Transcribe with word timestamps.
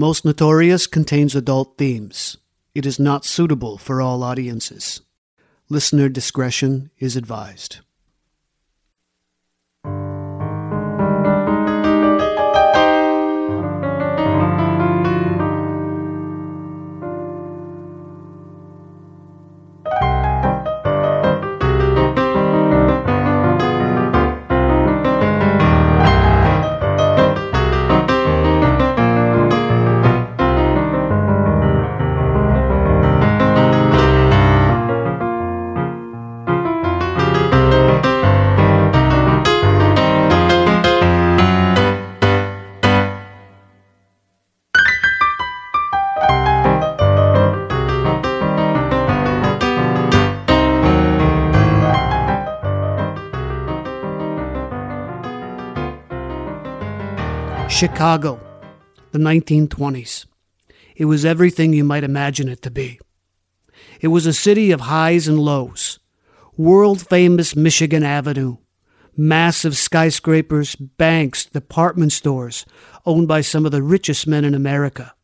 Most 0.00 0.24
Notorious 0.24 0.86
contains 0.86 1.36
adult 1.36 1.76
themes. 1.76 2.38
It 2.74 2.86
is 2.86 2.98
not 2.98 3.26
suitable 3.26 3.76
for 3.76 4.00
all 4.00 4.22
audiences. 4.22 5.02
Listener 5.68 6.08
discretion 6.08 6.90
is 6.98 7.16
advised. 7.16 7.80
Chicago, 57.80 58.38
the 59.12 59.18
1920s. 59.18 60.26
It 60.96 61.06
was 61.06 61.24
everything 61.24 61.72
you 61.72 61.82
might 61.82 62.04
imagine 62.04 62.46
it 62.46 62.60
to 62.60 62.70
be. 62.70 63.00
It 64.02 64.08
was 64.08 64.26
a 64.26 64.34
city 64.34 64.70
of 64.70 64.82
highs 64.82 65.26
and 65.26 65.38
lows. 65.38 65.98
World 66.58 67.00
famous 67.00 67.56
Michigan 67.56 68.02
Avenue, 68.02 68.58
massive 69.16 69.78
skyscrapers, 69.78 70.74
banks, 70.74 71.46
department 71.46 72.12
stores 72.12 72.66
owned 73.06 73.28
by 73.28 73.40
some 73.40 73.64
of 73.64 73.72
the 73.72 73.82
richest 73.82 74.26
men 74.26 74.44
in 74.44 74.54
America. 74.54 75.14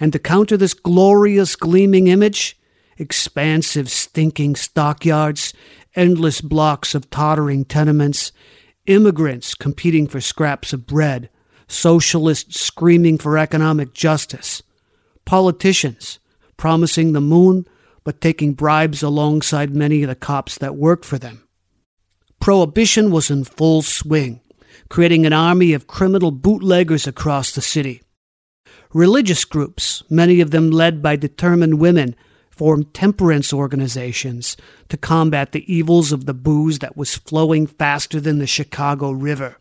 And 0.00 0.10
to 0.14 0.18
counter 0.18 0.56
this 0.56 0.72
glorious, 0.72 1.54
gleaming 1.54 2.06
image, 2.06 2.58
expansive, 2.96 3.90
stinking 3.90 4.56
stockyards, 4.56 5.52
endless 5.94 6.40
blocks 6.40 6.94
of 6.94 7.10
tottering 7.10 7.66
tenements, 7.66 8.32
immigrants 8.86 9.54
competing 9.54 10.06
for 10.06 10.22
scraps 10.22 10.72
of 10.72 10.86
bread, 10.86 11.28
socialists 11.68 12.60
screaming 12.60 13.18
for 13.18 13.38
economic 13.38 13.92
justice, 13.94 14.62
politicians 15.24 16.18
promising 16.56 17.12
the 17.12 17.20
moon 17.20 17.66
but 18.04 18.20
taking 18.20 18.52
bribes 18.52 19.02
alongside 19.02 19.74
many 19.74 20.02
of 20.02 20.08
the 20.08 20.14
cops 20.14 20.58
that 20.58 20.76
worked 20.76 21.04
for 21.04 21.18
them. 21.18 21.46
Prohibition 22.38 23.10
was 23.10 23.30
in 23.30 23.44
full 23.44 23.80
swing, 23.80 24.40
creating 24.90 25.24
an 25.24 25.32
army 25.32 25.72
of 25.72 25.86
criminal 25.86 26.30
bootleggers 26.30 27.06
across 27.06 27.52
the 27.52 27.62
city. 27.62 28.02
Religious 28.92 29.44
groups, 29.44 30.04
many 30.10 30.40
of 30.40 30.50
them 30.50 30.70
led 30.70 31.02
by 31.02 31.16
determined 31.16 31.80
women, 31.80 32.14
formed 32.50 32.94
temperance 32.94 33.52
organizations 33.52 34.56
to 34.88 34.96
combat 34.96 35.52
the 35.52 35.72
evils 35.72 36.12
of 36.12 36.26
the 36.26 36.34
booze 36.34 36.78
that 36.80 36.96
was 36.96 37.16
flowing 37.16 37.66
faster 37.66 38.20
than 38.20 38.38
the 38.38 38.46
Chicago 38.46 39.10
River. 39.10 39.56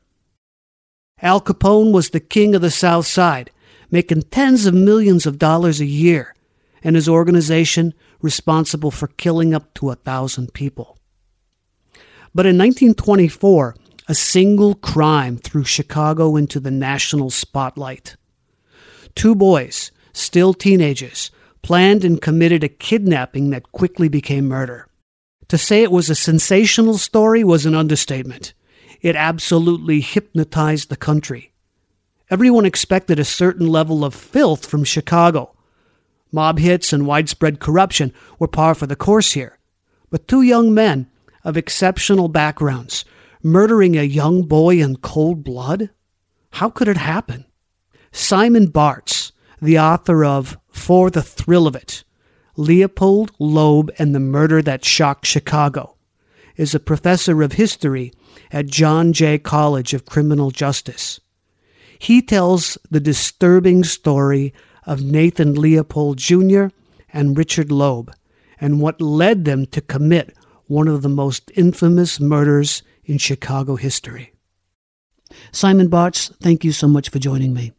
Al 1.24 1.40
Capone 1.40 1.94
was 1.94 2.10
the 2.10 2.20
king 2.20 2.54
of 2.54 2.62
the 2.62 2.70
South 2.70 3.08
Side, 3.08 3.50
making 3.90 4.24
tens 4.24 4.66
of 4.66 4.74
millions 4.74 5.26
of 5.26 5.40
dollars 5.40 5.80
a 5.80 5.86
year, 5.86 6.36
and 6.84 6.98
his 6.98 7.08
organization 7.08 7.94
responsible 8.22 8.92
for 8.92 9.08
killing 9.08 9.54
up 9.54 9.74
to 9.76 9.90
a 9.90 9.96
thousand 9.96 10.54
people. 10.54 10.98
But 12.36 12.46
in 12.46 12.58
1924, 12.58 13.76
a 14.10 14.14
single 14.14 14.76
crime 14.76 15.38
threw 15.38 15.64
Chicago 15.64 16.36
into 16.36 16.60
the 16.60 16.72
national 16.72 17.30
spotlight. 17.30 18.18
Two 19.16 19.34
boys, 19.34 19.92
still 20.12 20.54
teenagers, 20.54 21.32
planned 21.62 22.04
and 22.04 22.22
committed 22.22 22.66
a 22.66 22.70
kidnapping 22.70 23.50
that 23.52 23.72
quickly 23.72 24.10
became 24.10 24.46
murder. 24.46 24.88
To 25.48 25.58
say 25.58 25.84
it 25.84 25.92
was 25.92 26.10
a 26.10 26.16
sensational 26.16 26.98
story 26.98 27.46
was 27.46 27.66
an 27.66 27.76
understatement. 27.76 28.54
It 29.04 29.16
absolutely 29.16 30.00
hypnotized 30.00 30.90
the 30.90 30.96
country. 30.96 31.52
Everyone 32.30 32.66
expected 32.66 33.20
a 33.20 33.26
certain 33.26 33.68
level 33.68 34.04
of 34.04 34.16
filth 34.16 34.66
from 34.66 34.86
Chicago. 34.86 35.56
Mob 36.32 36.58
hits 36.58 36.94
and 36.94 37.06
widespread 37.06 37.60
corruption 37.60 38.14
were 38.40 38.48
par 38.48 38.74
for 38.74 38.88
the 38.88 38.96
course 38.96 39.34
here. 39.34 39.60
But 40.10 40.28
two 40.28 40.42
young 40.42 40.74
men 40.74 41.12
of 41.44 41.58
exceptional 41.58 42.30
backgrounds 42.30 43.04
murdering 43.44 43.98
a 43.98 44.04
young 44.04 44.44
boy 44.44 44.80
in 44.80 44.96
cold 44.96 45.44
blood? 45.44 45.90
How 46.52 46.70
could 46.70 46.88
it 46.88 46.98
happen? 46.98 47.46
Simon 48.14 48.72
Baatz, 48.72 49.34
the 49.62 49.78
author 49.78 50.24
of 50.24 50.58
For 50.72 51.10
the 51.10 51.22
Thrill 51.22 51.68
of 51.68 51.76
It, 51.76 52.06
Leopold 52.56 53.32
Loeb 53.38 53.92
and 54.00 54.16
the 54.16 54.20
Murder 54.22 54.62
That 54.62 54.86
Shocked 54.86 55.26
Chicago, 55.26 55.98
is 56.56 56.74
a 56.74 56.80
professor 56.80 57.42
of 57.42 57.54
history 57.54 58.14
at 58.52 58.68
John 58.68 59.14
Jay 59.14 59.38
College 59.38 59.94
of 59.94 60.06
Criminal 60.06 60.52
Justice. 60.52 61.20
He 61.98 62.22
tells 62.22 62.78
the 62.90 63.00
disturbing 63.00 63.84
story 63.84 64.54
of 64.86 65.02
Nathan 65.02 65.56
Leopold 65.56 66.18
Jr. 66.18 66.66
and 67.12 67.38
Richard 67.38 67.72
Loeb 67.72 68.14
and 68.60 68.82
what 68.82 69.02
led 69.02 69.46
them 69.46 69.66
to 69.68 69.82
commit 69.82 70.36
one 70.68 70.88
of 70.88 71.02
the 71.02 71.10
most 71.10 71.52
infamous 71.56 72.20
murders 72.20 72.84
in 73.06 73.18
Chicago 73.18 73.76
history. 73.76 74.34
Simon 75.52 75.90
Baatz, 75.90 76.34
thank 76.40 76.64
you 76.64 76.72
so 76.72 76.88
much 76.88 77.10
for 77.10 77.20
joining 77.20 77.54
me. 77.54 77.74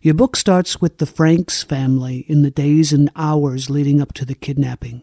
Your 0.00 0.14
book 0.14 0.36
starts 0.36 0.80
with 0.80 0.98
the 0.98 1.06
Franks 1.06 1.62
family 1.62 2.24
in 2.28 2.42
the 2.42 2.50
days 2.50 2.92
and 2.92 3.10
hours 3.16 3.70
leading 3.70 4.00
up 4.00 4.12
to 4.14 4.24
the 4.24 4.34
kidnapping. 4.34 5.02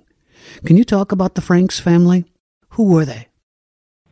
Can 0.65 0.77
you 0.77 0.83
talk 0.83 1.12
about 1.12 1.36
the 1.36 1.42
Franks 1.42 1.80
family? 1.80 2.25
Who 2.71 2.83
were 2.83 3.06
they? 3.06 3.29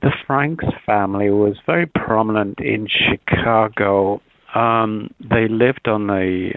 The 0.01 0.11
Franks 0.25 0.65
family 0.85 1.29
was 1.29 1.57
very 1.65 1.87
prominent 1.87 2.59
in 2.59 2.87
Chicago. 2.87 4.21
Um, 4.53 5.09
they 5.19 5.47
lived 5.47 5.87
on 5.87 6.07
the 6.07 6.53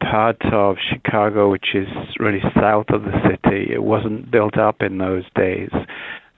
part 0.00 0.36
of 0.52 0.76
Chicago 0.90 1.50
which 1.50 1.74
is 1.74 1.88
really 2.18 2.42
south 2.54 2.86
of 2.90 3.02
the 3.02 3.12
city. 3.22 3.72
It 3.72 3.82
wasn't 3.82 4.30
built 4.30 4.58
up 4.58 4.82
in 4.82 4.98
those 4.98 5.24
days, 5.34 5.70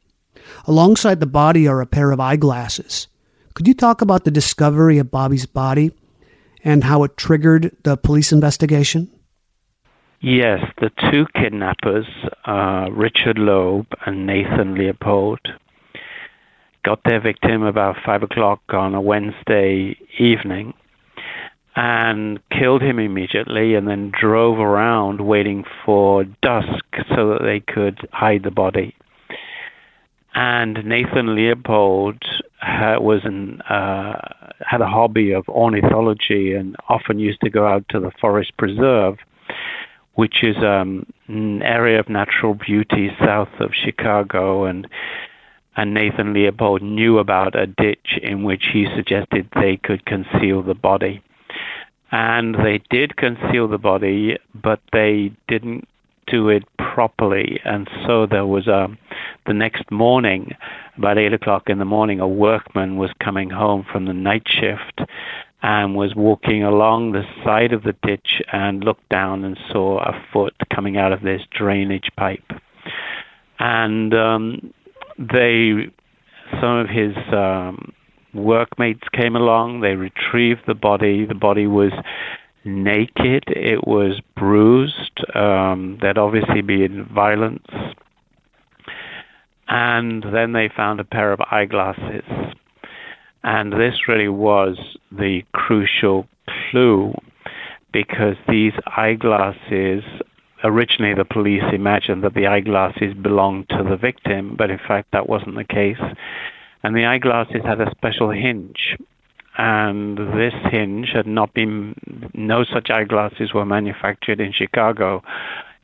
Alongside 0.65 1.19
the 1.19 1.25
body 1.25 1.67
are 1.67 1.81
a 1.81 1.85
pair 1.85 2.11
of 2.11 2.19
eyeglasses. 2.19 3.07
Could 3.55 3.69
you 3.69 3.73
talk 3.73 4.01
about 4.01 4.25
the 4.25 4.31
discovery 4.31 4.97
of 4.97 5.09
Bobby's 5.09 5.45
body 5.45 5.91
and 6.65 6.83
how 6.83 7.03
it 7.03 7.15
triggered 7.15 7.73
the 7.83 7.95
police 7.95 8.33
investigation? 8.33 9.09
Yes, 10.19 10.59
the 10.81 10.91
two 11.09 11.25
kidnappers, 11.33 12.05
uh, 12.45 12.87
Richard 12.91 13.37
Loeb 13.37 13.87
and 14.05 14.27
Nathan 14.27 14.75
Leopold, 14.75 15.39
got 16.83 16.99
their 17.05 17.21
victim 17.21 17.63
about 17.63 17.95
5 18.05 18.23
o'clock 18.23 18.59
on 18.73 18.93
a 18.93 18.99
Wednesday 18.99 19.95
evening 20.19 20.73
and 21.77 22.41
killed 22.49 22.81
him 22.81 22.99
immediately 22.99 23.75
and 23.75 23.87
then 23.87 24.11
drove 24.19 24.59
around 24.59 25.21
waiting 25.21 25.63
for 25.85 26.25
dusk 26.41 26.83
so 27.15 27.29
that 27.29 27.43
they 27.43 27.61
could 27.61 28.05
hide 28.11 28.43
the 28.43 28.51
body. 28.51 28.93
And 30.35 30.85
Nathan 30.85 31.33
Leopold 31.35 32.21
had, 32.59 32.97
was 32.97 33.21
uh, 33.23 34.53
had 34.59 34.81
a 34.81 34.87
hobby 34.87 35.31
of 35.31 35.47
ornithology 35.47 36.53
and 36.53 36.75
often 36.89 37.19
used 37.19 37.39
to 37.41 37.49
go 37.49 37.65
out 37.65 37.85
to 37.89 37.99
the 37.99 38.11
forest 38.19 38.51
preserve 38.57 39.17
which 40.15 40.43
is 40.43 40.55
um, 40.57 41.05
an 41.27 41.61
area 41.61 41.99
of 41.99 42.09
natural 42.09 42.55
beauty 42.55 43.09
south 43.19 43.49
of 43.59 43.71
Chicago, 43.73 44.65
and 44.65 44.87
and 45.77 45.93
Nathan 45.93 46.33
Leopold 46.33 46.81
knew 46.81 47.19
about 47.19 47.53
a 47.53 47.67
ditch 47.67 48.17
in 48.23 48.43
which 48.43 48.63
he 48.71 48.87
suggested 48.95 49.49
they 49.53 49.75
could 49.75 50.05
conceal 50.05 50.63
the 50.63 50.73
body. 50.73 51.21
And 52.11 52.55
they 52.55 52.81
did 52.89 53.17
conceal 53.17 53.67
the 53.67 53.77
body, 53.77 54.37
but 54.53 54.79
they 54.93 55.33
didn't 55.49 55.85
do 56.27 56.47
it 56.47 56.63
properly. 56.77 57.59
And 57.65 57.89
so 58.07 58.25
there 58.25 58.45
was 58.45 58.67
a, 58.67 58.87
the 59.45 59.53
next 59.53 59.89
morning, 59.91 60.51
about 60.97 61.17
8 61.17 61.33
o'clock 61.33 61.63
in 61.67 61.79
the 61.79 61.85
morning, 61.85 62.19
a 62.19 62.27
workman 62.27 62.97
was 62.97 63.11
coming 63.23 63.49
home 63.49 63.85
from 63.91 64.05
the 64.05 64.13
night 64.13 64.43
shift 64.47 65.01
and 65.61 65.95
was 65.95 66.13
walking 66.15 66.63
along 66.63 67.11
the 67.11 67.23
side 67.43 67.73
of 67.73 67.83
the 67.83 67.95
ditch 68.03 68.41
and 68.51 68.83
looked 68.83 69.07
down 69.09 69.43
and 69.43 69.57
saw 69.71 69.99
a 69.99 70.13
foot 70.31 70.53
coming 70.73 70.97
out 70.97 71.11
of 71.11 71.21
this 71.21 71.41
drainage 71.49 72.09
pipe. 72.17 72.51
And 73.57 74.13
um, 74.13 74.73
they, 75.17 75.89
some 76.61 76.77
of 76.77 76.87
his 76.87 77.15
um, 77.33 77.93
workmates 78.33 79.07
came 79.13 79.35
along. 79.35 79.81
They 79.81 79.95
retrieved 79.95 80.61
the 80.67 80.75
body. 80.75 81.25
The 81.25 81.33
body 81.33 81.67
was 81.67 81.91
naked. 82.63 83.45
It 83.47 83.87
was 83.87 84.21
bruised. 84.35 85.21
Um, 85.35 85.97
there'd 86.01 86.17
obviously 86.17 86.61
been 86.61 87.05
violence. 87.05 87.65
And 89.67 90.23
then 90.31 90.53
they 90.53 90.69
found 90.75 90.99
a 90.99 91.03
pair 91.03 91.31
of 91.31 91.41
eyeglasses 91.51 92.23
and 93.45 93.71
this 93.71 94.07
really 94.07 94.27
was 94.27 94.75
the 95.11 95.43
crucial 95.53 96.27
clue 96.71 97.13
because 97.93 98.35
these 98.49 98.73
eyeglasses, 98.97 100.03
originally 100.63 101.13
the 101.13 101.25
police 101.25 101.61
imagined 101.71 102.23
that 102.23 102.33
the 102.33 102.47
eyeglasses 102.47 103.13
belonged 103.13 103.69
to 103.69 103.83
the 103.87 103.97
victim, 103.97 104.55
but 104.57 104.71
in 104.71 104.79
fact 104.79 105.09
that 105.13 105.29
wasn't 105.29 105.55
the 105.55 105.63
case. 105.63 106.01
And 106.81 106.95
the 106.95 107.05
eyeglasses 107.05 107.61
had 107.63 107.79
a 107.79 107.91
special 107.91 108.31
hinge. 108.31 108.97
And 109.59 110.17
this 110.17 110.53
hinge 110.71 111.11
had 111.13 111.27
not 111.27 111.53
been, 111.53 111.93
no 112.33 112.63
such 112.63 112.89
eyeglasses 112.89 113.53
were 113.53 113.63
manufactured 113.63 114.41
in 114.41 114.53
Chicago 114.53 115.21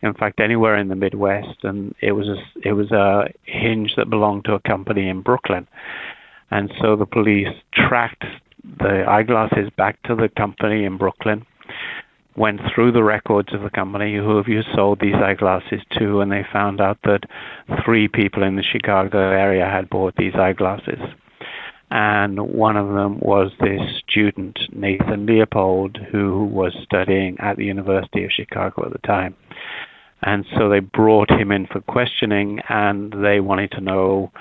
in 0.01 0.13
fact 0.13 0.39
anywhere 0.39 0.75
in 0.75 0.87
the 0.87 0.95
Midwest, 0.95 1.63
and 1.63 1.93
it 2.01 2.13
was 2.13 2.27
a, 2.27 2.37
it 2.67 2.73
was 2.73 2.91
a 2.91 3.31
hinge 3.43 3.95
that 3.95 4.09
belonged 4.09 4.45
to 4.45 4.53
a 4.53 4.59
company 4.59 5.07
in 5.07 5.21
Brooklyn. 5.21 5.67
And 6.49 6.71
so 6.81 6.95
the 6.95 7.05
police 7.05 7.55
tracked 7.73 8.25
the 8.63 9.05
eyeglasses 9.07 9.69
back 9.77 10.01
to 10.03 10.15
the 10.15 10.29
company 10.29 10.83
in 10.85 10.97
Brooklyn, 10.97 11.45
went 12.35 12.61
through 12.73 12.91
the 12.91 13.03
records 13.03 13.53
of 13.53 13.61
the 13.61 13.69
company 13.69 14.15
who 14.15 14.37
have 14.37 14.47
you 14.47 14.61
sold 14.75 14.99
these 14.99 15.15
eyeglasses 15.15 15.81
to, 15.97 16.21
and 16.21 16.31
they 16.31 16.45
found 16.51 16.79
out 16.79 16.97
that 17.03 17.23
three 17.83 18.07
people 18.07 18.43
in 18.43 18.55
the 18.55 18.63
Chicago 18.63 19.31
area 19.31 19.65
had 19.65 19.89
bought 19.89 20.15
these 20.15 20.35
eyeglasses. 20.35 20.99
And 21.91 22.39
one 22.39 22.77
of 22.77 22.87
them 22.87 23.19
was 23.19 23.51
this 23.59 23.81
student, 24.07 24.57
Nathan 24.71 25.25
Leopold, 25.25 25.97
who 26.09 26.45
was 26.45 26.73
studying 26.83 27.37
at 27.39 27.57
the 27.57 27.65
University 27.65 28.23
of 28.23 28.31
Chicago 28.31 28.85
at 28.85 28.93
the 28.93 29.07
time. 29.07 29.35
And 30.23 30.45
so 30.55 30.69
they 30.69 30.79
brought 30.79 31.31
him 31.31 31.51
in 31.51 31.67
for 31.67 31.81
questioning, 31.81 32.61
and 32.69 33.13
they 33.23 33.39
wanted 33.39 33.71
to 33.71 33.81
know 33.81 34.31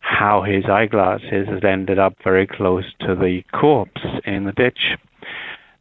how 0.00 0.42
his 0.42 0.64
eyeglasses 0.66 1.48
had 1.48 1.64
ended 1.64 1.98
up 1.98 2.14
very 2.22 2.46
close 2.46 2.84
to 3.00 3.14
the 3.14 3.42
corpse 3.52 4.00
in 4.24 4.44
the 4.44 4.52
ditch. 4.52 4.96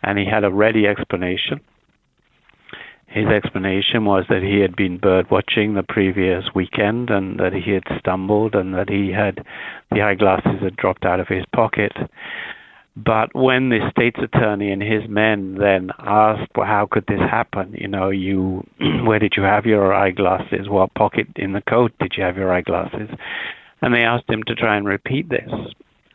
And 0.04 0.18
he 0.18 0.25
had 0.25 0.44
a 0.44 0.52
ready 0.52 0.88
explanation. 0.88 1.62
His 3.07 3.28
explanation 3.28 4.04
was 4.04 4.25
that 4.30 4.44
he 4.44 4.60
had 4.60 4.75
been 4.75 4.98
bird 4.98 5.31
watching 5.31 5.74
the 5.74 5.84
previous 5.84 6.44
weekend 6.54 7.10
and 7.10 7.40
that 7.40 7.54
he 7.54 7.72
had 7.72 7.84
stumbled 7.98 8.56
and 8.56 8.74
that 8.74 8.89
he 8.89 9.10
had 9.10 9.46
the 9.91 10.01
eyeglasses 10.01 10.60
had 10.62 10.75
dropped 10.75 11.06
out 11.06 11.22
of 11.22 11.30
his 11.30 11.46
pocket. 11.53 11.94
But 12.96 13.36
when 13.36 13.70
the 13.70 13.90
state's 13.92 14.20
attorney 14.24 14.72
and 14.72 14.82
his 14.82 15.08
men 15.10 15.56
then 15.56 15.92
asked, 16.00 16.52
well, 16.56 16.66
how 16.66 16.88
could 16.90 17.06
this 17.08 17.20
happen? 17.20 17.75
You 17.78 17.90
know, 17.90 18.10
you, 18.10 18.66
where 19.06 19.20
did 19.20 19.34
you 19.36 19.44
have 19.44 19.66
your 19.66 19.94
eyeglasses? 19.94 20.70
What 20.70 20.94
pocket 20.94 21.28
in 21.36 21.52
the 21.54 21.62
coat 21.62 21.92
did 22.00 22.14
you 22.18 22.24
have 22.24 22.38
your 22.38 22.54
eyeglasses? 22.54 23.10
And 23.82 23.94
they 23.94 24.04
asked 24.04 24.30
him 24.30 24.44
to 24.44 24.56
try 24.56 24.78
and 24.78 24.88
repeat 24.88 25.30
this. 25.30 25.50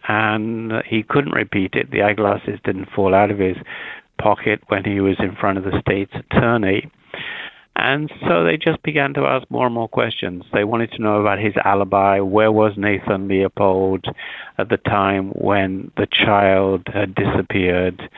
And 0.09 0.73
he 0.87 1.03
couldn't 1.03 1.35
repeat 1.35 1.75
it. 1.75 1.91
The 1.91 2.03
eyeglasses 2.03 2.59
didn't 2.65 2.89
fall 2.97 3.15
out 3.15 3.31
of 3.31 3.39
his 3.39 3.57
pocket 4.19 4.63
when 4.69 4.85
he 4.85 5.01
was 5.01 5.17
in 5.19 5.37
front 5.37 5.59
of 5.59 5.65
the 5.65 5.79
state's 5.81 6.15
attorney. 6.15 6.91
And 7.77 8.11
so 8.29 8.45
they 8.45 8.57
just 8.57 8.83
began 8.83 9.15
to 9.15 9.27
ask 9.27 9.51
more 9.51 9.67
and 9.67 9.75
more 9.75 9.89
questions. 9.89 10.45
They 10.53 10.65
wanted 10.65 10.93
to 10.93 11.03
know 11.03 11.21
about 11.21 11.39
his 11.39 11.55
alibi. 11.65 12.21
Where 12.21 12.53
was 12.53 12.73
Nathan 12.77 13.29
Leopold 13.29 14.05
at 14.59 14.69
the 14.69 14.77
time 14.77 15.31
when 15.31 15.91
the 15.97 16.07
child 16.11 16.83
had 16.93 17.15
disappeared? 17.15 18.11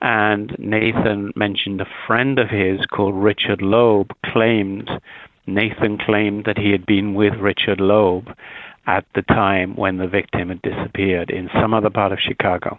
And 0.00 0.54
Nathan 0.58 1.32
mentioned 1.36 1.80
a 1.80 1.86
friend 2.06 2.38
of 2.38 2.50
his 2.50 2.84
called 2.86 3.14
Richard 3.14 3.62
Loeb 3.62 4.10
claimed, 4.26 4.90
Nathan 5.46 5.98
claimed 5.98 6.44
that 6.46 6.58
he 6.58 6.72
had 6.72 6.84
been 6.84 7.14
with 7.14 7.34
Richard 7.34 7.80
Loeb 7.80 8.28
at 8.86 9.06
the 9.14 9.22
time 9.22 9.76
when 9.76 9.98
the 9.98 10.08
victim 10.08 10.48
had 10.48 10.60
disappeared 10.62 11.30
in 11.30 11.48
some 11.54 11.72
other 11.72 11.90
part 11.90 12.12
of 12.12 12.18
Chicago. 12.20 12.78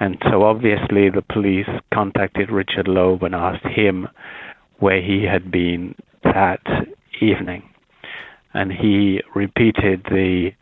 And 0.00 0.16
so 0.30 0.42
obviously 0.42 1.10
the 1.10 1.22
police 1.22 1.68
contacted 1.92 2.50
Richard 2.50 2.88
Loeb 2.88 3.22
and 3.22 3.34
asked 3.34 3.66
him 3.66 4.08
where 4.80 5.00
he 5.00 5.24
had 5.24 5.50
been 5.50 5.94
that 6.24 6.60
evening. 7.20 7.62
And 8.52 8.72
he 8.72 9.22
repeated 9.34 10.04
the 10.04 10.52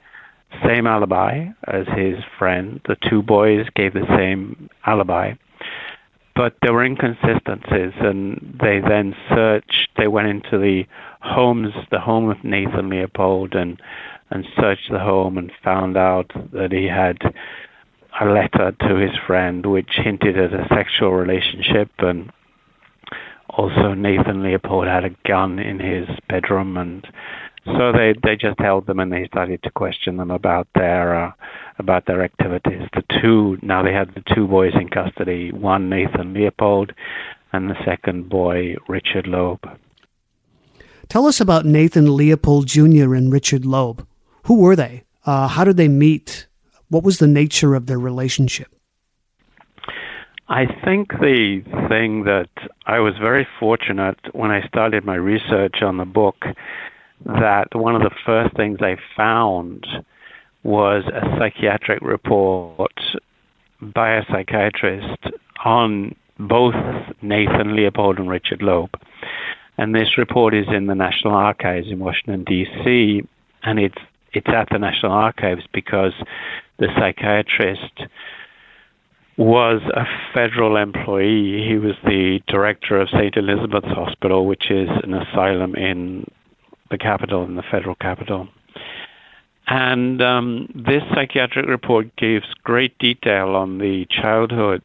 same 0.65 0.87
alibi 0.87 1.49
as 1.67 1.87
his 1.97 2.17
friend. 2.39 2.81
The 2.87 2.97
two 3.09 3.23
boys 3.23 3.67
gave 3.75 3.95
the 3.95 4.07
same 4.17 4.69
alibi. 4.85 5.35
But 6.35 6.55
there 6.63 6.73
were 6.73 6.85
inconsistencies, 6.85 7.95
and 7.99 8.57
they 8.61 8.81
then 8.81 9.17
searched. 9.29 9.89
They 9.97 10.07
went 10.07 10.29
into 10.29 10.59
the 10.59 10.87
homes, 11.21 11.73
the 11.91 11.99
home 11.99 12.31
of 12.31 12.45
Nathan 12.45 12.91
Leopold, 12.91 13.55
and 13.55 13.81
and 14.31 14.47
searched 14.61 14.91
the 14.91 14.99
home 14.99 15.39
and 15.39 15.51
found 15.65 15.97
out 15.97 16.31
that 16.53 16.71
he 16.71 16.85
had 16.85 17.17
a 18.21 18.27
letter 18.27 18.73
to 18.81 18.97
his 18.97 19.17
friend 19.27 19.65
which 19.65 19.89
hinted 19.93 20.39
at 20.39 20.53
a 20.53 20.67
sexual 20.69 21.13
relationship 21.13 21.91
and 21.99 22.31
also 23.51 23.95
Nathan 23.95 24.43
Leopold 24.43 24.87
had 24.87 25.05
a 25.05 25.17
gun 25.27 25.59
in 25.59 25.79
his 25.81 26.09
bedroom 26.29 26.77
and 26.77 27.07
so 27.77 27.93
they 27.93 28.15
they 28.23 28.37
just 28.37 28.59
held 28.59 28.87
them 28.87 28.99
and 28.99 29.13
they 29.13 29.27
started 29.27 29.63
to 29.63 29.71
question 29.71 30.17
them 30.17 30.31
about 30.31 30.69
their 30.75 31.27
uh, 31.27 31.33
about 31.79 32.07
their 32.07 32.23
activities. 32.23 32.89
The 32.95 33.03
two 33.21 33.59
now 33.63 33.83
they 33.83 33.93
had 33.93 34.15
the 34.15 34.23
two 34.35 34.47
boys 34.47 34.73
in 34.75 34.89
custody, 34.89 35.53
one 35.53 35.89
Nathan 35.89 36.33
Leopold 36.33 36.93
and 37.53 37.69
the 37.69 37.85
second 37.85 38.29
boy 38.29 38.77
Richard 38.89 39.27
Loeb. 39.27 39.69
Tell 41.09 41.27
us 41.27 41.41
about 41.41 41.65
Nathan 41.65 42.17
Leopold 42.17 42.67
Jr. 42.67 43.15
and 43.15 43.33
Richard 43.33 43.65
Loeb. 43.65 44.07
Who 44.45 44.61
were 44.61 44.77
they? 44.77 45.05
Uh, 45.25 45.49
how 45.49 45.65
did 45.65 45.77
they 45.77 45.89
meet? 45.89 46.47
What 46.89 47.05
was 47.05 47.19
the 47.19 47.27
nature 47.27 47.75
of 47.75 47.87
their 47.87 47.99
relationship? 47.99 48.69
I 50.51 50.65
think 50.83 51.11
the 51.11 51.63
thing 51.91 52.25
that 52.25 52.49
I 52.87 53.01
was 53.01 53.13
very 53.21 53.47
fortunate 53.61 54.19
when 54.33 54.51
I 54.51 54.67
started 54.67 55.05
my 55.05 55.15
research 55.15 55.83
on 55.83 55.99
the 55.99 56.07
book 56.07 56.43
that 57.27 57.75
one 57.75 57.95
of 57.95 58.01
the 58.01 58.15
first 58.25 58.57
things 58.57 58.79
I 58.81 58.97
found 59.15 59.87
was 60.63 61.05
a 61.07 61.37
psychiatric 61.39 62.01
report 62.01 62.99
by 63.83 64.17
a 64.17 64.25
psychiatrist 64.31 65.19
on 65.65 66.15
both 66.39 66.75
Nathan 67.21 67.77
Leopold 67.77 68.19
and 68.19 68.31
Richard 68.31 68.63
Loeb. 68.63 68.91
And 69.77 69.95
this 69.95 70.17
report 70.17 70.55
is 70.55 70.67
in 70.69 70.87
the 70.87 70.95
National 70.95 71.35
Archives 71.35 71.89
in 71.91 71.99
Washington, 71.99 72.45
D.C., 72.45 73.23
and 73.65 73.79
it's, 73.79 73.99
it's 74.33 74.49
at 74.49 74.69
the 74.71 74.79
National 74.79 75.13
Archives 75.13 75.65
because 75.75 76.13
the 76.79 76.89
psychiatrist 76.97 78.09
was 79.39 79.81
a 79.95 80.05
federal 80.35 80.77
employee. 80.77 81.65
He 81.67 81.79
was 81.79 81.95
the 82.05 82.41
director 82.49 83.01
of 83.01 83.09
St. 83.09 83.37
Elizabeth's 83.37 83.87
Hospital, 83.87 84.47
which 84.47 84.71
is 84.71 84.89
an 85.05 85.15
asylum 85.15 85.77
in 85.77 86.29
the 86.91 86.99
capital, 86.99 87.45
in 87.45 87.55
the 87.55 87.63
federal 87.63 87.95
capital. 87.95 88.49
And 89.69 90.21
um, 90.21 90.69
this 90.75 91.03
psychiatric 91.15 91.67
report 91.67 92.15
gives 92.17 92.47
great 92.65 92.99
detail 92.99 93.55
on 93.55 93.79
the 93.79 94.07
childhood 94.11 94.83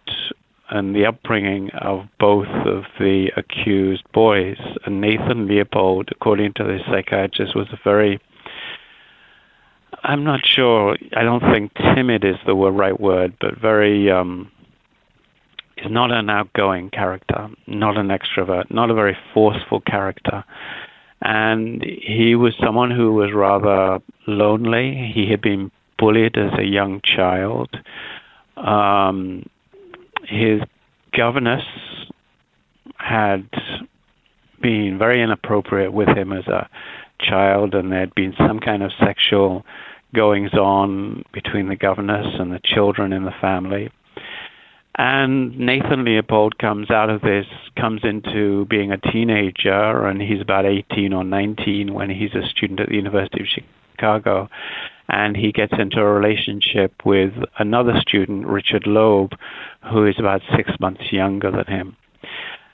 and 0.70 0.96
the 0.96 1.06
upbringing 1.06 1.72
of 1.72 2.06
both 2.20 2.48
of 2.48 2.84
the 3.00 3.32
accused 3.36 4.04
boys. 4.14 4.58
And 4.86 5.02
Nathan 5.02 5.48
Leopold, 5.48 6.10
according 6.12 6.54
to 6.56 6.64
the 6.64 6.80
psychiatrist, 6.90 7.56
was 7.56 7.68
a 7.72 7.80
very 7.84 8.20
I'm 10.04 10.26
not 10.26 10.42
sure. 10.46 10.98
I 11.16 11.24
don't 11.24 11.42
think 11.42 11.74
timid 11.76 12.26
is 12.26 12.36
the 12.46 12.56
right 12.56 13.00
word, 13.00 13.36
but 13.40 13.58
very 13.58 14.12
um, 14.12 14.52
is 15.78 15.90
not 15.90 16.12
an 16.12 16.30
outgoing 16.30 16.90
character, 16.90 17.50
not 17.68 17.98
an 17.98 18.10
extrovert, 18.10 18.70
not 18.70 18.90
a 18.90 18.94
very 18.94 19.18
forceful 19.34 19.80
character. 19.80 20.44
And 21.22 21.82
he 21.84 22.36
was 22.36 22.54
someone 22.62 22.92
who 22.92 23.14
was 23.14 23.32
rather 23.34 24.00
lonely. 24.28 25.12
He 25.16 25.32
had 25.32 25.42
been 25.42 25.72
bullied 25.98 26.38
as 26.38 26.52
a 26.60 26.66
young 26.66 27.00
child. 27.02 27.70
Um, 28.58 29.46
his 30.28 30.62
governess 31.14 31.64
had 32.98 33.48
been 34.62 34.98
very 34.98 35.22
inappropriate 35.22 35.94
with 35.94 36.10
him 36.10 36.34
as 36.34 36.48
a 36.48 36.70
child, 37.20 37.74
and 37.74 37.90
there 37.90 38.02
had 38.02 38.16
been 38.16 38.34
some 38.38 38.60
kind 38.60 38.84
of 38.84 38.92
sexual 39.00 39.66
goings 40.14 40.54
on 40.54 41.24
between 41.34 41.68
the 41.68 41.76
governess 41.76 42.28
and 42.40 42.52
the 42.52 42.62
children 42.64 43.14
in 43.14 43.26
the 43.26 43.34
family. 43.42 43.90
And 44.96 45.58
Nathan 45.58 46.06
Leopold 46.06 46.60
comes 46.60 46.92
out 46.92 47.10
of 47.10 47.22
this, 47.22 47.48
comes 47.80 48.02
into 48.04 48.66
being 48.66 48.92
a 48.92 48.98
teenager, 48.98 50.06
and 50.06 50.22
he's 50.22 50.42
about 50.42 50.66
18 50.66 51.14
or 51.14 51.24
19 51.24 51.94
when 51.94 52.12
he's 52.12 52.36
a 52.36 52.48
student 52.48 52.80
at 52.80 52.90
the 52.90 52.96
University 52.96 53.42
of 53.42 53.48
Chicago. 53.48 54.50
And 55.10 55.36
he 55.36 55.52
gets 55.52 55.74
into 55.78 56.00
a 56.00 56.14
relationship 56.14 56.94
with 57.06 57.34
another 57.58 57.94
student, 58.00 58.46
Richard 58.46 58.86
Loeb, 58.86 59.32
who 59.92 60.06
is 60.06 60.16
about 60.20 60.42
six 60.56 60.72
months 60.80 61.12
younger 61.12 61.52
than 61.52 61.66
him. 61.66 61.98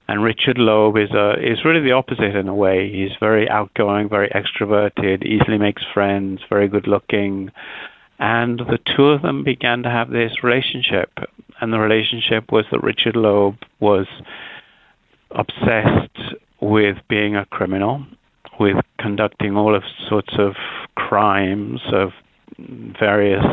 And 0.09 0.23
Richard 0.23 0.57
Loeb 0.57 0.97
is 0.97 1.11
a 1.11 1.33
is 1.33 1.63
really 1.63 1.81
the 1.81 1.91
opposite 1.91 2.35
in 2.35 2.47
a 2.47 2.55
way. 2.55 2.91
He's 2.91 3.15
very 3.19 3.47
outgoing, 3.47 4.09
very 4.09 4.27
extroverted, 4.29 5.23
easily 5.23 5.59
makes 5.59 5.83
friends, 5.93 6.41
very 6.49 6.67
good 6.67 6.87
looking. 6.87 7.51
And 8.17 8.57
the 8.57 8.79
two 8.95 9.09
of 9.09 9.21
them 9.21 9.43
began 9.43 9.83
to 9.83 9.89
have 9.91 10.09
this 10.09 10.43
relationship. 10.43 11.11
And 11.61 11.71
the 11.71 11.77
relationship 11.77 12.51
was 12.51 12.65
that 12.71 12.81
Richard 12.81 13.15
Loeb 13.15 13.57
was 13.79 14.07
obsessed 15.29 16.33
with 16.59 16.97
being 17.07 17.35
a 17.35 17.45
criminal, 17.45 18.03
with 18.59 18.77
conducting 18.97 19.55
all 19.55 19.75
of 19.75 19.83
sorts 20.07 20.33
of 20.39 20.55
crimes 20.95 21.81
of 21.93 22.13
various 22.57 23.45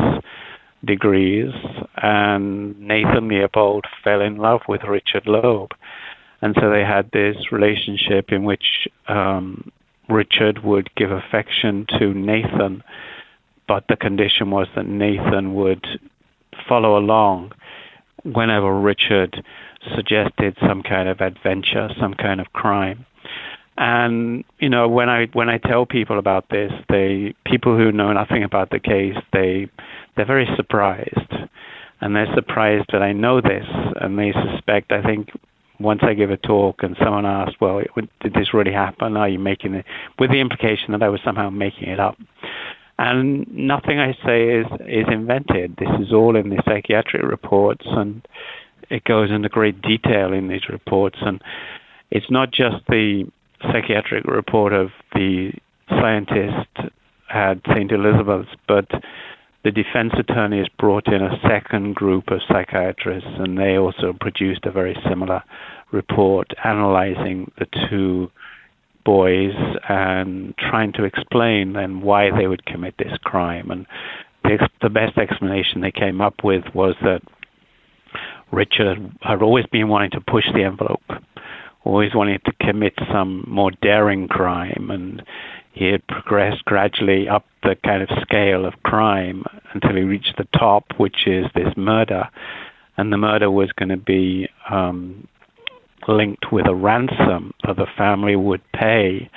degrees. 0.83 1.53
And 1.97 2.79
Nathan 2.79 3.27
Leopold 3.27 3.85
fell 4.03 4.21
in 4.21 4.37
love 4.37 4.61
with 4.67 4.81
Richard 4.85 5.27
Loeb. 5.27 5.73
And 6.41 6.55
so 6.59 6.69
they 6.69 6.83
had 6.83 7.09
this 7.11 7.51
relationship 7.51 8.31
in 8.31 8.43
which 8.43 8.87
um, 9.07 9.71
Richard 10.09 10.63
would 10.63 10.93
give 10.95 11.11
affection 11.11 11.85
to 11.99 12.13
Nathan, 12.13 12.83
but 13.67 13.85
the 13.89 13.95
condition 13.95 14.51
was 14.51 14.67
that 14.75 14.87
Nathan 14.87 15.55
would 15.55 15.85
follow 16.67 16.97
along 16.97 17.51
whenever 18.23 18.79
Richard 18.79 19.43
suggested 19.95 20.57
some 20.65 20.83
kind 20.83 21.09
of 21.09 21.21
adventure, 21.21 21.89
some 21.99 22.13
kind 22.13 22.39
of 22.39 22.53
crime. 22.53 23.05
And 23.77 24.43
you 24.59 24.69
know, 24.69 24.87
when 24.87 25.07
I 25.09 25.27
when 25.33 25.49
I 25.49 25.59
tell 25.59 25.85
people 25.85 26.17
about 26.17 26.49
this, 26.49 26.71
they 26.89 27.35
people 27.45 27.77
who 27.77 27.91
know 27.91 28.11
nothing 28.11 28.43
about 28.43 28.71
the 28.71 28.79
case, 28.79 29.15
they 29.33 29.69
they're 30.15 30.25
very 30.25 30.47
surprised, 30.55 31.33
and 32.01 32.15
they're 32.15 32.33
surprised 32.33 32.87
that 32.91 33.03
I 33.03 33.13
know 33.13 33.39
this, 33.39 33.67
and 34.01 34.17
they 34.17 34.33
suspect. 34.33 34.91
I 34.91 35.03
think 35.03 35.29
once 35.79 36.01
I 36.03 36.13
give 36.13 36.31
a 36.31 36.37
talk 36.37 36.83
and 36.83 36.95
someone 36.99 37.25
asks, 37.25 37.55
well, 37.59 37.81
did 38.21 38.33
this 38.33 38.53
really 38.53 38.71
happen? 38.71 39.17
Are 39.17 39.29
you 39.29 39.39
making 39.39 39.75
it? 39.75 39.85
With 40.19 40.31
the 40.31 40.39
implication 40.39 40.91
that 40.91 41.03
I 41.03 41.09
was 41.09 41.21
somehow 41.23 41.49
making 41.49 41.89
it 41.89 41.99
up. 41.99 42.17
And 42.99 43.47
nothing 43.53 43.99
I 43.99 44.17
say 44.25 44.49
is, 44.49 44.65
is 44.87 45.05
invented. 45.11 45.75
This 45.77 45.89
is 45.99 46.11
all 46.11 46.35
in 46.35 46.49
the 46.49 46.61
psychiatric 46.65 47.21
reports, 47.21 47.85
and 47.85 48.27
it 48.89 49.03
goes 49.03 49.29
into 49.29 49.49
great 49.49 49.81
detail 49.81 50.33
in 50.33 50.47
these 50.47 50.67
reports. 50.67 51.19
And 51.21 51.41
it's 52.09 52.31
not 52.31 52.51
just 52.51 52.77
the 52.87 53.29
psychiatric 53.71 54.25
report 54.25 54.73
of 54.73 54.89
the 55.13 55.51
scientist 55.89 56.67
at 57.29 57.59
St. 57.67 57.91
Elizabeth's, 57.91 58.49
but 58.67 58.89
the 59.67 59.83
defense 59.83 60.13
attorneys 60.17 60.67
brought 60.79 61.07
in 61.07 61.21
a 61.21 61.37
second 61.45 61.93
group 61.93 62.31
of 62.31 62.39
psychiatrists, 62.47 63.29
and 63.37 63.57
they 63.57 63.77
also 63.77 64.13
produced 64.17 64.65
a 64.65 64.71
very 64.71 64.95
similar 65.09 65.43
report 65.91 66.53
analyzing 66.63 67.51
the 67.59 67.65
two 67.89 68.31
boys 69.03 69.53
and 69.89 70.55
trying 70.57 70.93
to 70.93 71.03
explain 71.03 71.73
then 71.73 71.99
why 71.99 72.29
they 72.31 72.47
would 72.47 72.65
commit 72.65 72.95
this 72.97 73.17
crime. 73.25 73.69
And 73.69 73.85
the, 74.45 74.69
the 74.81 74.89
best 74.89 75.17
explanation 75.17 75.81
they 75.81 75.91
came 75.91 76.21
up 76.21 76.45
with 76.45 76.63
was 76.73 76.95
that 77.01 77.21
Richard 78.53 78.99
had 79.19 79.41
always 79.41 79.65
been 79.65 79.89
wanting 79.89 80.11
to 80.11 80.21
push 80.21 80.45
the 80.53 80.63
envelope, 80.63 81.03
always 81.83 82.15
wanting 82.15 82.39
to 82.45 82.53
commit 82.65 82.93
some 83.11 83.43
more 83.45 83.71
daring 83.81 84.29
crime, 84.29 84.87
and 84.91 85.21
he 85.73 85.91
had 85.91 86.07
progressed 86.07 86.63
gradually 86.63 87.27
up 87.27 87.45
the 87.63 87.75
kind 87.83 88.01
of 88.01 88.09
scale 88.21 88.65
of 88.65 88.73
crime 88.83 89.43
until 89.73 89.95
he 89.95 90.03
reached 90.03 90.35
the 90.37 90.47
top, 90.57 90.85
which 90.97 91.27
is 91.27 91.45
this 91.55 91.73
murder. 91.75 92.29
And 92.97 93.11
the 93.11 93.17
murder 93.17 93.51
was 93.51 93.71
going 93.73 93.89
to 93.89 93.97
be 93.97 94.49
um, 94.69 95.27
linked 96.07 96.51
with 96.51 96.67
a 96.67 96.75
ransom 96.75 97.53
that 97.65 97.75
the 97.75 97.87
family 97.97 98.35
would 98.35 98.61
pay. 98.73 99.29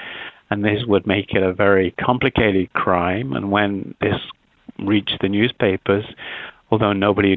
And 0.50 0.64
this 0.64 0.82
would 0.86 1.06
make 1.06 1.32
it 1.32 1.42
a 1.42 1.52
very 1.52 1.92
complicated 1.92 2.72
crime. 2.72 3.32
And 3.32 3.50
when 3.50 3.94
this 4.00 4.16
reached 4.78 5.18
the 5.20 5.28
newspapers, 5.28 6.04
although 6.70 6.92
nobody 6.92 7.36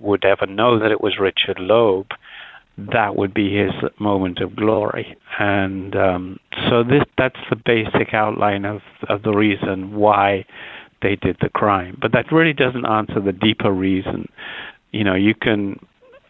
would 0.00 0.24
ever 0.24 0.46
know 0.46 0.78
that 0.78 0.90
it 0.90 1.00
was 1.00 1.18
Richard 1.18 1.58
Loeb, 1.58 2.08
that 2.78 3.16
would 3.16 3.34
be 3.34 3.54
his 3.54 3.72
moment 3.98 4.40
of 4.40 4.56
glory. 4.56 5.16
And 5.38 5.94
um, 5.94 6.40
so 6.68 6.82
this 6.82 7.04
that's 7.18 7.38
the 7.50 7.56
basic 7.56 8.14
outline 8.14 8.64
of, 8.64 8.80
of 9.08 9.22
the 9.22 9.32
reason 9.32 9.94
why 9.94 10.46
they 11.02 11.16
did 11.16 11.36
the 11.40 11.48
crime. 11.48 11.98
But 12.00 12.12
that 12.12 12.32
really 12.32 12.52
doesn't 12.52 12.86
answer 12.86 13.20
the 13.20 13.32
deeper 13.32 13.70
reason. 13.70 14.28
You 14.92 15.04
know, 15.04 15.14
you 15.14 15.34
can 15.34 15.78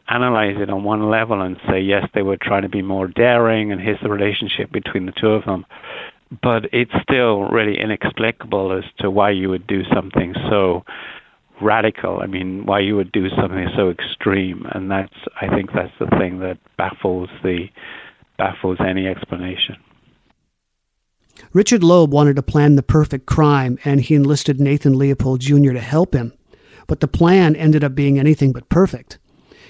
analyze 0.08 0.56
it 0.58 0.70
on 0.70 0.84
one 0.84 1.08
level 1.08 1.40
and 1.40 1.56
say, 1.68 1.80
yes, 1.80 2.06
they 2.14 2.22
were 2.22 2.36
trying 2.36 2.62
to 2.62 2.68
be 2.68 2.82
more 2.82 3.06
daring, 3.06 3.72
and 3.72 3.80
here's 3.80 4.00
the 4.02 4.10
relationship 4.10 4.70
between 4.72 5.06
the 5.06 5.12
two 5.12 5.28
of 5.28 5.44
them. 5.44 5.64
But 6.42 6.66
it's 6.72 6.92
still 7.02 7.44
really 7.44 7.78
inexplicable 7.78 8.72
as 8.72 8.84
to 8.98 9.10
why 9.10 9.30
you 9.30 9.50
would 9.50 9.66
do 9.66 9.82
something 9.92 10.34
so 10.48 10.84
radical. 11.60 12.20
I 12.20 12.26
mean, 12.26 12.64
why 12.66 12.80
you 12.80 12.96
would 12.96 13.12
do 13.12 13.28
something 13.30 13.68
so 13.76 13.90
extreme, 13.90 14.66
and 14.72 14.90
that's 14.90 15.14
I 15.40 15.48
think 15.48 15.72
that's 15.72 15.92
the 15.98 16.06
thing 16.18 16.40
that 16.40 16.58
baffles 16.76 17.28
the 17.42 17.68
baffles 18.38 18.78
any 18.80 19.06
explanation. 19.06 19.76
Richard 21.52 21.84
Loeb 21.84 22.12
wanted 22.12 22.36
to 22.36 22.42
plan 22.42 22.76
the 22.76 22.82
perfect 22.82 23.26
crime, 23.26 23.78
and 23.84 24.00
he 24.00 24.14
enlisted 24.14 24.60
Nathan 24.60 24.96
Leopold 24.96 25.40
Jr. 25.40 25.72
to 25.72 25.80
help 25.80 26.14
him. 26.14 26.32
But 26.86 27.00
the 27.00 27.08
plan 27.08 27.56
ended 27.56 27.84
up 27.84 27.94
being 27.94 28.18
anything 28.18 28.52
but 28.52 28.68
perfect. 28.68 29.18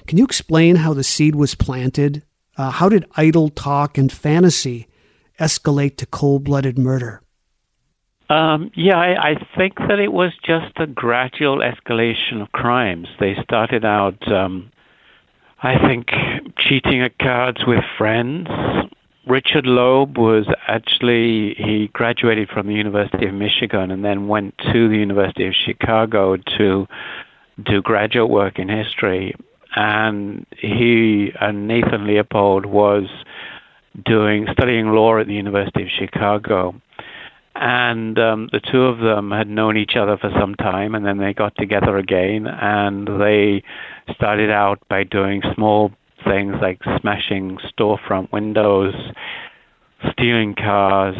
Can 0.06 0.18
you 0.18 0.24
explain 0.24 0.76
how 0.76 0.94
the 0.94 1.04
seed 1.04 1.34
was 1.34 1.54
planted? 1.54 2.22
Uh, 2.56 2.70
how 2.70 2.88
did 2.88 3.06
idle 3.16 3.48
talk 3.48 3.96
and 3.96 4.10
fantasy 4.10 4.88
escalate 5.38 5.96
to 5.96 6.06
cold 6.06 6.44
blooded 6.44 6.78
murder? 6.78 7.22
Um, 8.28 8.70
yeah, 8.74 8.96
I, 8.96 9.30
I, 9.30 9.46
think 9.58 9.76
that 9.76 9.98
it 9.98 10.12
was 10.12 10.32
just 10.42 10.72
a 10.76 10.86
gradual 10.86 11.58
escalation 11.58 12.40
of 12.40 12.50
crimes. 12.52 13.08
They 13.20 13.36
started 13.42 13.84
out, 13.84 14.26
um, 14.32 14.70
I 15.62 15.76
think, 15.86 16.08
cheating 16.56 17.02
at 17.02 17.18
cards 17.18 17.66
with 17.66 17.84
friends. 17.98 18.48
Richard 19.26 19.66
Loeb 19.66 20.18
was 20.18 20.46
actually, 20.66 21.54
he 21.54 21.88
graduated 21.92 22.48
from 22.48 22.66
the 22.66 22.74
University 22.74 23.26
of 23.26 23.34
Michigan 23.34 23.90
and 23.90 24.04
then 24.04 24.26
went 24.26 24.56
to 24.72 24.88
the 24.88 24.96
University 24.96 25.46
of 25.46 25.54
Chicago 25.54 26.36
to 26.58 26.86
do 27.64 27.82
graduate 27.82 28.28
work 28.28 28.58
in 28.58 28.68
history. 28.68 29.34
And 29.76 30.44
he 30.58 31.32
and 31.40 31.68
Nathan 31.68 32.06
Leopold 32.06 32.66
was 32.66 33.04
doing 34.04 34.46
studying 34.52 34.88
law 34.88 35.18
at 35.18 35.26
the 35.26 35.34
University 35.34 35.82
of 35.82 35.88
Chicago 35.88 36.74
and 37.54 38.18
um, 38.18 38.48
the 38.50 38.60
two 38.60 38.82
of 38.82 38.98
them 38.98 39.30
had 39.30 39.48
known 39.48 39.76
each 39.76 39.92
other 39.96 40.16
for 40.16 40.30
some 40.40 40.54
time, 40.54 40.94
and 40.94 41.04
then 41.04 41.18
they 41.18 41.34
got 41.34 41.54
together 41.56 41.98
again, 41.98 42.46
and 42.46 43.06
they 43.20 43.62
started 44.14 44.50
out 44.50 44.80
by 44.88 45.04
doing 45.04 45.42
small 45.54 45.92
things 46.24 46.54
like 46.60 46.80
smashing 47.00 47.58
storefront 47.72 48.32
windows, 48.32 48.94
stealing 50.12 50.54
cars, 50.54 51.16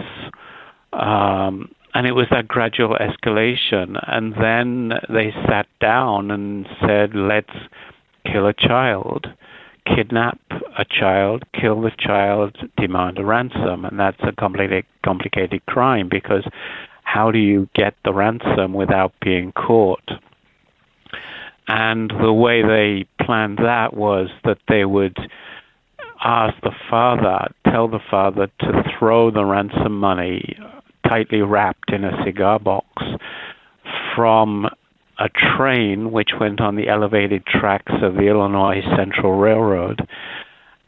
um, 0.93 1.71
and 1.95 2.07
it 2.07 2.13
was 2.13 2.27
that 2.31 2.49
gradual 2.49 2.97
escalation. 2.97 4.03
And 4.07 4.35
then 4.35 4.99
they 5.09 5.33
sat 5.47 5.67
down 5.81 6.31
and 6.31 6.67
said, 6.81 7.15
"Let's 7.15 7.55
kill 8.27 8.47
a 8.47 8.55
child." 8.55 9.29
kidnap 9.85 10.39
a 10.79 10.85
child, 10.85 11.43
kill 11.61 11.81
the 11.81 11.91
child, 11.99 12.57
demand 12.77 13.19
a 13.19 13.25
ransom, 13.25 13.85
and 13.85 13.99
that's 13.99 14.21
a 14.23 14.33
complicated 14.33 14.85
complicated 15.05 15.65
crime 15.67 16.09
because 16.09 16.45
how 17.03 17.31
do 17.31 17.39
you 17.39 17.69
get 17.75 17.95
the 18.05 18.13
ransom 18.13 18.73
without 18.73 19.13
being 19.21 19.53
caught? 19.53 20.11
And 21.75 22.13
the 22.21 22.35
way 22.35 22.61
they 22.61 23.07
planned 23.25 23.57
that 23.57 23.95
was 23.95 24.29
that 24.45 24.59
they 24.69 24.85
would 24.85 25.17
ask 26.23 26.61
the 26.61 26.75
father, 26.91 27.49
tell 27.65 27.89
the 27.89 27.99
father 28.11 28.49
to 28.61 28.83
throw 28.99 29.31
the 29.31 29.47
ransom 29.47 29.99
money 29.99 30.55
tightly 31.09 31.41
wrapped 31.41 31.91
in 31.91 32.05
a 32.05 32.23
cigar 32.27 32.59
box 32.59 33.03
from 34.15 34.69
a 35.19 35.31
train 35.57 36.13
which 36.13 36.33
went 36.39 36.61
on 36.61 36.77
the 36.77 36.89
elevated 36.89 37.47
tracks 37.47 37.93
of 38.03 38.17
the 38.17 38.27
Illinois 38.27 38.83
Central 38.95 39.39
Railroad. 39.39 40.07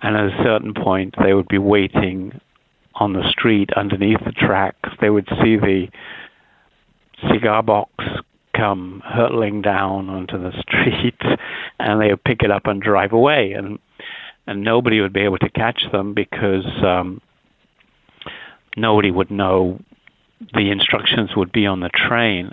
And 0.02 0.16
at 0.18 0.38
a 0.38 0.42
certain 0.44 0.74
point, 0.74 1.14
they 1.18 1.32
would 1.32 1.48
be 1.48 1.56
waiting 1.56 2.38
on 2.96 3.14
the 3.14 3.26
street 3.30 3.70
underneath 3.74 4.22
the 4.22 4.32
tracks. 4.32 4.90
They 5.00 5.08
would 5.08 5.28
see 5.42 5.56
the 5.56 5.86
cigar 7.32 7.62
box 7.62 8.04
come 8.56 9.02
hurtling 9.04 9.62
down 9.62 10.08
onto 10.08 10.38
the 10.38 10.52
street, 10.60 11.20
and 11.78 12.00
they 12.00 12.08
would 12.08 12.24
pick 12.24 12.42
it 12.42 12.50
up 12.50 12.66
and 12.66 12.80
drive 12.82 13.12
away. 13.12 13.52
And 13.52 13.78
and 14.46 14.62
nobody 14.62 15.00
would 15.00 15.12
be 15.12 15.22
able 15.22 15.38
to 15.38 15.48
catch 15.48 15.82
them 15.90 16.12
because 16.12 16.66
um, 16.84 17.20
nobody 18.76 19.10
would 19.10 19.30
know 19.30 19.80
the 20.52 20.70
instructions 20.70 21.30
would 21.34 21.50
be 21.50 21.66
on 21.66 21.80
the 21.80 21.88
train 21.88 22.50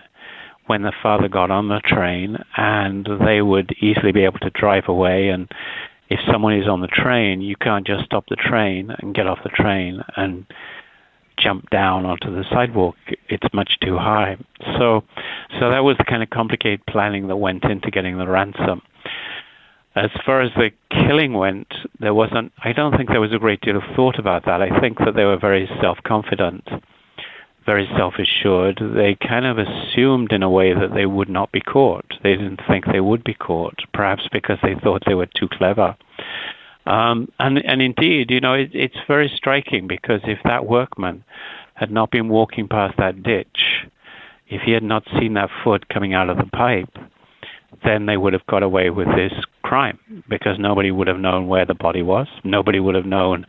when 0.67 0.83
the 0.83 0.93
father 1.03 1.27
got 1.27 1.51
on 1.51 1.67
the 1.67 1.81
train, 1.83 2.37
and 2.55 3.07
they 3.25 3.41
would 3.41 3.75
easily 3.81 4.13
be 4.13 4.23
able 4.23 4.39
to 4.39 4.49
drive 4.51 4.85
away. 4.87 5.27
And 5.27 5.51
if 6.09 6.19
someone 6.31 6.57
is 6.57 6.67
on 6.67 6.79
the 6.79 6.87
train, 6.87 7.41
you 7.41 7.55
can't 7.57 7.85
just 7.85 8.05
stop 8.05 8.25
the 8.29 8.37
train 8.37 8.89
and 8.99 9.13
get 9.13 9.27
off 9.27 9.39
the 9.43 9.49
train 9.49 10.01
and 10.15 10.45
jump 11.37 11.69
down 11.69 12.05
onto 12.05 12.33
the 12.33 12.43
sidewalk. 12.51 12.95
It's 13.29 13.53
much 13.53 13.77
too 13.83 13.97
high. 13.97 14.37
So, 14.77 15.03
so 15.59 15.69
that 15.69 15.83
was 15.83 15.97
the 15.97 16.05
kind 16.05 16.23
of 16.23 16.29
complicated 16.29 16.85
planning 16.87 17.27
that 17.27 17.37
went 17.37 17.63
into 17.63 17.91
getting 17.91 18.17
the 18.17 18.27
ransom. 18.27 18.81
As 19.95 20.09
far 20.25 20.41
as 20.41 20.51
the 20.55 20.71
killing 20.89 21.33
went, 21.33 21.67
there 21.99 22.13
wasn't. 22.13 22.53
I 22.63 22.71
don't 22.71 22.95
think 22.95 23.09
there 23.09 23.19
was 23.19 23.33
a 23.33 23.39
great 23.39 23.59
deal 23.61 23.75
of 23.75 23.83
thought 23.95 24.17
about 24.17 24.45
that. 24.45 24.61
I 24.61 24.79
think 24.79 24.99
that 24.99 25.15
they 25.15 25.25
were 25.25 25.37
very 25.37 25.69
self-confident 25.81 26.67
very 27.65 27.87
self 27.95 28.15
assured, 28.17 28.81
they 28.95 29.15
kind 29.15 29.45
of 29.45 29.57
assumed 29.57 30.31
in 30.31 30.43
a 30.43 30.49
way 30.49 30.73
that 30.73 30.93
they 30.93 31.05
would 31.05 31.29
not 31.29 31.51
be 31.51 31.61
caught. 31.61 32.05
They 32.23 32.35
didn't 32.35 32.61
think 32.67 32.85
they 32.85 32.99
would 32.99 33.23
be 33.23 33.33
caught, 33.33 33.79
perhaps 33.93 34.23
because 34.31 34.57
they 34.63 34.75
thought 34.83 35.03
they 35.05 35.13
were 35.13 35.27
too 35.27 35.47
clever. 35.47 35.95
Um, 36.85 37.31
and, 37.39 37.59
and 37.59 37.81
indeed, 37.81 38.31
you 38.31 38.39
know, 38.39 38.53
it, 38.53 38.71
it's 38.73 38.97
very 39.07 39.31
striking 39.35 39.87
because 39.87 40.21
if 40.23 40.39
that 40.45 40.65
workman 40.65 41.23
had 41.75 41.91
not 41.91 42.11
been 42.11 42.29
walking 42.29 42.67
past 42.67 42.97
that 42.97 43.23
ditch, 43.23 43.85
if 44.47 44.61
he 44.63 44.71
had 44.71 44.83
not 44.83 45.03
seen 45.19 45.35
that 45.35 45.49
foot 45.63 45.89
coming 45.89 46.13
out 46.13 46.29
of 46.29 46.37
the 46.37 46.45
pipe, 46.45 46.89
then 47.83 48.05
they 48.05 48.17
would 48.17 48.33
have 48.33 48.45
got 48.47 48.63
away 48.63 48.89
with 48.89 49.07
this 49.15 49.31
crime 49.63 49.99
because 50.29 50.57
nobody 50.59 50.91
would 50.91 51.07
have 51.07 51.19
known 51.19 51.47
where 51.47 51.65
the 51.65 51.73
body 51.73 52.01
was. 52.01 52.27
Nobody 52.43 52.79
would 52.79 52.95
have 52.95 53.05
known 53.05 53.45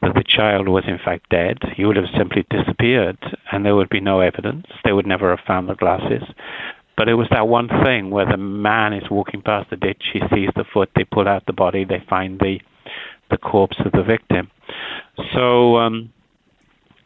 that 0.00 0.14
the 0.14 0.24
child 0.24 0.68
was 0.68 0.84
in 0.86 0.98
fact 1.04 1.28
dead. 1.28 1.58
He 1.76 1.84
would 1.84 1.96
have 1.96 2.06
simply 2.16 2.46
disappeared 2.50 3.18
and 3.50 3.64
there 3.64 3.74
would 3.74 3.88
be 3.88 4.00
no 4.00 4.20
evidence. 4.20 4.66
They 4.84 4.92
would 4.92 5.06
never 5.06 5.30
have 5.30 5.44
found 5.44 5.68
the 5.68 5.74
glasses. 5.74 6.22
But 6.98 7.08
it 7.08 7.14
was 7.14 7.28
that 7.30 7.46
one 7.46 7.68
thing 7.84 8.10
where 8.10 8.26
the 8.26 8.36
man 8.36 8.92
is 8.92 9.08
walking 9.08 9.40
past 9.40 9.70
the 9.70 9.76
ditch, 9.76 10.02
he 10.12 10.18
sees 10.34 10.50
the 10.56 10.64
foot, 10.74 10.90
they 10.96 11.04
pull 11.04 11.28
out 11.28 11.46
the 11.46 11.52
body, 11.52 11.84
they 11.84 12.02
find 12.10 12.40
the 12.40 12.58
the 13.30 13.38
corpse 13.38 13.76
of 13.84 13.92
the 13.92 14.02
victim. 14.02 14.50
So 15.32 15.76
um, 15.76 16.12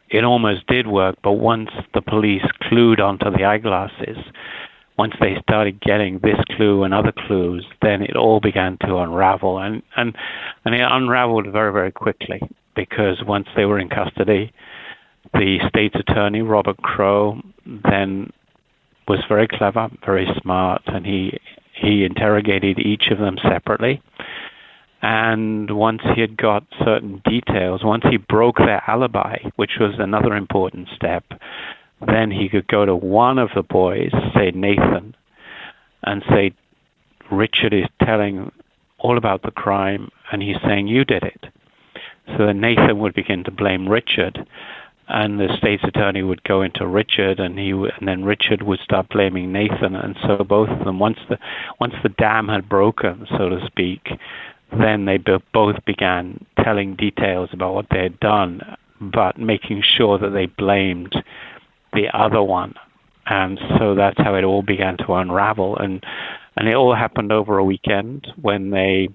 it 0.09 0.23
almost 0.23 0.65
did 0.67 0.87
work, 0.87 1.17
but 1.21 1.33
once 1.33 1.69
the 1.93 2.01
police 2.01 2.41
clued 2.63 2.99
onto 2.99 3.29
the 3.29 3.43
eyeglasses, 3.43 4.17
once 4.97 5.13
they 5.19 5.35
started 5.43 5.79
getting 5.81 6.19
this 6.19 6.39
clue 6.55 6.83
and 6.83 6.93
other 6.93 7.11
clues, 7.27 7.65
then 7.81 8.01
it 8.01 8.15
all 8.15 8.39
began 8.39 8.77
to 8.87 8.97
unravel, 8.97 9.59
and 9.59 9.83
and 9.95 10.15
and 10.65 10.73
it 10.73 10.81
unraveled 10.81 11.51
very 11.51 11.71
very 11.71 11.91
quickly 11.91 12.41
because 12.75 13.21
once 13.27 13.47
they 13.55 13.65
were 13.65 13.79
in 13.79 13.89
custody, 13.89 14.51
the 15.33 15.59
state's 15.69 15.95
attorney, 15.95 16.41
Robert 16.41 16.77
Crowe, 16.77 17.39
then 17.65 18.31
was 19.07 19.19
very 19.27 19.47
clever, 19.47 19.89
very 20.05 20.27
smart, 20.41 20.81
and 20.87 21.05
he 21.05 21.39
he 21.73 22.05
interrogated 22.05 22.79
each 22.79 23.07
of 23.11 23.17
them 23.17 23.37
separately. 23.41 24.01
And 25.01 25.71
once 25.71 26.01
he 26.15 26.21
had 26.21 26.37
got 26.37 26.63
certain 26.83 27.21
details, 27.25 27.83
once 27.83 28.05
he 28.09 28.15
broke 28.15 28.57
their 28.57 28.81
alibi, 28.87 29.37
which 29.57 29.71
was 29.79 29.95
another 29.99 30.33
important 30.33 30.87
step, 30.95 31.25
then 32.07 32.31
he 32.31 32.47
could 32.47 32.67
go 32.67 32.85
to 32.85 32.95
one 32.95 33.37
of 33.37 33.49
the 33.53 33.63
boys, 33.63 34.11
say 34.33 34.51
Nathan, 34.51 35.13
and 36.03 36.23
say, 36.29 36.53
Richard 37.29 37.73
is 37.73 37.85
telling 38.01 38.51
all 38.99 39.17
about 39.17 39.41
the 39.41 39.51
crime, 39.51 40.09
and 40.31 40.41
he's 40.41 40.61
saying 40.65 40.87
you 40.87 41.03
did 41.03 41.23
it. 41.23 41.45
So 42.37 42.45
then 42.45 42.61
Nathan 42.61 42.99
would 42.99 43.13
begin 43.13 43.43
to 43.43 43.51
blame 43.51 43.89
Richard, 43.89 44.47
and 45.07 45.39
the 45.39 45.55
state's 45.57 45.83
attorney 45.83 46.23
would 46.23 46.43
go 46.43 46.61
into 46.61 46.87
Richard, 46.87 47.39
and 47.39 47.57
he 47.57 47.71
and 47.71 48.07
then 48.07 48.23
Richard 48.23 48.63
would 48.63 48.79
start 48.79 49.09
blaming 49.09 49.51
Nathan, 49.51 49.95
and 49.95 50.15
so 50.25 50.43
both 50.43 50.69
of 50.69 50.85
them 50.85 50.99
once 50.99 51.19
the 51.29 51.37
once 51.79 51.93
the 52.03 52.09
dam 52.09 52.47
had 52.47 52.69
broken, 52.69 53.27
so 53.37 53.49
to 53.49 53.65
speak, 53.65 54.07
then 54.71 55.05
they 55.05 55.17
both 55.53 55.83
began 55.85 56.45
telling 56.63 56.95
details 56.95 57.49
about 57.51 57.73
what 57.73 57.87
they 57.91 58.01
had 58.03 58.19
done, 58.19 58.61
but 59.01 59.37
making 59.37 59.83
sure 59.97 60.17
that 60.17 60.29
they 60.29 60.45
blamed 60.45 61.15
the 61.93 62.07
other 62.13 62.41
one, 62.41 62.73
and 63.25 63.59
so 63.77 63.95
that's 63.95 64.17
how 64.17 64.35
it 64.35 64.43
all 64.43 64.63
began 64.63 64.97
to 64.97 65.13
unravel, 65.13 65.77
and 65.77 66.03
and 66.55 66.67
it 66.67 66.75
all 66.75 66.95
happened 66.95 67.31
over 67.31 67.57
a 67.57 67.65
weekend 67.65 68.27
when 68.41 68.69
they 68.69 69.09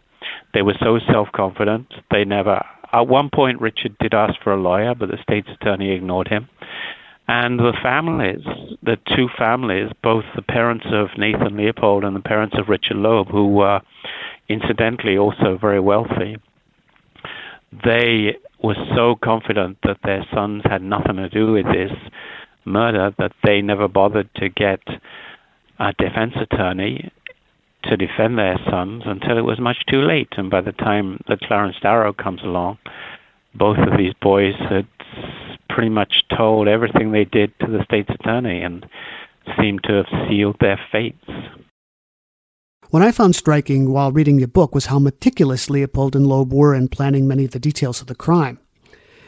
they 0.52 0.62
were 0.62 0.76
so 0.80 0.98
self 1.10 1.28
confident 1.32 1.92
they 2.10 2.24
never 2.24 2.62
at 2.92 3.06
one 3.06 3.30
point, 3.32 3.60
Richard 3.60 3.96
did 4.00 4.14
ask 4.14 4.34
for 4.42 4.52
a 4.52 4.60
lawyer, 4.60 4.94
but 4.94 5.10
the 5.10 5.18
state's 5.22 5.48
attorney 5.48 5.90
ignored 5.90 6.28
him. 6.28 6.48
And 7.26 7.58
the 7.58 7.74
families, 7.82 8.40
the 8.82 8.96
two 9.14 9.28
families, 9.36 9.92
both 10.02 10.24
the 10.34 10.42
parents 10.42 10.86
of 10.90 11.08
Nathan 11.18 11.58
Leopold 11.58 12.04
and 12.04 12.16
the 12.16 12.20
parents 12.20 12.56
of 12.58 12.68
Richard 12.68 12.96
Loeb, 12.96 13.28
who 13.28 13.48
were 13.48 13.80
incidentally 14.48 15.18
also 15.18 15.58
very 15.60 15.80
wealthy, 15.80 16.38
they 17.84 18.36
were 18.62 18.76
so 18.96 19.14
confident 19.22 19.76
that 19.82 19.98
their 20.04 20.24
sons 20.32 20.62
had 20.64 20.80
nothing 20.80 21.16
to 21.16 21.28
do 21.28 21.52
with 21.52 21.66
this 21.66 21.92
murder 22.64 23.14
that 23.18 23.32
they 23.44 23.60
never 23.60 23.88
bothered 23.88 24.34
to 24.36 24.48
get 24.48 24.80
a 25.78 25.92
defense 25.98 26.32
attorney 26.40 27.10
to 27.84 27.96
defend 27.96 28.38
their 28.38 28.58
sons 28.70 29.04
until 29.06 29.38
it 29.38 29.42
was 29.42 29.58
much 29.58 29.78
too 29.88 30.02
late. 30.02 30.28
And 30.36 30.50
by 30.50 30.60
the 30.60 30.72
time 30.72 31.20
that 31.28 31.40
Clarence 31.40 31.76
Darrow 31.80 32.12
comes 32.12 32.42
along, 32.42 32.78
both 33.54 33.78
of 33.78 33.96
these 33.96 34.14
boys 34.20 34.54
had 34.68 34.86
pretty 35.70 35.88
much 35.88 36.24
told 36.36 36.68
everything 36.68 37.12
they 37.12 37.24
did 37.24 37.52
to 37.60 37.66
the 37.66 37.84
state's 37.84 38.10
attorney 38.10 38.62
and 38.62 38.86
seemed 39.58 39.82
to 39.84 39.92
have 39.92 40.28
sealed 40.28 40.56
their 40.60 40.80
fates. 40.90 41.24
What 42.90 43.02
I 43.02 43.12
found 43.12 43.36
striking 43.36 43.90
while 43.92 44.12
reading 44.12 44.38
your 44.38 44.48
book 44.48 44.74
was 44.74 44.86
how 44.86 44.98
meticulous 44.98 45.68
Leopold 45.68 46.16
and 46.16 46.26
Loeb 46.26 46.52
were 46.52 46.74
in 46.74 46.88
planning 46.88 47.28
many 47.28 47.44
of 47.44 47.50
the 47.50 47.58
details 47.58 48.00
of 48.00 48.06
the 48.06 48.14
crime. 48.14 48.58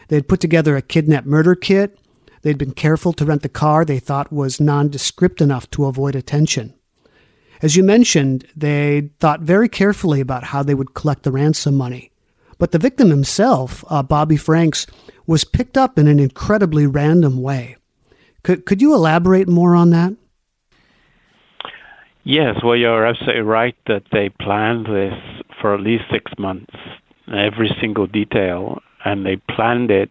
They 0.09 0.17
had 0.17 0.29
put 0.29 0.41
together 0.41 0.77
a 0.77 0.83
kidnap 0.83 1.27
murder 1.27 1.55
kit. 1.55 1.99
They'd 2.43 2.59
been 2.59 2.73
careful 2.73 3.13
to 3.13 3.25
rent 3.25 3.43
the 3.43 3.51
car 3.51 3.85
they 3.85 3.99
thought 3.99 4.33
was 4.33 4.61
nondescript 4.61 5.43
enough 5.43 5.71
to 5.73 5.85
avoid 5.85 6.17
attention. 6.17 6.75
As 7.63 7.77
you 7.77 7.83
mentioned, 7.83 8.47
they 8.57 9.11
thought 9.19 9.41
very 9.41 9.69
carefully 9.69 10.21
about 10.21 10.45
how 10.45 10.63
they 10.63 10.75
would 10.75 10.95
collect 10.95 11.25
the 11.25 11.33
ransom 11.33 11.75
money. 11.75 12.11
But 12.59 12.73
the 12.73 12.79
victim 12.79 13.11
himself, 13.11 13.85
uh, 13.89 14.03
Bobby 14.03 14.37
Franks, 14.37 14.87
was 15.27 15.45
picked 15.45 15.77
up 15.77 15.99
in 15.99 16.09
an 16.09 16.19
incredibly 16.19 16.87
random 16.87 17.43
way. 17.43 17.77
Could, 18.43 18.65
could 18.65 18.81
you 18.81 18.95
elaborate 18.95 19.49
more 19.49 19.75
on 19.75 19.91
that? 19.91 20.15
Yes, 22.25 22.57
well, 22.63 22.77
you're 22.77 23.07
absolutely 23.07 23.43
right 23.43 23.77
that 23.87 24.05
they 24.13 24.29
planned 24.29 24.87
this 24.87 25.15
for 25.61 25.75
at 25.75 25.81
least 25.81 26.05
six 26.11 26.31
months, 26.39 26.75
every 27.33 27.75
single 27.81 28.07
detail, 28.07 28.81
and 29.05 29.25
they 29.25 29.37
planned 29.37 29.91
it 29.91 30.11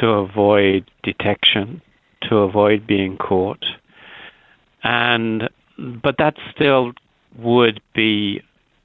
to 0.00 0.06
avoid 0.06 0.90
detection, 1.02 1.82
to 2.28 2.38
avoid 2.38 2.86
being 2.86 3.16
caught. 3.16 3.64
And 4.84 5.48
but 5.78 6.16
that 6.18 6.34
still 6.54 6.92
would 7.38 7.80
be 7.94 8.42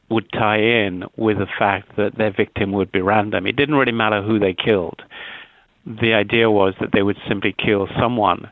would 0.10 0.32
tie 0.32 0.60
in 0.60 1.04
with 1.18 1.40
the 1.40 1.48
fact 1.58 1.96
that 1.98 2.18
their 2.18 2.32
victim 2.32 2.72
would 2.72 2.92
be 2.92 3.02
random. 3.02 3.48
It 3.48 3.56
didn't 3.56 3.76
really 3.76 3.92
matter 3.94 4.22
who 4.22 4.38
they 4.38 4.54
killed. 4.54 5.02
The 5.86 6.14
idea 6.14 6.52
was 6.52 6.76
that 6.80 6.92
they 6.94 7.02
would 7.02 7.18
simply 7.28 7.56
kill 7.58 7.88
someone, 8.00 8.50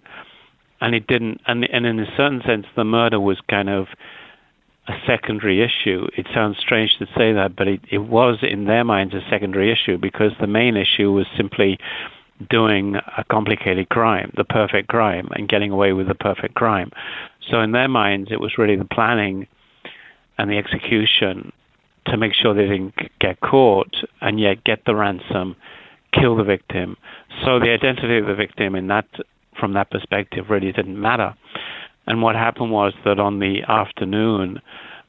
and 0.80 0.96
it 0.96 1.08
didn't. 1.08 1.42
And, 1.46 1.64
and 1.72 1.86
in 1.86 2.00
a 2.00 2.18
certain 2.18 2.42
sense, 2.46 2.66
the 2.76 2.84
murder 2.84 3.20
was 3.20 3.40
kind 3.50 3.70
of 3.70 3.88
a 4.88 4.94
secondary 5.06 5.62
issue. 5.62 6.08
It 6.18 6.28
sounds 6.34 6.58
strange 6.58 6.98
to 6.98 7.06
say 7.16 7.32
that, 7.34 7.56
but 7.56 7.68
it, 7.68 7.82
it 7.92 8.00
was 8.00 8.40
in 8.42 8.66
their 8.66 8.84
minds 8.84 9.14
a 9.14 9.22
secondary 9.30 9.72
issue 9.72 9.98
because 9.98 10.32
the 10.40 10.48
main 10.48 10.76
issue 10.76 11.12
was 11.12 11.28
simply 11.38 11.78
doing 12.50 12.96
a 12.96 13.24
complicated 13.26 13.90
crime, 13.90 14.34
the 14.36 14.44
perfect 14.44 14.88
crime, 14.88 15.30
and 15.34 15.48
getting 15.48 15.72
away 15.72 15.94
with 15.94 16.08
the 16.08 16.16
perfect 16.16 16.56
crime. 16.56 16.92
So 17.50 17.62
in 17.62 17.72
their 17.72 17.88
minds, 17.88 18.30
it 18.32 18.40
was 18.40 18.58
really 18.58 18.76
the 18.76 18.86
planning 18.86 19.48
and 20.38 20.50
the 20.50 20.58
execution 20.58 21.52
to 22.08 22.18
make 22.18 22.34
sure 22.34 22.54
they 22.54 22.68
didn't 22.68 22.96
get 23.20 23.40
caught 23.42 23.94
and 24.22 24.40
yet 24.40 24.64
get 24.64 24.86
the 24.86 24.96
ransom, 24.96 25.56
kill 26.14 26.36
the 26.36 26.44
victim. 26.44 26.98
So 27.46 27.60
the 27.60 27.72
identity 27.72 28.18
of 28.18 28.26
the 28.26 28.36
victim 28.36 28.76
in 28.76 28.88
that 28.88 29.08
from 29.60 29.74
that 29.74 29.92
perspective 29.92 30.46
really 30.50 30.72
didn't 30.72 31.00
matter. 31.00 31.36
And 32.08 32.22
what 32.22 32.36
happened 32.36 32.72
was 32.72 32.94
that 33.06 33.20
on 33.20 33.40
the 33.40 33.62
afternoon, 33.68 34.60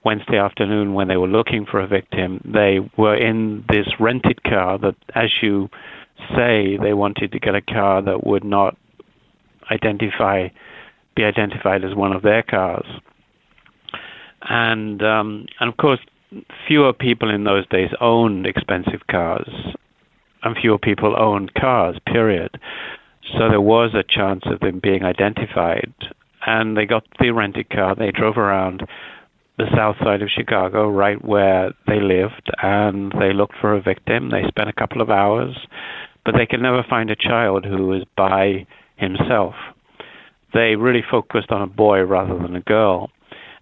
Wednesday 0.04 0.38
afternoon, 0.38 0.94
when 0.94 1.08
they 1.08 1.16
were 1.16 1.28
looking 1.28 1.64
for 1.64 1.80
a 1.80 1.86
victim, 1.86 2.40
they 2.44 2.78
were 2.96 3.16
in 3.16 3.64
this 3.68 3.88
rented 3.98 4.42
car 4.42 4.78
that, 4.78 4.96
as 5.14 5.30
you 5.40 5.68
say, 6.36 6.76
they 6.76 6.92
wanted 6.92 7.32
to 7.32 7.38
get 7.38 7.54
a 7.54 7.62
car 7.62 8.02
that 8.02 8.26
would 8.26 8.44
not 8.44 8.76
identify 9.70 10.48
be 11.14 11.24
identified 11.24 11.84
as 11.84 11.94
one 11.94 12.12
of 12.12 12.22
their 12.22 12.42
cars. 12.42 12.86
And 14.42 15.02
um, 15.02 15.46
and 15.60 15.70
of 15.70 15.76
course, 15.76 16.00
fewer 16.66 16.92
people 16.92 17.30
in 17.30 17.44
those 17.44 17.66
days 17.68 17.90
owned 18.00 18.46
expensive 18.46 19.06
cars, 19.08 19.48
and 20.42 20.56
fewer 20.56 20.78
people 20.78 21.14
owned 21.16 21.54
cars. 21.54 21.96
Period. 22.06 22.58
So 23.38 23.48
there 23.48 23.60
was 23.60 23.94
a 23.94 24.02
chance 24.02 24.42
of 24.46 24.60
them 24.60 24.80
being 24.80 25.04
identified. 25.04 25.92
And 26.44 26.76
they 26.76 26.86
got 26.86 27.04
the 27.20 27.30
rented 27.30 27.70
car. 27.70 27.94
They 27.94 28.10
drove 28.10 28.36
around 28.36 28.84
the 29.58 29.70
south 29.76 29.96
side 29.98 30.22
of 30.22 30.28
Chicago, 30.28 30.88
right 30.88 31.22
where 31.24 31.72
they 31.86 32.00
lived, 32.00 32.50
and 32.62 33.12
they 33.20 33.32
looked 33.32 33.54
for 33.60 33.74
a 33.74 33.80
victim. 33.80 34.30
They 34.30 34.42
spent 34.48 34.68
a 34.68 34.72
couple 34.72 35.00
of 35.00 35.10
hours, 35.10 35.56
but 36.24 36.34
they 36.36 36.46
could 36.46 36.60
never 36.60 36.82
find 36.82 37.10
a 37.10 37.16
child 37.16 37.64
who 37.64 37.86
was 37.86 38.02
by 38.16 38.66
himself 38.96 39.54
they 40.54 40.76
really 40.76 41.04
focused 41.08 41.50
on 41.50 41.62
a 41.62 41.66
boy 41.66 42.02
rather 42.02 42.36
than 42.38 42.56
a 42.56 42.60
girl, 42.60 43.10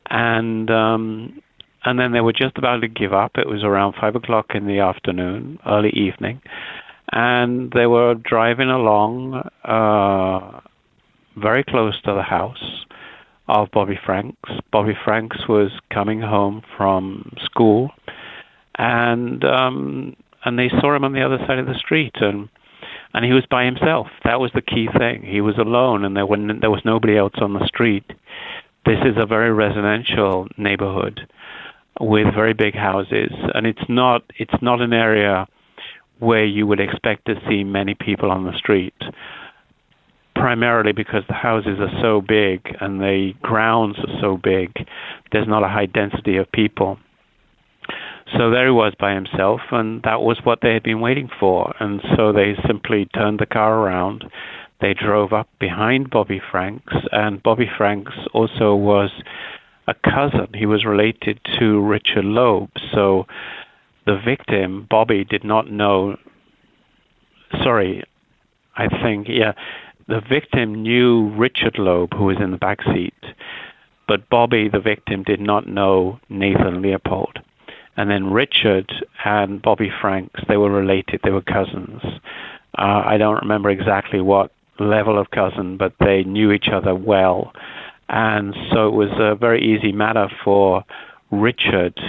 and 0.09 0.71
um, 0.71 1.43
and 1.85 1.99
then 1.99 2.13
they 2.13 2.21
were 2.21 2.33
just 2.33 2.59
about 2.59 2.81
to 2.81 2.89
give 2.89 3.13
up. 3.13 3.33
It 3.37 3.49
was 3.49 3.63
around 3.63 3.95
five 4.01 4.17
o'clock 4.17 4.55
in 4.55 4.67
the 4.67 4.81
afternoon, 4.81 5.59
early 5.67 5.91
evening, 5.91 6.41
and 7.13 7.73
they 7.73 7.87
were 7.87 8.15
driving 8.15 8.69
along 8.69 9.49
uh, 9.65 10.61
very 11.37 11.65
close 11.65 12.01
to 12.03 12.15
the 12.15 12.23
house 12.23 12.85
of 13.49 13.71
Bobby 13.73 13.99
Franks. 14.05 14.51
Bobby 14.71 14.97
Franks 15.05 15.49
was 15.49 15.71
coming 15.93 16.21
home 16.21 16.63
from 16.77 17.33
school, 17.43 17.91
and 18.77 19.45
um, 19.45 20.17
and 20.45 20.59
they 20.59 20.69
saw 20.81 20.95
him 20.95 21.05
on 21.05 21.13
the 21.13 21.23
other 21.23 21.39
side 21.47 21.59
of 21.59 21.67
the 21.67 21.75
street 21.75 22.15
and 22.17 22.49
and 23.15 23.25
he 23.25 23.33
was 23.33 23.45
by 23.47 23.65
himself. 23.65 24.09
That 24.25 24.41
was 24.41 24.51
the 24.55 24.63
key 24.63 24.89
thing. 24.99 25.23
He 25.23 25.41
was 25.41 25.59
alone, 25.59 26.05
and 26.05 26.17
there, 26.17 26.27
was 26.27 26.41
there 26.61 26.71
was 26.71 26.83
nobody 26.85 27.17
else 27.17 27.35
on 27.41 27.55
the 27.55 27.67
street. 27.67 28.05
This 28.87 28.99
is 29.05 29.17
a 29.17 29.27
very 29.27 29.53
residential 29.53 30.49
neighborhood 30.57 31.27
with 32.01 32.35
very 32.35 32.55
big 32.55 32.75
houses, 32.75 33.31
and 33.55 33.67
it's 33.67 33.89
not 33.89 34.23
it's 34.37 34.63
not 34.63 34.81
an 34.81 34.93
area 34.93 35.47
where 36.19 36.45
you 36.45 36.67
would 36.67 36.81
expect 36.81 37.27
to 37.27 37.35
see 37.49 37.65
many 37.65 37.95
people 37.95 38.31
on 38.31 38.45
the 38.45 38.57
street. 38.57 38.95
Primarily 40.37 40.93
because 40.93 41.23
the 41.29 41.35
houses 41.35 41.79
are 41.81 42.01
so 42.01 42.21
big 42.21 42.77
and 42.81 43.01
the 43.01 43.33
grounds 43.43 43.99
are 43.99 44.21
so 44.21 44.37
big, 44.37 44.73
there's 45.33 45.49
not 45.49 45.65
a 45.65 45.69
high 45.69 45.87
density 45.87 46.37
of 46.37 46.51
people. 46.53 46.99
So 48.37 48.51
there 48.51 48.67
he 48.67 48.71
was 48.71 48.95
by 48.99 49.15
himself, 49.15 49.61
and 49.73 50.03
that 50.03 50.21
was 50.21 50.41
what 50.45 50.61
they 50.63 50.73
had 50.73 50.83
been 50.83 51.01
waiting 51.01 51.29
for. 51.41 51.75
And 51.81 52.01
so 52.17 52.33
they 52.33 52.55
simply 52.67 53.07
turned 53.07 53.41
the 53.41 53.47
car 53.47 53.79
around. 53.79 54.25
They 54.81 54.95
drove 54.95 55.33
up 55.33 55.49
behind 55.59 56.11
Bobby 56.11 56.41
Franks, 56.51 56.95
and 57.13 57.43
Bobby 57.43 57.69
Franks 57.77 58.13
also 58.33 58.75
was 58.75 59.11
a 59.87 59.95
cousin. 59.95 60.49
He 60.55 60.67
was 60.67 60.85
related 60.85 61.41
to 61.59 61.81
Richard 61.81 62.25
Loeb. 62.25 62.71
So 62.93 63.27
the 64.07 64.19
victim, 64.25 64.87
Bobby, 64.89 65.25
did 65.25 65.45
not 65.45 65.71
know. 65.71 66.17
Sorry, 67.63 68.05
I 68.77 68.89
think, 69.03 69.27
yeah, 69.29 69.53
the 70.07 70.21
victim 70.21 70.83
knew 70.83 71.31
Richard 71.37 71.79
Loeb, 71.79 72.15
who 72.15 72.25
was 72.25 72.39
in 72.41 72.53
the 72.53 72.57
back 72.57 72.79
seat, 72.95 73.15
but 74.07 74.29
Bobby, 74.31 74.69
the 74.69 74.81
victim, 74.81 75.25
did 75.25 75.41
not 75.41 75.67
know 75.67 76.21
Nathan 76.29 76.81
Leopold. 76.81 77.41
And 78.01 78.11
then 78.11 78.33
Richard 78.33 78.91
and 79.27 79.61
Bobby 79.61 79.91
Franks, 80.01 80.41
they 80.49 80.57
were 80.57 80.71
related, 80.71 81.21
they 81.23 81.31
were 81.31 81.43
cousins. 81.43 82.01
Uh, 82.79 83.03
I 83.05 83.19
don't 83.19 83.43
remember 83.43 83.69
exactly 83.69 84.23
what 84.23 84.53
level 84.79 85.19
of 85.19 85.31
cousin, 85.33 85.77
but 85.77 85.93
they 86.01 86.25
knew 86.25 86.51
each 86.51 86.69
other 86.73 86.95
well. 86.95 87.53
And 88.09 88.57
so 88.73 88.89
it 88.89 88.95
was 88.95 89.11
a 89.19 89.35
very 89.35 89.63
easy 89.63 89.93
matter 89.93 90.31
for 90.43 90.83
Richard 91.31 92.01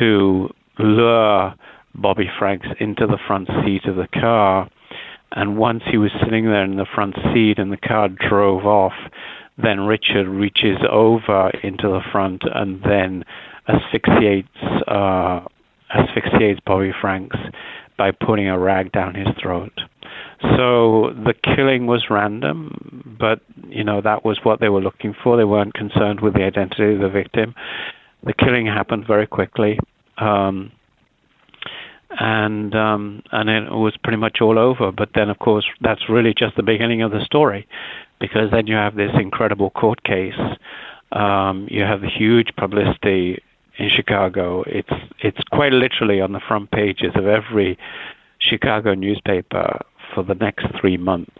to 0.00 0.48
lure 0.78 1.54
Bobby 1.94 2.30
Franks 2.38 2.68
into 2.80 3.06
the 3.06 3.18
front 3.26 3.50
seat 3.66 3.84
of 3.84 3.96
the 3.96 4.08
car. 4.08 4.70
And 5.32 5.58
once 5.58 5.82
he 5.90 5.98
was 5.98 6.10
sitting 6.24 6.46
there 6.46 6.64
in 6.64 6.76
the 6.76 6.86
front 6.86 7.16
seat 7.34 7.58
and 7.58 7.70
the 7.70 7.76
car 7.76 8.08
drove 8.08 8.64
off, 8.64 8.94
then 9.58 9.80
Richard 9.80 10.26
reaches 10.26 10.78
over 10.90 11.50
into 11.62 11.88
the 11.88 12.00
front 12.10 12.44
and 12.54 12.82
then 12.82 13.26
asphyxiates 13.68 14.48
uh, 14.88 15.40
asphyxiates 15.94 16.60
Bobby 16.66 16.92
Franks 17.00 17.36
by 17.96 18.10
putting 18.10 18.48
a 18.48 18.58
rag 18.58 18.92
down 18.92 19.14
his 19.14 19.28
throat. 19.40 19.72
So 20.56 21.10
the 21.24 21.34
killing 21.42 21.86
was 21.86 22.06
random, 22.10 23.16
but 23.18 23.40
you 23.68 23.82
know 23.82 24.00
that 24.00 24.24
was 24.24 24.38
what 24.44 24.60
they 24.60 24.68
were 24.68 24.80
looking 24.80 25.14
for. 25.22 25.36
They 25.36 25.44
weren't 25.44 25.74
concerned 25.74 26.20
with 26.20 26.34
the 26.34 26.44
identity 26.44 26.94
of 26.94 27.00
the 27.00 27.08
victim. 27.08 27.54
The 28.24 28.32
killing 28.32 28.66
happened 28.66 29.04
very 29.06 29.26
quickly, 29.26 29.78
um, 30.16 30.70
and 32.10 32.74
um, 32.74 33.22
and 33.32 33.50
it 33.50 33.70
was 33.70 33.96
pretty 34.02 34.18
much 34.18 34.38
all 34.40 34.58
over. 34.58 34.92
But 34.92 35.10
then, 35.14 35.28
of 35.28 35.38
course, 35.40 35.66
that's 35.80 36.08
really 36.08 36.34
just 36.36 36.56
the 36.56 36.62
beginning 36.62 37.02
of 37.02 37.10
the 37.10 37.24
story, 37.24 37.66
because 38.20 38.50
then 38.52 38.68
you 38.68 38.76
have 38.76 38.94
this 38.94 39.10
incredible 39.20 39.70
court 39.70 40.02
case. 40.04 40.38
Um, 41.10 41.66
you 41.70 41.82
have 41.82 42.00
the 42.00 42.10
huge 42.10 42.50
publicity 42.56 43.42
in 43.78 43.88
Chicago. 43.88 44.64
It's 44.66 44.90
it's 45.20 45.38
quite 45.52 45.72
literally 45.72 46.20
on 46.20 46.32
the 46.32 46.40
front 46.46 46.70
pages 46.70 47.12
of 47.14 47.26
every 47.26 47.78
Chicago 48.40 48.94
newspaper 48.94 49.80
for 50.14 50.22
the 50.22 50.34
next 50.34 50.66
three 50.80 50.96
months. 50.96 51.36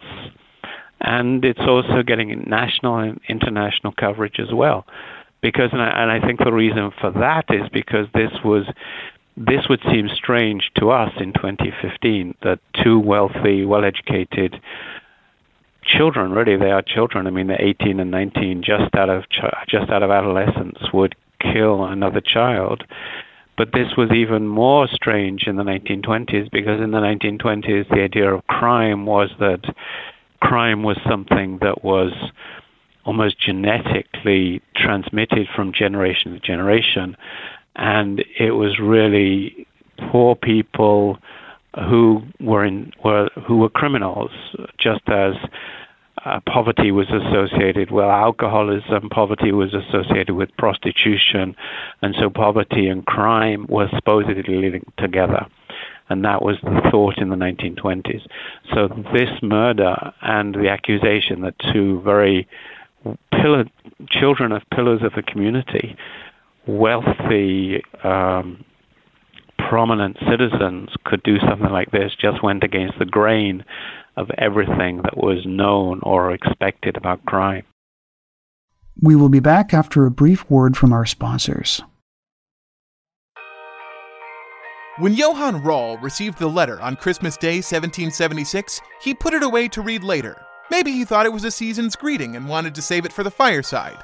and 1.01 1.45
it's 1.45 1.59
also 1.61 2.03
getting 2.03 2.43
national 2.47 2.97
and 2.97 3.19
international 3.29 3.93
coverage 3.93 4.39
as 4.39 4.53
well. 4.53 4.85
Because, 5.41 5.69
and 5.71 5.81
I, 5.81 6.01
and 6.01 6.11
I 6.11 6.19
think 6.25 6.39
the 6.39 6.51
reason 6.51 6.91
for 6.99 7.11
that 7.11 7.45
is 7.49 7.69
because 7.71 8.07
this 8.13 8.31
was 8.43 8.65
this 9.37 9.69
would 9.69 9.79
seem 9.89 10.09
strange 10.13 10.69
to 10.75 10.89
us 10.91 11.13
in 11.17 11.31
2015 11.31 12.35
that 12.43 12.59
two 12.83 12.99
wealthy, 12.99 13.63
well-educated 13.63 14.59
children, 15.85 16.31
really 16.31 16.57
they 16.57 16.71
are 16.71 16.81
children. 16.81 17.25
I 17.25 17.29
mean, 17.29 17.47
they're 17.47 17.61
18 17.61 18.01
and 18.01 18.11
19, 18.11 18.63
just 18.63 18.93
out 18.95 19.09
of 19.09 19.23
just 19.69 19.89
out 19.89 20.03
of 20.03 20.11
adolescence, 20.11 20.77
would 20.93 21.15
kill 21.39 21.85
another 21.85 22.21
child. 22.21 22.83
But 23.57 23.73
this 23.73 23.97
was 23.97 24.11
even 24.11 24.47
more 24.47 24.87
strange 24.87 25.43
in 25.45 25.57
the 25.57 25.63
1920s 25.63 26.49
because 26.49 26.79
in 26.79 26.91
the 26.91 26.99
1920s 26.99 27.89
the 27.89 28.01
idea 28.01 28.33
of 28.33 28.47
crime 28.47 29.05
was 29.05 29.29
that 29.39 29.61
crime 30.41 30.83
was 30.83 30.97
something 31.07 31.59
that 31.61 31.83
was 31.83 32.13
almost 33.05 33.39
genetically 33.39 34.61
transmitted 34.75 35.47
from 35.55 35.73
generation 35.73 36.33
to 36.33 36.39
generation, 36.39 37.17
and 37.75 38.23
it 38.39 38.51
was 38.51 38.79
really 38.79 39.67
poor 40.11 40.35
people 40.35 41.17
who 41.89 42.21
were 42.39 42.65
in 42.65 42.91
were 43.03 43.29
who 43.47 43.57
were 43.57 43.69
criminals, 43.69 44.31
just 44.77 45.01
as 45.07 45.33
uh, 46.25 46.39
poverty 46.45 46.91
was 46.91 47.07
associated 47.09 47.91
with 47.91 48.05
alcoholism, 48.05 49.09
poverty 49.09 49.51
was 49.51 49.73
associated 49.73 50.35
with 50.35 50.49
prostitution, 50.57 51.55
and 52.01 52.15
so 52.19 52.29
poverty 52.29 52.87
and 52.87 53.05
crime 53.05 53.65
were 53.69 53.87
supposedly 53.95 54.55
living 54.55 54.91
together. 54.97 55.45
And 56.09 56.25
that 56.25 56.41
was 56.41 56.57
the 56.63 56.81
thought 56.89 57.19
in 57.19 57.29
the 57.29 57.35
1920s. 57.35 58.25
So 58.73 58.87
this 59.13 59.29
murder 59.43 59.95
and 60.21 60.55
the 60.55 60.69
accusation 60.69 61.41
that 61.41 61.53
two 61.71 62.01
very 62.01 62.47
pillar, 63.31 63.65
children 64.09 64.51
of 64.51 64.63
pillars 64.73 65.01
of 65.03 65.13
the 65.13 65.21
community, 65.21 65.95
wealthy, 66.65 67.83
um, 68.03 68.65
prominent 69.69 70.17
citizens 70.27 70.89
could 71.03 71.21
do 71.21 71.37
something 71.47 71.69
like 71.69 71.91
this 71.91 72.11
just 72.19 72.41
went 72.41 72.63
against 72.63 72.97
the 72.97 73.05
grain 73.05 73.63
of 74.19 74.29
everything 74.37 74.97
that 75.03 75.15
was 75.15 75.45
known 75.45 76.01
or 76.03 76.33
expected 76.33 76.97
about 76.97 77.25
crime. 77.25 77.63
We 79.01 79.15
will 79.15 79.29
be 79.29 79.39
back 79.39 79.73
after 79.73 80.05
a 80.05 80.11
brief 80.11 80.49
word 80.51 80.75
from 80.75 80.91
our 80.91 81.05
sponsors. 81.05 81.81
When 84.97 85.13
Johann 85.13 85.63
Rall 85.63 85.97
received 85.99 86.37
the 86.37 86.49
letter 86.49 86.81
on 86.81 86.97
Christmas 86.97 87.37
Day 87.37 87.57
1776, 87.57 88.81
he 89.01 89.13
put 89.13 89.33
it 89.33 89.41
away 89.41 89.69
to 89.69 89.81
read 89.81 90.03
later. 90.03 90.35
Maybe 90.69 90.91
he 90.91 91.05
thought 91.05 91.25
it 91.25 91.31
was 91.31 91.45
a 91.45 91.51
season's 91.51 91.95
greeting 91.95 92.35
and 92.35 92.49
wanted 92.49 92.75
to 92.75 92.81
save 92.81 93.05
it 93.05 93.13
for 93.13 93.23
the 93.23 93.31
fireside. 93.31 94.03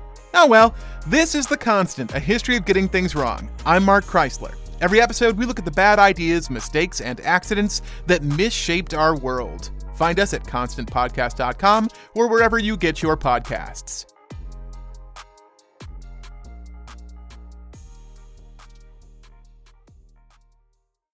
Oh 0.33 0.47
well, 0.47 0.73
this 1.07 1.35
is 1.35 1.45
The 1.47 1.57
Constant, 1.57 2.13
a 2.13 2.19
history 2.19 2.55
of 2.55 2.65
getting 2.65 2.87
things 2.87 3.15
wrong. 3.15 3.49
I'm 3.65 3.83
Mark 3.83 4.05
Chrisler. 4.05 4.55
Every 4.79 5.01
episode, 5.01 5.37
we 5.37 5.45
look 5.45 5.59
at 5.59 5.65
the 5.65 5.71
bad 5.71 5.99
ideas, 5.99 6.49
mistakes, 6.49 7.01
and 7.01 7.19
accidents 7.21 7.81
that 8.07 8.23
misshaped 8.23 8.93
our 8.93 9.15
world. 9.17 9.71
Find 9.95 10.19
us 10.19 10.33
at 10.33 10.43
constantpodcast.com 10.43 11.89
or 12.15 12.27
wherever 12.27 12.57
you 12.57 12.77
get 12.77 13.03
your 13.03 13.17
podcasts. 13.17 14.05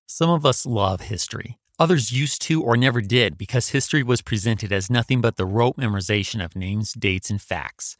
Some 0.05 0.29
of 0.29 0.45
us 0.45 0.65
love 0.65 1.01
history. 1.01 1.57
Others 1.79 2.11
used 2.11 2.41
to 2.43 2.63
or 2.63 2.77
never 2.77 3.01
did 3.01 3.37
because 3.37 3.69
history 3.69 4.03
was 4.03 4.21
presented 4.21 4.71
as 4.71 4.89
nothing 4.89 5.21
but 5.21 5.37
the 5.37 5.45
rote 5.45 5.77
memorization 5.77 6.43
of 6.43 6.55
names, 6.55 6.93
dates, 6.93 7.29
and 7.29 7.41
facts. 7.41 7.97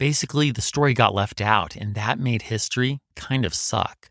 Basically, 0.00 0.50
the 0.50 0.62
story 0.62 0.94
got 0.94 1.14
left 1.14 1.42
out, 1.42 1.76
and 1.76 1.94
that 1.94 2.18
made 2.18 2.40
history 2.40 3.00
kind 3.16 3.44
of 3.44 3.52
suck. 3.52 4.08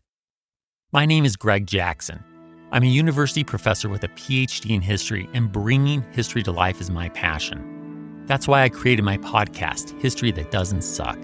My 0.92 1.04
name 1.04 1.24
is 1.24 1.34
Greg 1.34 1.66
Jackson. 1.66 2.22
I'm 2.70 2.84
a 2.84 2.86
university 2.86 3.42
professor 3.42 3.88
with 3.88 4.04
a 4.04 4.08
PhD 4.10 4.70
in 4.70 4.82
history, 4.82 5.28
and 5.34 5.50
bringing 5.50 6.04
history 6.12 6.44
to 6.44 6.52
life 6.52 6.80
is 6.80 6.92
my 6.92 7.08
passion. 7.08 8.22
That's 8.26 8.46
why 8.46 8.62
I 8.62 8.68
created 8.68 9.02
my 9.02 9.18
podcast, 9.18 10.00
History 10.00 10.30
That 10.30 10.52
Doesn't 10.52 10.82
Suck. 10.82 11.18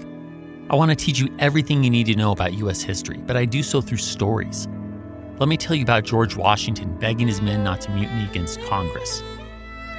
I 0.68 0.74
want 0.74 0.90
to 0.90 0.96
teach 0.96 1.20
you 1.20 1.32
everything 1.38 1.84
you 1.84 1.90
need 1.90 2.06
to 2.06 2.16
know 2.16 2.32
about 2.32 2.54
U.S. 2.54 2.82
history, 2.82 3.18
but 3.18 3.36
I 3.36 3.44
do 3.44 3.62
so 3.62 3.80
through 3.80 3.98
stories. 3.98 4.66
Let 5.38 5.48
me 5.48 5.56
tell 5.56 5.76
you 5.76 5.84
about 5.84 6.02
George 6.02 6.34
Washington 6.34 6.98
begging 6.98 7.28
his 7.28 7.40
men 7.40 7.62
not 7.62 7.82
to 7.82 7.92
mutiny 7.92 8.24
against 8.24 8.60
Congress, 8.62 9.22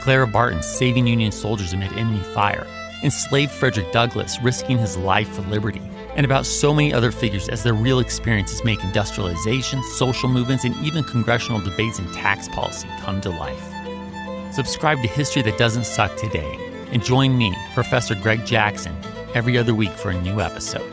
Clara 0.01 0.27
Barton 0.27 0.61
saving 0.61 1.07
Union 1.07 1.31
soldiers 1.31 1.71
amid 1.71 1.93
enemy 1.93 2.21
fire 2.33 2.67
enslaved 3.03 3.51
Frederick 3.51 3.91
Douglass, 3.91 4.37
risking 4.41 4.77
his 4.77 4.97
life 4.97 5.29
for 5.29 5.41
liberty, 5.43 5.81
and 6.15 6.25
about 6.25 6.45
so 6.45 6.73
many 6.73 6.93
other 6.93 7.11
figures 7.11 7.47
as 7.49 7.63
their 7.63 7.73
real 7.73 7.99
experiences 7.99 8.63
make 8.63 8.83
industrialization, 8.83 9.81
social 9.95 10.29
movements, 10.29 10.63
and 10.63 10.75
even 10.77 11.03
congressional 11.03 11.61
debates 11.61 11.99
and 11.99 12.11
tax 12.13 12.47
policy 12.49 12.87
come 13.01 13.21
to 13.21 13.29
life. 13.29 14.53
Subscribe 14.53 15.01
to 15.01 15.07
History 15.07 15.41
That 15.43 15.57
Doesn't 15.57 15.85
Suck 15.85 16.15
today, 16.15 16.57
and 16.91 17.03
join 17.03 17.37
me, 17.37 17.55
Professor 17.73 18.15
Greg 18.15 18.45
Jackson, 18.45 18.95
every 19.35 19.57
other 19.57 19.75
week 19.75 19.91
for 19.91 20.09
a 20.09 20.21
new 20.21 20.41
episode, 20.41 20.89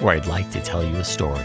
where 0.00 0.16
I'd 0.16 0.26
like 0.26 0.50
to 0.52 0.60
tell 0.60 0.82
you 0.82 0.96
a 0.96 1.04
story. 1.04 1.44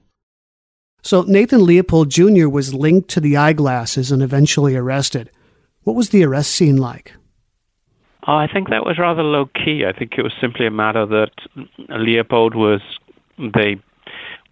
So 1.01 1.23
Nathan 1.23 1.65
Leopold 1.65 2.09
Jr. 2.09 2.47
was 2.47 2.73
linked 2.73 3.09
to 3.09 3.19
the 3.19 3.37
eyeglasses 3.37 4.11
and 4.11 4.21
eventually 4.21 4.75
arrested. 4.75 5.31
What 5.83 5.95
was 5.95 6.09
the 6.09 6.23
arrest 6.23 6.51
scene 6.51 6.77
like? 6.77 7.13
Oh, 8.27 8.35
I 8.35 8.47
think 8.47 8.69
that 8.69 8.85
was 8.85 8.99
rather 8.99 9.23
low 9.23 9.47
key. 9.47 9.83
I 9.85 9.97
think 9.97 10.13
it 10.17 10.21
was 10.21 10.33
simply 10.39 10.67
a 10.67 10.71
matter 10.71 11.05
that 11.07 11.31
Leopold 11.89 12.55
was. 12.55 12.81
They 13.39 13.81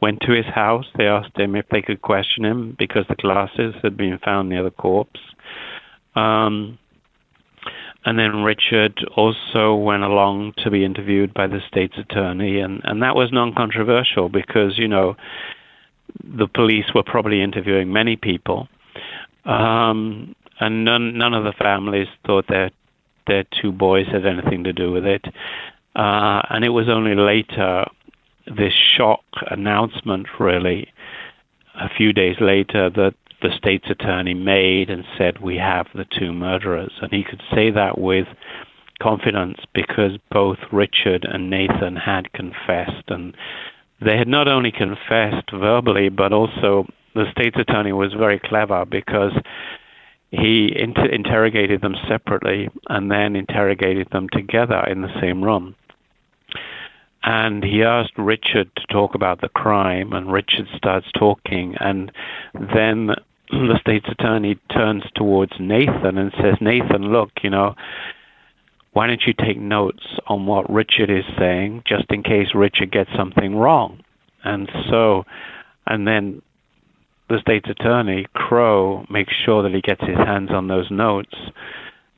went 0.01 0.21
to 0.21 0.31
his 0.31 0.45
house. 0.45 0.85
They 0.97 1.05
asked 1.05 1.38
him 1.38 1.55
if 1.55 1.67
they 1.69 1.83
could 1.83 2.01
question 2.01 2.45
him 2.45 2.75
because 2.79 3.05
the 3.07 3.15
glasses 3.15 3.75
had 3.83 3.95
been 3.95 4.17
found 4.23 4.49
near 4.49 4.63
the 4.63 4.71
corpse. 4.71 5.19
Um, 6.15 6.79
and 8.05 8.17
then 8.17 8.43
Richard 8.43 8.99
also 9.15 9.75
went 9.75 10.03
along 10.03 10.53
to 10.63 10.71
be 10.71 10.85
interviewed 10.85 11.33
by 11.33 11.47
the 11.47 11.59
state's 11.67 11.97
attorney, 11.97 12.59
and, 12.59 12.81
and 12.85 13.03
that 13.03 13.15
was 13.15 13.31
non 13.31 13.53
controversial 13.53 14.29
because, 14.29 14.77
you 14.77 14.88
know, 14.88 15.15
the 16.24 16.48
police 16.48 16.86
were 16.93 17.04
probably 17.04 17.41
interviewing 17.41 17.91
many 17.91 18.15
people. 18.15 18.67
Um, 19.45 20.36
and 20.60 20.84
none 20.84 21.17
none 21.17 21.34
of 21.34 21.43
the 21.43 21.54
families 21.54 22.08
thought 22.26 22.45
their 22.48 22.72
their 23.28 23.45
two 23.62 23.72
boys 23.72 24.08
had 24.08 24.26
anything 24.26 24.63
to 24.65 24.74
do 24.74 24.91
with 24.91 25.06
it. 25.06 25.26
Uh, 25.95 26.41
and 26.50 26.63
it 26.63 26.69
was 26.69 26.89
only 26.89 27.15
later, 27.15 27.86
this 28.45 28.74
shock 28.74 29.24
announcement, 29.50 30.28
really, 30.39 30.91
a 31.80 31.89
few 31.89 32.13
days 32.13 32.36
later, 32.39 32.89
that 32.89 33.13
the 33.41 33.50
state's 33.58 33.89
attorney 33.89 34.34
made 34.34 34.89
and 34.89 35.04
said, 35.17 35.39
We 35.39 35.58
have 35.58 35.88
the 35.93 36.06
two 36.06 36.34
murderers. 36.34 36.91
And 37.02 37.12
he 37.12 37.24
could 37.24 37.41
say 37.54 37.72
that 37.72 37.98
with 37.98 38.28
confidence 39.02 39.60
because 39.74 40.17
both 40.32 40.58
Richard 40.72 41.26
and 41.26 41.50
Nathan 41.50 41.95
had 41.95 42.34
confessed. 42.34 43.08
And 43.08 43.36
they 44.01 44.17
had 44.17 44.27
not 44.27 44.47
only 44.47 44.71
confessed 44.71 45.51
verbally, 45.51 46.09
but 46.09 46.31
also 46.31 46.88
the 47.15 47.29
state's 47.31 47.57
attorney 47.57 47.91
was 47.91 48.13
very 48.13 48.39
clever 48.39 48.85
because 48.85 49.33
he 50.31 50.73
inter- 50.77 51.05
interrogated 51.05 51.81
them 51.81 51.95
separately 52.07 52.69
and 52.88 53.12
then 53.12 53.35
interrogated 53.35 54.09
them 54.12 54.29
together 54.29 54.83
in 54.88 55.01
the 55.01 55.19
same 55.19 55.43
room. 55.43 55.75
And 57.23 57.63
he 57.63 57.83
asked 57.83 58.17
Richard 58.17 58.73
to 58.75 58.88
talk 58.88 59.13
about 59.13 59.41
the 59.41 59.49
crime, 59.49 60.13
and 60.13 60.31
Richard 60.31 60.67
starts 60.75 61.07
talking, 61.12 61.75
and 61.79 62.12
then 62.53 63.15
the 63.51 63.77
state's 63.81 64.07
attorney 64.07 64.55
turns 64.71 65.03
towards 65.15 65.53
Nathan 65.59 66.17
and 66.17 66.31
says, 66.39 66.55
Nathan, 66.62 67.12
look, 67.12 67.31
you 67.43 67.49
know, 67.49 67.75
why 68.93 69.08
don't 69.08 69.21
you 69.25 69.34
take 69.34 69.60
notes 69.60 70.04
on 70.28 70.45
what 70.45 70.69
Richard 70.71 71.10
is 71.10 71.25
saying 71.38 71.84
just 71.86 72.06
in 72.10 72.23
case 72.23 72.47
Richard 72.56 72.91
gets 72.91 73.10
something 73.15 73.56
wrong? 73.56 74.04
And 74.43 74.69
so, 74.89 75.23
and 75.86 76.08
then 76.08 76.41
the 77.30 77.39
state's 77.41 77.69
attorney, 77.69 78.25
Crowe, 78.34 79.06
makes 79.10 79.34
sure 79.45 79.62
that 79.63 79.73
he 79.73 79.82
gets 79.82 80.02
his 80.02 80.17
hands 80.17 80.49
on 80.52 80.67
those 80.67 80.89
notes, 80.89 81.36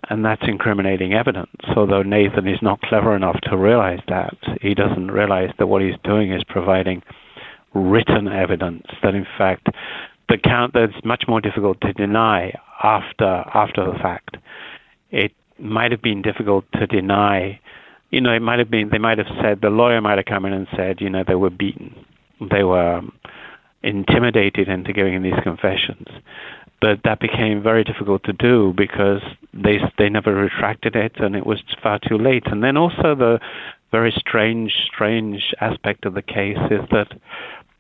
and 0.10 0.24
that's 0.24 0.44
incriminating 0.48 1.14
evidence. 1.14 1.52
Although 1.76 2.04
Nathan 2.04 2.48
is 2.48 2.62
not 2.62 2.82
clever 2.82 3.16
enough 3.16 3.40
to 3.44 3.58
realize 3.58 4.00
that, 4.08 4.36
he 4.62 4.74
doesn't 4.74 5.12
realize 5.12 5.50
that 5.60 5.68
what 5.68 5.82
he's 5.82 6.00
doing 6.04 6.32
is 6.32 6.44
providing 6.46 7.04
written 7.74 8.28
evidence 8.28 8.86
that, 9.04 9.16
in 9.16 9.26
fact, 9.38 9.68
the 10.30 10.38
count 10.38 10.74
that's 10.74 10.94
much 11.04 11.26
more 11.28 11.42
difficult 11.42 11.80
to 11.82 11.94
deny 11.94 12.54
after 12.84 13.44
after 13.54 13.86
the 13.86 13.98
fact. 14.00 14.38
It 15.12 15.34
might 15.62 15.92
have 15.92 16.02
been 16.02 16.22
difficult 16.22 16.66
to 16.74 16.88
deny. 16.88 17.60
You 18.10 18.22
know, 18.22 18.34
it 18.34 18.42
might 18.42 18.60
have 18.60 18.70
been. 18.70 18.90
They 18.90 18.98
might 18.98 19.18
have 19.18 19.28
said 19.42 19.62
the 19.62 19.70
lawyer 19.70 20.02
might 20.02 20.18
have 20.18 20.26
come 20.26 20.46
in 20.46 20.54
and 20.54 20.68
said, 20.76 21.02
you 21.02 21.10
know, 21.10 21.24
they 21.26 21.36
were 21.36 21.50
beaten, 21.50 21.96
they 22.50 22.64
were 22.64 22.96
um, 22.98 23.14
intimidated 23.84 24.68
into 24.68 24.94
giving 24.94 25.22
these 25.22 25.40
confessions. 25.44 26.08
But 26.82 27.02
that 27.04 27.20
became 27.20 27.62
very 27.62 27.84
difficult 27.84 28.24
to 28.24 28.34
do 28.34 28.74
because 28.76 29.22
they 29.54 29.78
they 29.98 30.10
never 30.10 30.34
retracted 30.34 30.96
it, 30.96 31.14
and 31.18 31.36
it 31.36 31.46
was 31.46 31.62
far 31.82 32.00
too 32.00 32.18
late. 32.18 32.48
And 32.48 32.64
then 32.64 32.76
also 32.76 33.16
the 33.16 33.40
very 33.92 34.14
strange, 34.18 34.74
strange 34.92 35.54
aspect 35.60 36.06
of 36.06 36.14
the 36.14 36.22
case 36.22 36.58
is 36.72 36.82
that 36.92 37.08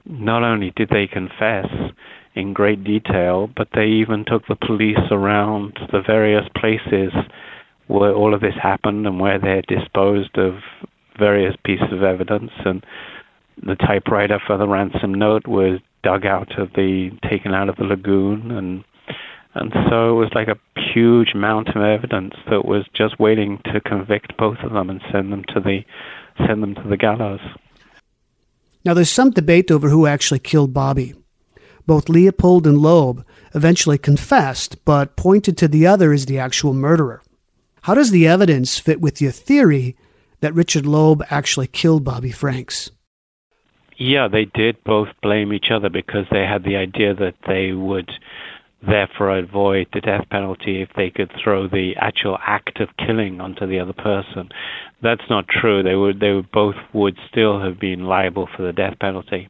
not 0.06 0.44
only 0.44 0.72
did 0.76 0.90
they 0.90 1.08
confess 1.08 1.68
in 2.36 2.54
great 2.54 2.84
detail, 2.84 3.50
but 3.56 3.70
they 3.74 3.86
even 3.86 4.26
took 4.26 4.46
the 4.48 4.56
police 4.56 5.00
around 5.10 5.78
the 5.92 6.02
various 6.02 6.48
places 6.56 7.14
where 7.92 8.14
all 8.14 8.34
of 8.34 8.42
this 8.42 8.56
happened 8.62 9.06
and 9.06 9.20
where 9.20 9.40
they 9.40 9.62
disposed 9.68 10.38
of 10.38 10.56
various 11.20 11.56
pieces 11.66 11.92
of 11.92 12.04
evidence. 12.04 12.52
And 12.66 12.86
the 13.62 13.76
typewriter 13.76 14.40
for 14.46 14.58
the 14.58 14.68
ransom 14.68 15.14
note 15.14 15.48
was 15.48 15.80
dug 16.04 16.26
out 16.26 16.58
of 16.58 16.70
the 16.74 17.12
taken 17.30 17.54
out 17.54 17.70
of 17.70 17.76
the 17.76 17.84
lagoon 17.84 18.52
and 18.52 18.84
and 19.54 19.74
so 19.90 20.12
it 20.12 20.14
was 20.14 20.32
like 20.34 20.48
a 20.48 20.58
huge 20.94 21.36
mountain 21.36 21.78
of 21.78 21.84
evidence 21.84 22.34
that 22.50 22.64
was 22.64 22.86
just 22.94 23.20
waiting 23.20 23.60
to 23.66 23.82
convict 23.82 24.38
both 24.38 24.58
of 24.64 24.72
them 24.72 24.90
and 24.90 25.02
send 25.12 25.32
them 25.32 25.44
to 25.50 25.60
the 25.60 25.82
send 26.48 26.64
them 26.64 26.74
to 26.76 26.88
the 26.88 26.96
gallows. 26.96 27.42
Now 28.86 28.94
there's 28.94 29.10
some 29.10 29.32
debate 29.32 29.70
over 29.70 29.90
who 29.90 30.08
actually 30.08 30.40
killed 30.40 30.74
Bobby. 30.74 31.16
Both 31.86 32.08
Leopold 32.08 32.66
and 32.66 32.78
Loeb 32.78 33.26
eventually 33.54 33.98
confessed, 33.98 34.86
but 34.86 35.18
pointed 35.18 35.58
to 35.58 35.68
the 35.68 35.86
other 35.86 36.14
as 36.14 36.26
the 36.26 36.40
actual 36.40 36.74
murderer. 36.74 37.22
How 37.82 37.96
does 37.96 38.12
the 38.12 38.28
evidence 38.28 38.78
fit 38.78 39.02
with 39.02 39.22
your 39.22 39.32
theory 39.32 39.96
that 40.42 40.54
Richard 40.54 40.86
Loeb 40.86 41.24
actually 41.32 41.66
killed 41.66 42.04
Bobby 42.04 42.32
Franks? 42.32 42.92
Yeah, 43.98 44.28
they 44.28 44.46
did 44.46 44.84
both 44.84 45.10
blame 45.24 45.52
each 45.52 45.72
other 45.72 45.90
because 45.90 46.26
they 46.32 46.46
had 46.46 46.64
the 46.64 46.76
idea 46.76 47.16
that 47.16 47.36
they 47.48 47.72
would 47.72 48.12
therefore 48.88 49.38
avoid 49.38 49.88
the 49.94 50.02
death 50.02 50.26
penalty 50.30 50.82
if 50.82 50.90
they 50.96 51.10
could 51.10 51.32
throw 51.44 51.68
the 51.68 51.96
actual 51.98 52.38
act 52.46 52.80
of 52.80 52.90
killing 52.98 53.42
onto 53.42 53.66
the 53.66 53.80
other 53.80 53.94
person. 53.94 54.50
That's 55.02 55.28
not 55.30 55.48
true. 55.48 55.82
They 55.82 55.96
would 55.96 56.20
they 56.20 56.34
would 56.34 56.52
both 56.52 56.76
would 56.94 57.18
still 57.30 57.62
have 57.62 57.80
been 57.80 58.06
liable 58.06 58.48
for 58.56 58.64
the 58.64 58.74
death 58.74 58.98
penalty. 59.00 59.50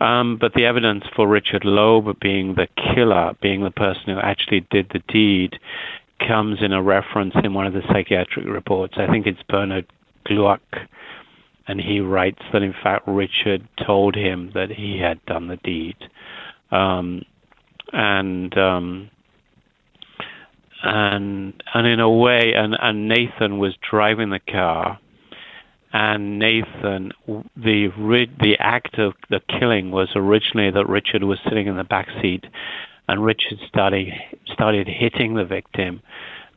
Um, 0.00 0.36
but 0.38 0.52
the 0.54 0.66
evidence 0.66 1.04
for 1.14 1.28
Richard 1.28 1.64
Loeb 1.64 2.18
being 2.20 2.54
the 2.54 2.68
killer, 2.76 3.32
being 3.40 3.64
the 3.64 3.70
person 3.70 4.04
who 4.06 4.18
actually 4.18 4.66
did 4.70 4.90
the 4.92 5.02
deed, 5.08 5.58
comes 6.26 6.58
in 6.60 6.72
a 6.72 6.82
reference 6.82 7.34
in 7.42 7.54
one 7.54 7.66
of 7.66 7.72
the 7.72 7.82
psychiatric 7.92 8.46
reports. 8.46 8.94
I 8.96 9.06
think 9.06 9.26
it's 9.26 9.42
Bernard 9.48 9.86
Glueck 10.28 10.60
and 11.66 11.80
he 11.80 12.00
writes 12.00 12.40
that 12.52 12.62
in 12.62 12.74
fact 12.82 13.06
Richard 13.06 13.66
told 13.86 14.14
him 14.14 14.50
that 14.54 14.70
he 14.70 14.98
had 14.98 15.24
done 15.26 15.48
the 15.48 15.56
deed, 15.56 15.96
um, 16.70 17.22
and 17.92 18.56
um, 18.58 19.10
and 20.82 21.62
and 21.72 21.86
in 21.86 22.00
a 22.00 22.10
way, 22.10 22.52
and, 22.54 22.76
and 22.80 23.08
Nathan 23.08 23.58
was 23.58 23.74
driving 23.88 24.30
the 24.30 24.40
car, 24.40 24.98
and 25.92 26.38
Nathan, 26.38 27.12
the 27.56 27.88
the 28.40 28.56
act 28.58 28.98
of 28.98 29.14
the 29.30 29.40
killing 29.58 29.90
was 29.90 30.08
originally 30.14 30.70
that 30.70 30.88
Richard 30.88 31.24
was 31.24 31.38
sitting 31.48 31.66
in 31.66 31.76
the 31.76 31.84
back 31.84 32.08
seat, 32.20 32.44
and 33.08 33.24
Richard 33.24 33.58
started 33.68 34.08
started 34.52 34.88
hitting 34.88 35.34
the 35.34 35.44
victim 35.44 36.02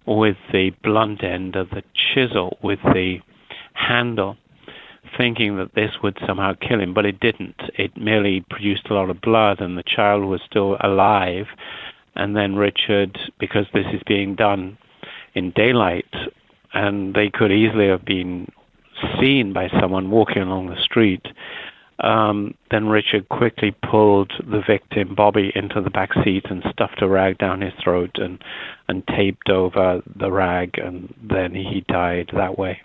with 0.06 0.38
the 0.52 0.72
blunt 0.84 1.24
end 1.24 1.56
of 1.56 1.70
the 1.70 1.84
chisel 1.94 2.58
with 2.62 2.80
the 2.84 3.20
handle 3.74 4.38
thinking 5.16 5.58
that 5.58 5.74
this 5.76 5.92
would 6.04 6.18
somehow 6.26 6.54
kill 6.54 6.80
him, 6.80 6.94
but 6.94 7.06
it 7.06 7.20
didn't. 7.20 7.56
It 7.76 7.96
merely 7.98 8.42
produced 8.50 8.88
a 8.90 8.94
lot 8.94 9.10
of 9.10 9.22
blood, 9.22 9.62
and 9.62 9.78
the 9.78 9.84
child 9.84 10.26
was 10.26 10.42
still 10.46 10.78
alive. 10.82 11.48
And 12.16 12.36
then 12.36 12.56
Richard, 12.56 13.18
because 13.40 13.66
this 13.74 13.86
is 13.94 14.02
being 14.06 14.36
done 14.36 14.78
in 15.34 15.52
daylight, 15.52 16.14
and 16.74 17.14
they 17.14 17.30
could 17.30 17.52
easily 17.52 17.88
have 17.88 18.04
been 18.04 18.52
seen 19.20 19.54
by 19.54 19.70
someone 19.80 20.10
walking 20.10 20.42
along 20.42 20.68
the 20.68 20.82
street, 20.82 21.26
um, 22.00 22.54
then 22.70 22.88
Richard 22.88 23.28
quickly 23.30 23.76
pulled 23.90 24.32
the 24.40 24.62
victim, 24.66 25.16
Bobby, 25.16 25.52
into 25.56 25.82
the 25.82 25.90
back 25.90 26.10
seat 26.24 26.46
and 26.50 26.64
stuffed 26.72 27.02
a 27.02 27.08
rag 27.08 27.38
down 27.38 27.62
his 27.62 27.74
throat 27.84 28.12
and, 28.16 28.42
and 28.88 29.06
taped 29.08 29.50
over 29.50 30.02
the 30.16 30.32
rag, 30.32 30.78
and 30.78 31.14
then 31.22 31.56
he 31.56 31.84
died 31.88 32.30
that 32.34 32.58
way. 32.58 32.82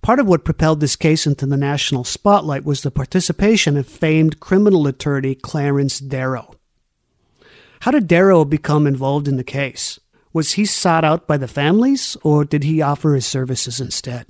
Part 0.00 0.18
of 0.18 0.26
what 0.26 0.44
propelled 0.44 0.80
this 0.80 0.96
case 0.96 1.26
into 1.26 1.46
the 1.46 1.56
national 1.56 2.04
spotlight 2.04 2.64
was 2.64 2.82
the 2.82 2.90
participation 2.90 3.76
of 3.76 3.86
famed 3.86 4.40
criminal 4.40 4.86
attorney 4.86 5.34
Clarence 5.34 6.00
Darrow. 6.00 6.54
How 7.80 7.90
did 7.90 8.08
Darrow 8.08 8.44
become 8.44 8.86
involved 8.86 9.26
in 9.26 9.36
the 9.36 9.44
case? 9.44 9.98
Was 10.32 10.52
he 10.52 10.66
sought 10.66 11.04
out 11.04 11.26
by 11.26 11.36
the 11.36 11.48
families, 11.48 12.16
or 12.22 12.44
did 12.44 12.64
he 12.64 12.80
offer 12.80 13.14
his 13.14 13.26
services 13.26 13.80
instead? 13.80 14.26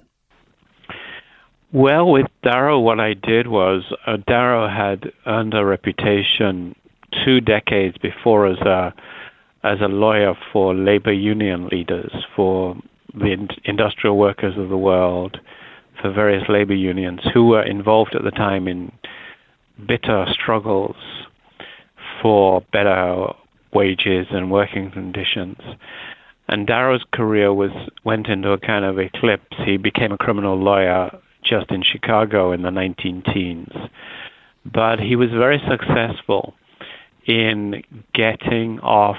Well, 1.74 2.10
with 2.10 2.26
Darrow, 2.42 2.78
what 2.80 3.00
I 3.00 3.14
did 3.14 3.46
was 3.46 3.94
uh, 4.06 4.18
Darrow 4.26 4.68
had 4.68 5.10
earned 5.24 5.54
a 5.54 5.64
reputation 5.64 6.76
two 7.24 7.40
decades 7.40 7.96
before 7.96 8.46
as 8.46 8.58
a 8.58 8.92
as 9.64 9.78
a 9.80 9.86
lawyer 9.86 10.34
for 10.52 10.74
labor 10.74 11.14
union 11.14 11.68
leaders, 11.68 12.12
for 12.36 12.76
the 13.14 13.32
in- 13.32 13.48
industrial 13.64 14.18
workers 14.18 14.58
of 14.58 14.68
the 14.68 14.76
world, 14.76 15.38
for 16.00 16.12
various 16.12 16.42
labor 16.46 16.74
unions 16.74 17.20
who 17.32 17.46
were 17.46 17.62
involved 17.62 18.14
at 18.14 18.22
the 18.22 18.32
time 18.32 18.68
in 18.68 18.92
bitter 19.88 20.26
struggles 20.30 20.96
for 22.20 22.60
better 22.70 23.28
wages 23.72 24.26
and 24.30 24.50
working 24.50 24.90
conditions. 24.90 25.56
And 26.48 26.66
Darrow's 26.66 27.04
career 27.14 27.54
was 27.54 27.70
went 28.04 28.26
into 28.26 28.50
a 28.50 28.58
kind 28.58 28.84
of 28.84 28.98
eclipse. 28.98 29.56
He 29.64 29.78
became 29.78 30.12
a 30.12 30.18
criminal 30.18 30.56
lawyer 30.56 31.18
just 31.52 31.70
in 31.70 31.82
Chicago 31.82 32.52
in 32.52 32.62
the 32.62 32.70
19 32.70 33.22
teens. 33.34 33.72
But 34.64 35.00
he 35.00 35.16
was 35.16 35.28
very 35.30 35.60
successful 35.68 36.54
in 37.26 37.82
getting 38.14 38.80
off 38.80 39.18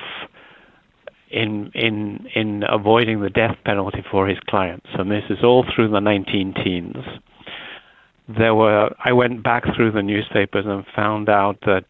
in 1.30 1.72
in 1.74 2.28
in 2.34 2.64
avoiding 2.68 3.22
the 3.22 3.30
death 3.30 3.58
penalty 3.66 4.04
for 4.10 4.28
his 4.28 4.40
clients, 4.48 4.88
and 4.94 5.12
this 5.12 5.24
is 5.30 5.44
all 5.44 5.66
through 5.76 5.90
the 5.90 6.00
19 6.00 6.54
teens. 6.64 6.98
There 8.28 8.56
were 8.56 8.90
I 9.04 9.12
went 9.14 9.44
back 9.44 9.64
through 9.76 9.92
the 9.92 10.02
newspapers 10.02 10.66
and 10.66 10.86
found 10.96 11.30
out 11.30 11.58
that 11.66 11.86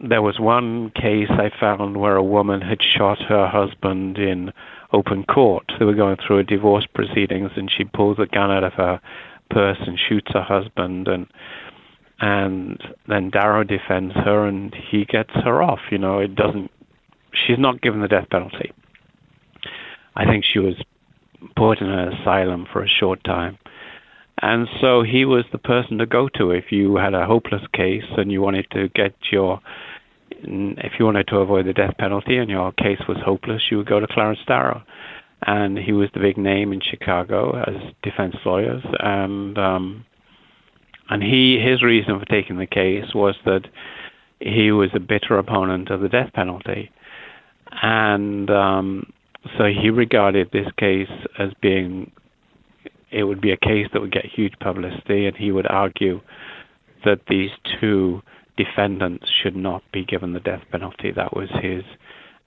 there 0.00 0.22
was 0.22 0.38
one 0.40 0.90
case 0.90 1.30
I 1.30 1.50
found 1.60 1.96
where 1.96 2.16
a 2.16 2.22
woman 2.22 2.60
had 2.60 2.82
shot 2.82 3.18
her 3.22 3.46
husband 3.46 4.18
in 4.18 4.52
open 4.94 5.24
court. 5.24 5.64
They 5.78 5.84
were 5.84 5.94
going 5.94 6.16
through 6.16 6.38
a 6.38 6.44
divorce 6.44 6.86
proceedings, 6.94 7.50
and 7.56 7.70
she 7.70 7.84
pulls 7.84 8.18
a 8.18 8.26
gun 8.26 8.50
out 8.50 8.64
of 8.64 8.72
her 8.74 9.00
purse 9.50 9.78
and 9.86 9.98
shoots 9.98 10.30
her 10.32 10.42
husband, 10.42 11.08
and 11.08 11.26
and 12.20 12.82
then 13.08 13.30
Darrow 13.30 13.64
defends 13.64 14.14
her, 14.14 14.46
and 14.46 14.74
he 14.74 15.04
gets 15.04 15.32
her 15.32 15.62
off. 15.62 15.80
You 15.90 15.98
know, 15.98 16.20
it 16.20 16.34
doesn't. 16.34 16.70
She's 17.32 17.58
not 17.58 17.82
given 17.82 18.00
the 18.00 18.08
death 18.08 18.30
penalty. 18.30 18.72
I 20.16 20.24
think 20.24 20.44
she 20.44 20.60
was 20.60 20.76
put 21.56 21.80
in 21.80 21.88
an 21.88 22.12
asylum 22.12 22.66
for 22.72 22.82
a 22.82 22.88
short 22.88 23.22
time. 23.24 23.58
And 24.42 24.68
so 24.80 25.02
he 25.02 25.24
was 25.24 25.44
the 25.52 25.58
person 25.58 25.98
to 25.98 26.06
go 26.06 26.28
to 26.36 26.50
if 26.50 26.72
you 26.72 26.96
had 26.96 27.14
a 27.14 27.26
hopeless 27.26 27.62
case 27.72 28.04
and 28.16 28.32
you 28.32 28.42
wanted 28.42 28.66
to 28.72 28.88
get 28.88 29.14
your, 29.30 29.60
if 30.42 30.92
you 30.98 31.04
wanted 31.04 31.26
to 31.28 31.36
avoid 31.36 31.66
the 31.66 31.72
death 31.72 31.96
penalty 31.98 32.36
and 32.38 32.50
your 32.50 32.72
case 32.72 33.00
was 33.08 33.18
hopeless, 33.24 33.62
you 33.70 33.78
would 33.78 33.88
go 33.88 34.00
to 34.00 34.06
Clarence 34.06 34.40
Darrow. 34.46 34.82
And 35.46 35.76
he 35.76 35.92
was 35.92 36.08
the 36.14 36.20
big 36.20 36.38
name 36.38 36.72
in 36.72 36.80
Chicago 36.80 37.60
as 37.60 37.74
defense 38.02 38.36
lawyers. 38.44 38.82
And, 38.98 39.58
um, 39.58 40.04
and 41.10 41.22
he, 41.22 41.58
his 41.58 41.82
reason 41.82 42.18
for 42.18 42.24
taking 42.24 42.56
the 42.56 42.66
case 42.66 43.14
was 43.14 43.34
that 43.44 43.62
he 44.40 44.72
was 44.72 44.90
a 44.94 45.00
bitter 45.00 45.38
opponent 45.38 45.90
of 45.90 46.00
the 46.00 46.08
death 46.08 46.32
penalty. 46.32 46.90
And, 47.82 48.50
um, 48.50 49.12
so 49.58 49.64
he 49.64 49.90
regarded 49.90 50.48
this 50.52 50.68
case 50.78 51.10
as 51.38 51.50
being 51.60 52.10
it 53.14 53.22
would 53.22 53.40
be 53.40 53.52
a 53.52 53.56
case 53.56 53.86
that 53.92 54.00
would 54.00 54.12
get 54.12 54.26
huge 54.26 54.54
publicity, 54.60 55.26
and 55.26 55.36
he 55.36 55.52
would 55.52 55.68
argue 55.68 56.20
that 57.04 57.20
these 57.28 57.50
two 57.80 58.20
defendants 58.56 59.26
should 59.42 59.56
not 59.56 59.82
be 59.92 60.04
given 60.04 60.32
the 60.32 60.40
death 60.40 60.62
penalty. 60.70 61.10
That 61.10 61.36
was 61.36 61.48
his 61.60 61.82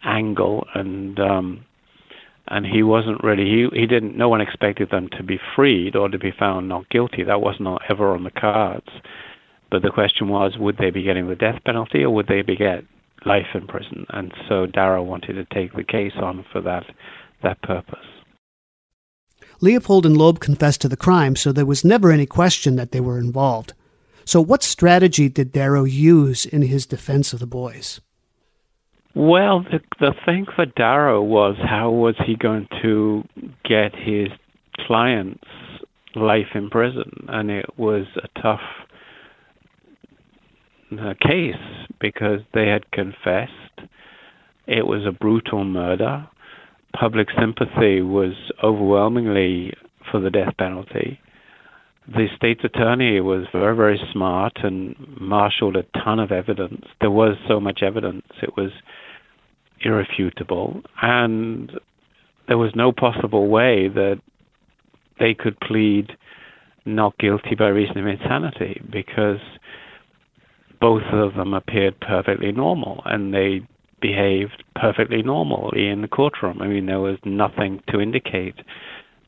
angle, 0.03 0.65
and 0.73 1.19
um, 1.19 1.65
and 2.47 2.65
he 2.65 2.83
wasn't 2.83 3.23
really 3.23 3.45
he 3.45 3.67
he 3.73 3.85
didn't. 3.85 4.17
No 4.17 4.29
one 4.29 4.41
expected 4.41 4.89
them 4.89 5.09
to 5.17 5.23
be 5.23 5.39
freed 5.55 5.95
or 5.95 6.09
to 6.09 6.19
be 6.19 6.31
found 6.31 6.69
not 6.69 6.89
guilty. 6.89 7.23
That 7.23 7.41
was 7.41 7.55
not 7.59 7.81
ever 7.89 8.13
on 8.13 8.23
the 8.23 8.31
cards. 8.31 8.89
But 9.69 9.81
the 9.81 9.89
question 9.89 10.29
was, 10.29 10.57
would 10.57 10.77
they 10.77 10.91
be 10.91 11.03
getting 11.03 11.27
the 11.27 11.35
death 11.35 11.61
penalty 11.65 12.03
or 12.03 12.09
would 12.11 12.27
they 12.27 12.41
be 12.41 12.55
get 12.55 12.85
life 13.25 13.47
in 13.53 13.67
prison? 13.67 14.05
And 14.09 14.33
so 14.47 14.65
Darrow 14.65 15.03
wanted 15.03 15.33
to 15.33 15.45
take 15.45 15.73
the 15.73 15.83
case 15.83 16.13
on 16.15 16.45
for 16.51 16.61
that 16.61 16.85
that 17.43 17.61
purpose. 17.61 17.99
Leopold 19.59 20.05
and 20.05 20.15
Loeb 20.15 20.39
confessed 20.39 20.81
to 20.81 20.89
the 20.89 20.95
crime, 20.95 21.35
so 21.35 21.51
there 21.51 21.65
was 21.65 21.83
never 21.83 22.11
any 22.11 22.25
question 22.25 22.75
that 22.75 22.91
they 22.91 22.99
were 22.99 23.19
involved. 23.19 23.73
So, 24.27 24.41
what 24.41 24.61
strategy 24.61 25.29
did 25.29 25.51
Darrow 25.51 25.85
use 25.85 26.45
in 26.45 26.61
his 26.61 26.85
defense 26.85 27.33
of 27.33 27.39
the 27.39 27.47
boys? 27.47 28.01
Well, 29.15 29.63
the, 29.63 29.79
the 29.99 30.13
thing 30.25 30.45
for 30.55 30.65
Darrow 30.65 31.21
was 31.21 31.55
how 31.63 31.89
was 31.89 32.15
he 32.25 32.35
going 32.35 32.67
to 32.81 33.23
get 33.63 33.95
his 33.95 34.27
clients 34.85 35.43
life 36.15 36.47
in 36.53 36.69
prison? 36.69 37.25
And 37.27 37.49
it 37.49 37.65
was 37.77 38.05
a 38.17 38.41
tough 38.41 38.61
uh, 40.91 41.13
case 41.21 41.55
because 41.99 42.41
they 42.53 42.67
had 42.67 42.91
confessed. 42.91 43.51
It 44.67 44.85
was 44.85 45.05
a 45.07 45.11
brutal 45.11 45.63
murder 45.63 46.27
public 46.99 47.27
sympathy 47.37 48.01
was 48.01 48.33
overwhelmingly 48.63 49.73
for 50.09 50.19
the 50.19 50.29
death 50.29 50.53
penalty. 50.57 51.19
The 52.07 52.27
state's 52.35 52.63
attorney 52.63 53.19
was 53.19 53.47
very, 53.51 53.75
very 53.75 53.99
smart 54.13 54.53
and 54.63 54.95
marshaled 55.19 55.75
a 55.75 55.83
ton 56.03 56.19
of 56.19 56.31
evidence. 56.31 56.85
There 57.01 57.11
was 57.11 57.35
so 57.47 57.59
much 57.59 57.81
evidence, 57.83 58.25
it 58.41 58.55
was 58.55 58.71
irrefutable. 59.81 60.81
And 61.01 61.71
there 62.47 62.57
was 62.57 62.71
no 62.75 62.91
possible 62.91 63.47
way 63.47 63.89
that 63.89 64.21
they 65.19 65.33
could 65.33 65.59
plead 65.59 66.11
not 66.85 67.17
guilty 67.17 67.55
by 67.55 67.67
reason 67.67 67.97
of 67.97 68.07
insanity 68.07 68.81
because 68.89 69.41
both 70.79 71.03
of 71.11 71.33
them 71.33 71.53
appeared 71.53 71.99
perfectly 71.99 72.51
normal 72.51 73.01
and 73.05 73.33
they 73.33 73.67
behaved 73.99 74.63
perfectly 74.75 75.23
normally 75.23 75.87
in 75.87 76.01
the 76.01 76.07
courtroom. 76.07 76.61
I 76.61 76.67
mean, 76.67 76.85
there 76.85 76.99
was 76.99 77.17
nothing 77.25 77.81
to 77.89 77.99
indicate 77.99 78.55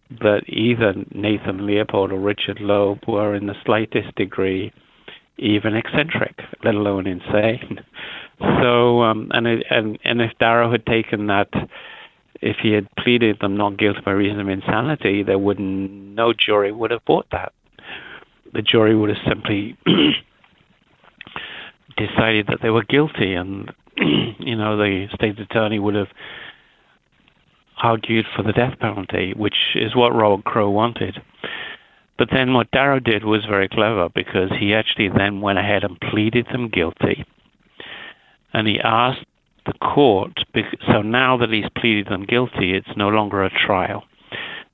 that 0.10 0.42
either 0.48 0.94
Nathan 1.12 1.66
Leopold 1.66 2.12
or 2.12 2.20
Richard 2.20 2.60
Loeb 2.60 3.00
were 3.08 3.36
in 3.36 3.48
the 3.48 3.56
slightest 3.66 4.16
degree 4.16 4.74
even 5.38 5.76
eccentric, 5.76 6.42
let 6.64 6.76
alone 6.76 7.08
insane. 7.08 7.80
So, 8.62 9.02
um, 9.02 9.30
and, 9.34 9.46
it, 9.46 9.66
and 9.70 10.00
and 10.06 10.22
if 10.22 10.32
Darrow 10.40 10.72
had 10.72 10.86
taken 10.86 11.28
that, 11.28 11.50
if 12.42 12.56
he 12.64 12.72
had 12.72 12.88
pleaded 12.96 13.38
them 13.42 13.58
not 13.58 13.78
guilty 13.78 14.00
by 14.00 14.12
reason 14.12 14.40
of 14.40 14.48
insanity, 14.48 15.24
there 15.24 15.38
would 15.38 15.60
no 15.60 16.32
jury 16.32 16.72
would 16.72 16.92
have 16.92 17.04
bought 17.04 17.26
that. 17.34 17.52
The 18.54 18.62
jury 18.62 18.96
would 18.96 19.10
have 19.10 19.18
simply 19.28 19.78
decided 21.98 22.48
that 22.48 22.60
they 22.62 22.70
were 22.70 22.84
guilty, 22.84 23.34
and 23.34 23.74
you 23.98 24.56
know, 24.56 24.78
the 24.78 25.08
state's 25.16 25.40
attorney 25.40 25.80
would 25.80 25.96
have 25.96 26.08
argued 27.82 28.26
for 28.36 28.44
the 28.44 28.54
death 28.54 28.78
penalty, 28.80 29.34
which 29.36 29.76
is 29.76 29.96
what 29.96 30.16
Robert 30.16 30.46
Crowe 30.46 30.70
wanted. 30.70 31.22
But 32.18 32.30
then 32.32 32.54
what 32.54 32.72
Darrow 32.72 33.00
did 33.00 33.24
was 33.24 33.46
very 33.46 33.70
clever 33.70 34.10
because 34.10 34.52
he 34.60 34.74
actually 34.74 35.08
then 35.08 35.42
went 35.42 35.58
ahead 35.58 35.84
and 35.84 36.00
pleaded 36.00 36.48
them 36.52 36.68
guilty. 36.68 37.26
And 38.54 38.68
he 38.68 38.80
asked 38.80 39.26
the 39.66 39.74
court, 39.74 40.34
so 40.92 41.02
now 41.02 41.38
that 41.38 41.52
he's 41.52 41.70
pleaded 41.78 42.08
them 42.08 42.26
guilty, 42.26 42.74
it's 42.74 42.98
no 42.98 43.10
longer 43.10 43.44
a 43.44 43.50
trial. 43.50 44.04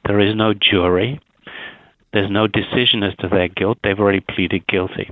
There 0.05 0.19
is 0.19 0.35
no 0.35 0.53
jury. 0.53 1.19
There's 2.13 2.31
no 2.31 2.47
decision 2.47 3.03
as 3.03 3.15
to 3.17 3.27
their 3.27 3.47
guilt. 3.47 3.77
They've 3.83 3.99
already 3.99 4.21
pleaded 4.21 4.65
guilty. 4.67 5.11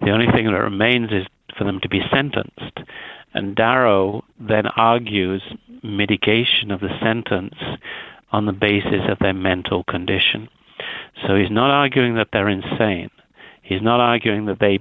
The 0.00 0.10
only 0.10 0.26
thing 0.32 0.46
that 0.46 0.52
remains 0.52 1.10
is 1.10 1.26
for 1.56 1.64
them 1.64 1.80
to 1.80 1.88
be 1.88 2.00
sentenced. 2.12 2.78
And 3.34 3.54
Darrow 3.54 4.24
then 4.38 4.66
argues 4.66 5.42
mitigation 5.82 6.70
of 6.70 6.80
the 6.80 6.96
sentence 7.00 7.54
on 8.32 8.46
the 8.46 8.52
basis 8.52 9.02
of 9.08 9.18
their 9.18 9.34
mental 9.34 9.84
condition. 9.84 10.48
So 11.26 11.36
he's 11.36 11.50
not 11.50 11.70
arguing 11.70 12.14
that 12.14 12.28
they're 12.32 12.48
insane. 12.48 13.10
He's 13.62 13.82
not 13.82 14.00
arguing 14.00 14.46
that 14.46 14.58
they 14.58 14.80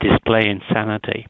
display 0.00 0.48
insanity. 0.48 1.26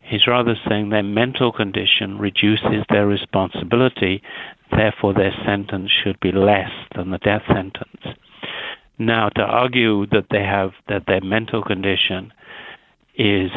He's 0.00 0.26
rather 0.26 0.54
saying 0.66 0.88
their 0.88 1.02
mental 1.02 1.52
condition 1.52 2.18
reduces 2.18 2.84
their 2.88 3.06
responsibility, 3.06 4.22
therefore 4.70 5.12
their 5.12 5.34
sentence 5.44 5.90
should 5.90 6.18
be 6.20 6.32
less 6.32 6.70
than 6.94 7.10
the 7.10 7.18
death 7.18 7.42
sentence. 7.46 8.16
Now, 8.98 9.28
to 9.28 9.42
argue 9.42 10.06
that 10.06 10.26
they 10.30 10.42
have 10.42 10.72
that 10.88 11.04
their 11.06 11.20
mental 11.20 11.62
condition 11.62 12.32
is 13.16 13.50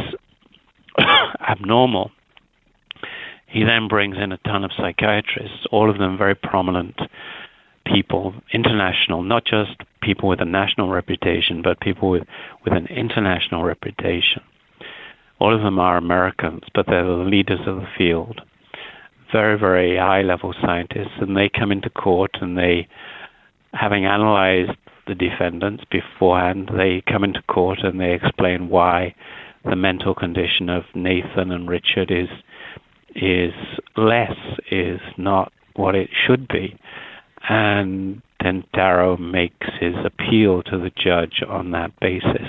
abnormal. 1.50 2.12
He 3.48 3.64
then 3.64 3.88
brings 3.88 4.18
in 4.18 4.32
a 4.32 4.38
ton 4.38 4.64
of 4.64 4.72
psychiatrists, 4.78 5.66
all 5.72 5.90
of 5.90 5.98
them 5.98 6.18
very 6.18 6.36
prominent 6.36 6.98
people, 7.86 8.34
international, 8.54 9.24
not 9.24 9.46
just 9.46 9.72
people 10.02 10.30
with 10.30 10.40
a 10.40 10.46
national 10.46 10.90
reputation, 10.90 11.62
but 11.62 11.80
people 11.80 12.10
with, 12.10 12.24
with 12.64 12.74
an 12.74 12.88
international 12.88 13.64
reputation. 13.64 14.42
All 15.40 15.54
of 15.54 15.64
them 15.64 15.80
are 15.80 15.98
Americans, 15.98 16.64
but 16.74 16.86
they're 16.88 17.06
the 17.06 17.24
leaders 17.24 17.62
of 17.66 17.78
the 17.78 17.88
field. 17.98 18.42
Very, 19.32 19.58
very 19.58 19.98
high 19.98 20.22
level 20.22 20.54
scientists, 20.62 21.18
and 21.20 21.36
they 21.36 21.50
come 21.50 21.72
into 21.72 21.90
court 21.90 22.38
and 22.42 22.58
they, 22.58 22.88
having 23.74 24.06
analyzed 24.06 24.78
the 25.08 25.16
defendants 25.16 25.84
beforehand, 25.90 26.70
they 26.78 27.02
come 27.08 27.24
into 27.24 27.42
court 27.44 27.80
and 27.84 28.00
they 28.00 28.14
explain 28.14 28.70
why 28.70 29.16
the 29.64 29.76
mental 29.76 30.16
condition 30.16 30.70
of 30.70 30.84
Nathan 30.96 31.52
and 31.52 31.70
Richard 31.70 32.12
is 32.12 32.30
is 33.16 33.54
less, 33.98 34.38
is 34.72 35.02
not 35.18 35.52
what 35.76 35.96
it 35.96 36.10
should 36.26 36.48
be. 36.48 36.78
And 37.50 38.22
then 38.42 38.64
Darrow 38.74 39.18
makes 39.18 39.68
his 39.80 39.96
appeal 40.06 40.64
to 40.64 40.78
the 40.78 40.92
judge 40.96 41.44
on 41.48 41.72
that 41.72 41.92
basis. 42.00 42.48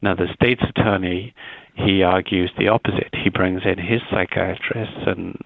Now, 0.00 0.14
the 0.14 0.28
state's 0.34 0.62
attorney, 0.68 1.34
he 1.74 2.02
argues 2.02 2.50
the 2.58 2.68
opposite. 2.68 3.12
He 3.12 3.30
brings 3.30 3.62
in 3.64 3.78
his 3.78 4.00
psychiatrists 4.10 5.02
and 5.06 5.36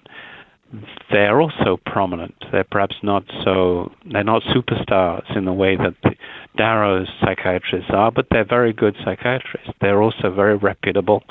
they're 1.11 1.41
also 1.41 1.79
prominent. 1.87 2.35
They're 2.51 2.65
perhaps 2.65 2.97
not 3.03 3.25
so, 3.45 3.93
they're 4.11 4.25
not 4.25 4.43
superstars 4.43 5.37
in 5.37 5.45
the 5.45 5.53
way 5.53 5.77
that 5.77 5.95
the 6.03 6.11
Darrow's 6.57 7.09
psychiatrists 7.21 7.91
are, 7.91 8.11
but 8.11 8.27
they're 8.31 8.45
very 8.45 8.73
good 8.73 8.97
psychiatrists. 9.05 9.71
They're 9.81 10.03
also 10.03 10.31
very 10.35 10.57
reputable, 10.57 11.23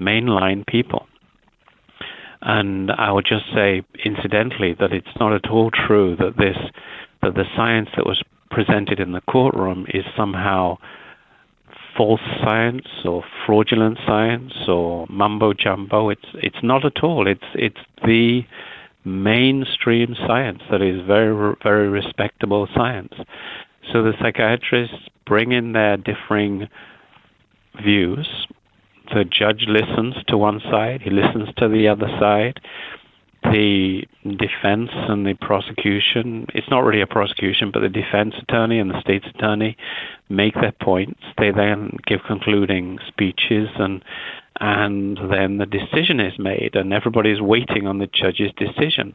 mainline 0.00 0.66
people. 0.66 1.06
And 2.42 2.90
I 2.90 3.12
would 3.12 3.26
just 3.26 3.44
say, 3.54 3.82
incidentally, 4.04 4.74
that 4.80 4.92
it's 4.92 5.06
not 5.18 5.32
at 5.32 5.50
all 5.50 5.70
true 5.70 6.16
that 6.16 6.36
this, 6.38 6.56
that 7.22 7.34
the 7.34 7.44
science 7.54 7.90
that 7.96 8.06
was 8.06 8.22
presented 8.50 8.98
in 8.98 9.12
the 9.12 9.20
courtroom 9.22 9.86
is 9.92 10.04
somehow 10.16 10.78
false 11.96 12.20
science 12.42 12.86
or 13.04 13.24
fraudulent 13.46 13.98
science 14.06 14.52
or 14.68 15.06
mumbo 15.08 15.52
jumbo. 15.52 16.10
It's 16.10 16.26
it's 16.34 16.62
not 16.62 16.84
at 16.84 17.02
all. 17.02 17.26
It's 17.26 17.44
it's 17.54 17.80
the 18.04 18.42
mainstream 19.04 20.14
science 20.26 20.62
that 20.70 20.82
is 20.82 21.06
very 21.06 21.56
very 21.62 21.88
respectable 21.88 22.68
science. 22.74 23.14
So 23.92 24.02
the 24.02 24.12
psychiatrists 24.20 25.08
bring 25.26 25.52
in 25.52 25.72
their 25.72 25.96
differing 25.96 26.68
views. 27.82 28.46
The 29.14 29.24
judge 29.24 29.64
listens 29.66 30.14
to 30.28 30.38
one 30.38 30.60
side, 30.60 31.02
he 31.02 31.10
listens 31.10 31.48
to 31.56 31.68
the 31.68 31.88
other 31.88 32.08
side. 32.20 32.60
The 33.42 34.04
defense 34.22 34.90
and 34.92 35.26
the 35.26 35.34
prosecution, 35.34 36.46
it's 36.54 36.68
not 36.70 36.80
really 36.84 37.00
a 37.00 37.06
prosecution, 37.06 37.70
but 37.72 37.80
the 37.80 37.88
defense 37.88 38.34
attorney 38.38 38.78
and 38.78 38.90
the 38.90 39.00
state's 39.00 39.26
attorney 39.34 39.76
make 40.30 40.54
their 40.54 40.72
points. 40.72 41.20
They 41.38 41.50
then 41.50 41.96
give 42.06 42.20
concluding 42.26 42.98
speeches 43.08 43.68
and 43.78 44.02
and 44.62 45.18
then 45.30 45.56
the 45.56 45.66
decision 45.66 46.20
is 46.20 46.38
made 46.38 46.74
and 46.74 46.92
everybody's 46.92 47.40
waiting 47.40 47.86
on 47.86 47.98
the 47.98 48.06
judge's 48.06 48.52
decision. 48.56 49.14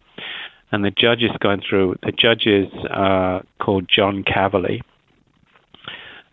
And 0.72 0.84
the 0.84 0.92
judge 0.92 1.22
is 1.22 1.32
going 1.40 1.62
through, 1.68 1.96
the 2.02 2.12
judge 2.12 2.48
is 2.48 2.68
uh, 2.90 3.42
called 3.60 3.88
John 3.88 4.24
Caverly 4.24 4.82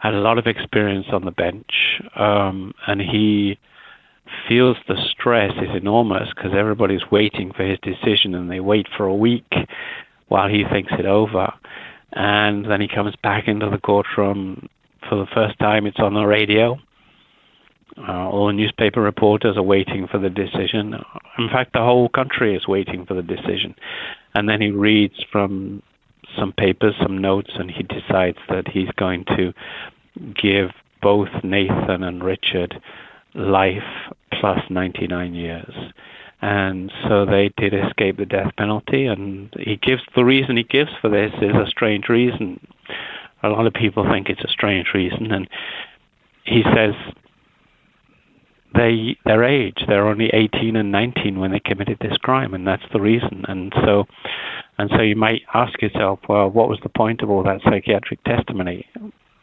had 0.03 0.15
a 0.15 0.21
lot 0.21 0.37
of 0.37 0.49
experience 0.49 1.07
on 1.13 1.25
the 1.25 1.31
bench, 1.31 2.03
um, 2.17 2.75
and 2.89 3.01
he 3.01 3.57
feels 4.49 4.77
the 4.89 4.97
stress 5.13 5.53
is 5.59 5.77
enormous 5.77 6.29
because 6.35 6.51
everybody's 6.57 7.09
waiting 7.13 7.53
for 7.53 7.63
his 7.63 7.79
decision, 7.85 8.35
and 8.35 8.51
they 8.51 8.59
wait 8.59 8.89
for 8.97 9.07
a 9.07 9.15
week 9.15 9.47
while 10.27 10.49
he 10.49 10.65
thinks 10.73 10.93
it 10.99 11.07
over, 11.07 11.53
and 12.13 12.65
then 12.71 12.81
he 12.81 12.89
comes 12.89 13.15
back 13.23 13.49
into 13.49 13.69
the 13.71 13.79
courtroom 13.79 14.69
for 15.09 15.17
the 15.17 15.27
first 15.35 15.59
time. 15.59 15.87
It's 15.87 15.99
on 15.99 16.15
the 16.15 16.25
radio. 16.25 16.79
Uh, 17.97 18.29
all 18.29 18.47
the 18.47 18.53
newspaper 18.55 19.01
reporters 19.01 19.57
are 19.57 19.63
waiting 19.63 20.09
for 20.09 20.19
the 20.19 20.31
decision. 20.31 20.95
In 21.39 21.49
fact, 21.49 21.75
the 21.75 21.81
whole 21.81 22.09
country 22.09 22.55
is 22.55 22.67
waiting 22.67 23.05
for 23.05 23.15
the 23.15 23.23
decision. 23.23 23.75
And 24.35 24.49
then 24.49 24.61
he 24.61 24.71
reads 24.71 25.23
from 25.31 25.83
some 26.39 26.53
papers, 26.53 26.95
some 27.03 27.19
notes, 27.19 27.51
and 27.55 27.71
he 27.71 27.83
decides 27.83 28.39
that 28.49 28.69
he's 28.69 28.91
going 28.97 29.25
to 29.37 29.53
give 30.35 30.71
both 31.03 31.29
Nathan 31.43 32.03
and 32.03 32.25
Richard 32.25 32.81
life 33.35 33.83
plus 34.41 34.61
99 34.71 35.35
years. 35.35 35.75
And 36.43 36.93
so 37.09 37.25
they 37.25 37.53
did 37.57 37.73
escape 37.73 38.19
the 38.19 38.27
death 38.27 38.53
penalty. 38.57 39.07
And 39.07 39.53
he 39.59 39.77
gives 39.77 40.03
the 40.15 40.25
reason 40.25 40.57
he 40.57 40.65
gives 40.65 40.91
for 41.01 41.09
this 41.09 41.33
is 41.41 41.55
a 41.55 41.67
strange 41.69 42.09
reason. 42.09 42.61
A 43.43 43.49
lot 43.49 43.67
of 43.67 43.73
people 43.73 44.05
think 44.11 44.29
it's 44.29 44.45
a 44.45 44.49
strange 44.49 44.89
reason. 44.93 45.33
And 45.33 45.49
he 46.45 46.63
says 46.75 46.95
they 48.75 49.19
their 49.27 49.45
age 49.45 49.85
they're 49.87 50.09
only 50.09 50.31
18 50.33 50.77
and 50.77 50.91
19 50.91 51.39
when 51.39 51.53
they 51.53 51.61
committed 51.61 51.99
this 52.01 52.17
crime 52.17 52.55
and 52.55 52.67
that's 52.67 52.83
the 52.95 53.01
reason 53.03 53.45
and 53.47 53.71
so 53.85 54.07
and 54.79 54.89
so 54.97 55.03
you 55.03 55.15
might 55.15 55.43
ask 55.53 55.83
yourself 55.83 56.19
well 56.27 56.49
what 56.49 56.71
was 56.71 56.79
the 56.83 56.89
point 56.89 57.21
of 57.21 57.29
all 57.29 57.43
that 57.43 57.61
psychiatric 57.63 58.25
testimony 58.25 58.87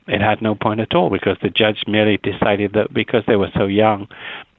it 0.09 0.21
had 0.21 0.41
no 0.41 0.55
point 0.55 0.79
at 0.79 0.95
all 0.95 1.09
because 1.11 1.37
the 1.41 1.51
judge 1.51 1.83
merely 1.87 2.17
decided 2.17 2.73
that 2.73 2.91
because 2.93 3.23
they 3.27 3.35
were 3.35 3.51
so 3.55 3.65
young, 3.65 4.07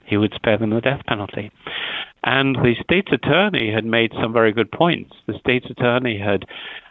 he 0.04 0.16
would 0.16 0.32
spare 0.34 0.56
them 0.56 0.70
the 0.70 0.80
death 0.80 1.04
penalty. 1.06 1.50
And 2.24 2.56
the 2.56 2.74
state's 2.82 3.12
attorney 3.12 3.72
had 3.72 3.84
made 3.84 4.12
some 4.20 4.32
very 4.32 4.52
good 4.52 4.70
points. 4.70 5.14
The 5.26 5.38
state's 5.38 5.70
attorney 5.70 6.18
had 6.18 6.44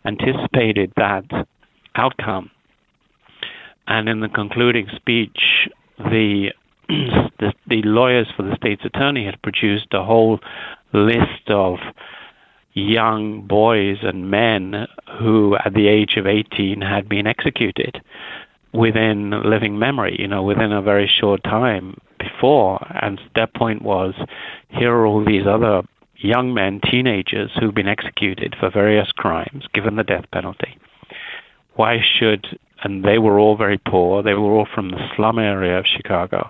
anticipated 0.05 0.91
that 0.95 1.25
outcome. 1.95 2.49
And 3.88 4.09
in 4.09 4.21
the 4.21 4.30
concluding 4.30 4.88
speech, 4.95 5.69
the, 5.97 6.51
the, 6.88 7.53
the 7.67 7.82
lawyers 7.84 8.27
for 8.36 8.43
the 8.43 8.55
state's 8.55 8.86
attorney 8.86 9.25
had 9.25 9.41
produced 9.41 9.93
a 9.93 10.03
whole 10.03 10.39
list 10.93 11.49
of 11.49 11.77
young 12.73 13.41
boys 13.41 13.97
and 14.01 14.32
men 14.32 14.88
who, 15.19 15.55
at 15.63 15.73
the 15.73 15.88
age 15.88 16.15
of 16.17 16.25
18, 16.25 16.82
had 16.82 17.09
been 17.09 17.27
executed 17.27 18.01
within 18.74 19.32
living 19.43 19.80
memory, 19.80 20.15
you 20.20 20.28
know, 20.28 20.43
within 20.43 20.72
a 20.72 20.82
very 20.82 21.07
short 21.07 21.43
time 21.43 21.99
before. 22.20 22.86
And 23.01 23.20
their 23.36 23.47
point 23.47 23.82
was 23.82 24.13
here 24.70 24.93
are 24.93 25.05
all 25.05 25.26
these 25.26 25.47
other 25.47 25.82
young 26.17 26.53
men, 26.53 26.82
teenagers, 26.89 27.51
who've 27.59 27.74
been 27.74 27.88
executed 27.88 28.55
for 28.59 28.70
various 28.70 29.11
crimes, 29.11 29.65
given 29.74 29.95
the 29.95 30.03
death 30.03 30.26
penalty. 30.32 30.78
Why 31.76 31.99
should, 32.01 32.59
and 32.84 33.03
they 33.03 33.17
were 33.17 33.39
all 33.39 33.55
very 33.55 33.78
poor, 33.78 34.22
they 34.22 34.34
were 34.34 34.51
all 34.51 34.67
from 34.74 34.89
the 34.89 35.09
slum 35.15 35.39
area 35.39 35.80
of 35.80 35.86
Chicago. 35.86 36.49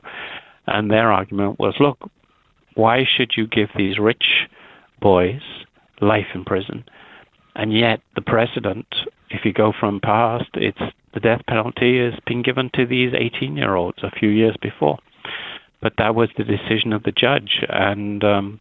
And 0.67 0.89
their 0.89 1.11
argument 1.11 1.59
was 1.59 1.75
look, 1.79 2.09
why 2.75 3.05
should 3.05 3.33
you 3.35 3.47
give 3.47 3.69
these 3.75 3.99
rich 3.99 4.47
boys 5.01 5.41
life 6.01 6.27
in 6.33 6.45
prison? 6.45 6.83
And 7.55 7.73
yet, 7.73 8.01
the 8.15 8.21
precedent, 8.21 8.87
if 9.29 9.43
you 9.45 9.53
go 9.53 9.73
from 9.77 9.99
past, 9.99 10.49
it's 10.53 10.79
the 11.13 11.19
death 11.19 11.41
penalty 11.47 12.03
has 12.03 12.19
been 12.25 12.41
given 12.41 12.69
to 12.73 12.85
these 12.85 13.13
18 13.13 13.57
year 13.57 13.75
olds 13.75 13.99
a 14.03 14.11
few 14.11 14.29
years 14.29 14.55
before. 14.61 14.99
But 15.81 15.93
that 15.97 16.15
was 16.15 16.29
the 16.37 16.43
decision 16.43 16.93
of 16.93 17.03
the 17.03 17.11
judge. 17.11 17.63
And, 17.69 18.23
um, 18.23 18.59